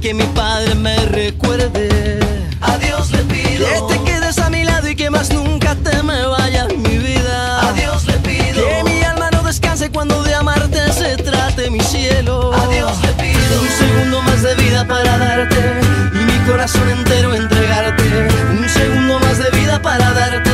Que 0.00 0.14
mi 0.14 0.24
padre 0.34 0.74
me 0.74 0.96
recuerde. 1.06 2.20
A 2.60 2.78
Dios 2.78 3.10
le 3.10 3.18
pido 3.24 3.66
que 3.66 3.94
te 3.94 4.04
quedes 4.04 4.38
a 4.38 4.50
mi 4.50 4.64
lado 4.64 4.88
y 4.88 4.94
que 4.94 5.10
más 5.10 5.30
nunca 5.32 5.74
te 5.74 6.02
me 6.02 6.26
vayas 6.26 6.68
mi 6.68 6.98
vida. 6.98 7.68
A 7.68 7.72
Dios 7.72 8.06
le 8.06 8.14
pido 8.14 8.62
que 8.66 8.84
mi 8.84 9.02
alma 9.02 9.30
no 9.30 9.42
descanse 9.42 9.90
cuando 9.90 10.22
de 10.22 10.34
amarte 10.34 10.92
se 10.92 11.16
trate 11.16 11.70
mi 11.70 11.80
cielo. 11.80 12.52
A 12.54 12.68
Dios 12.68 12.92
le 13.02 13.12
pido 13.14 13.60
un 13.60 13.68
segundo 13.68 14.22
más 14.22 14.42
de 14.42 14.54
vida 14.56 14.86
para 14.86 15.18
darte 15.18 15.80
y 16.14 16.18
mi 16.18 16.38
corazón 16.48 16.88
entero 16.90 17.34
entregarte. 17.34 18.28
Un 18.52 18.68
segundo 18.68 19.18
más 19.18 19.38
de 19.38 19.50
vida 19.58 19.80
para 19.82 20.12
darte 20.12 20.50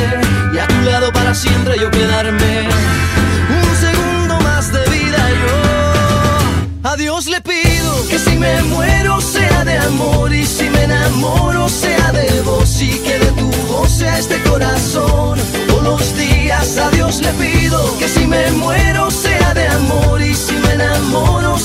y 0.54 0.58
a 0.58 0.66
tu 0.66 0.80
lado 0.82 1.12
para 1.12 1.34
siempre 1.34 1.78
yo 1.78 1.90
quedarme. 1.90 2.68
Un 3.50 3.76
segundo 3.76 4.40
más 4.40 4.72
de 4.72 4.84
vida 4.90 5.28
yo. 5.30 6.90
A 6.90 6.96
Dios 6.96 7.26
le 7.26 7.40
pido 7.40 8.08
que 8.08 8.18
si 8.18 8.36
me 8.36 8.62
muero 8.62 8.93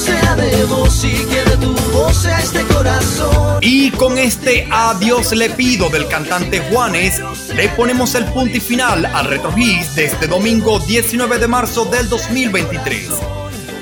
sea 0.09 0.35
de 0.35 0.65
y 0.65 0.65
voz 0.65 1.03
y 1.03 1.25
que 1.25 1.43
de 1.49 1.57
tu 1.57 1.73
voz 1.93 2.17
sea 2.17 2.39
este 2.39 2.63
corazón. 2.73 3.59
Y 3.61 3.91
con 3.91 4.17
este 4.17 4.67
adiós 4.71 5.31
le 5.33 5.49
pido 5.49 5.89
del 5.89 6.07
cantante 6.07 6.59
Juanes, 6.71 7.21
le 7.55 7.69
ponemos 7.69 8.15
el 8.15 8.25
punto 8.25 8.57
y 8.57 8.59
final 8.59 9.05
al 9.05 9.25
Retro 9.25 9.51
de 9.95 10.05
este 10.05 10.27
domingo 10.27 10.79
19 10.79 11.39
de 11.39 11.47
marzo 11.47 11.85
del 11.85 12.07
2023. 12.09 13.09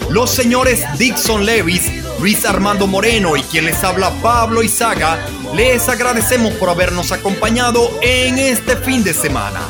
Los 0.10 0.30
señores 0.30 0.84
Dixon 0.98 1.46
Levis, 1.46 2.04
Luis 2.20 2.46
Armando 2.46 2.88
Moreno 2.88 3.38
y 3.38 3.42
quien 3.44 3.66
les 3.66 3.84
habla 3.84 4.12
Pablo 4.22 4.64
Izaga, 4.64 5.20
les 5.54 5.88
agradecemos 5.88 6.54
por 6.54 6.70
habernos 6.70 7.12
acompañado 7.12 7.92
en 8.02 8.40
este 8.40 8.76
fin 8.78 9.04
de 9.04 9.14
semana. 9.14 9.62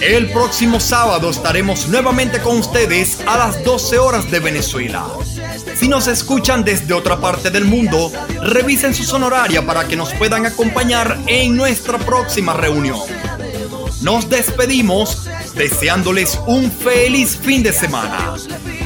El 0.00 0.30
próximo 0.30 0.80
sábado 0.80 1.30
estaremos 1.30 1.88
nuevamente 1.88 2.40
con 2.40 2.58
ustedes 2.58 3.18
a 3.26 3.36
las 3.36 3.62
12 3.62 3.98
horas 3.98 4.30
de 4.30 4.40
Venezuela. 4.40 5.06
Si 5.74 5.88
nos 5.88 6.06
escuchan 6.06 6.64
desde 6.64 6.94
otra 6.94 7.18
parte 7.20 7.50
del 7.50 7.64
mundo, 7.64 8.10
revisen 8.42 8.94
su 8.94 9.04
sonoraria 9.04 9.64
para 9.64 9.86
que 9.86 9.96
nos 9.96 10.14
puedan 10.14 10.46
acompañar 10.46 11.18
en 11.26 11.56
nuestra 11.56 11.98
próxima 11.98 12.54
reunión. 12.54 13.00
Nos 14.02 14.28
despedimos 14.28 15.26
deseándoles 15.54 16.38
un 16.46 16.70
feliz 16.70 17.36
fin 17.36 17.62
de 17.62 17.72
semana. 17.72 18.34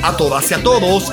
A 0.03 0.17
todas 0.17 0.51
y 0.51 0.55
a 0.55 0.63
todos, 0.63 1.13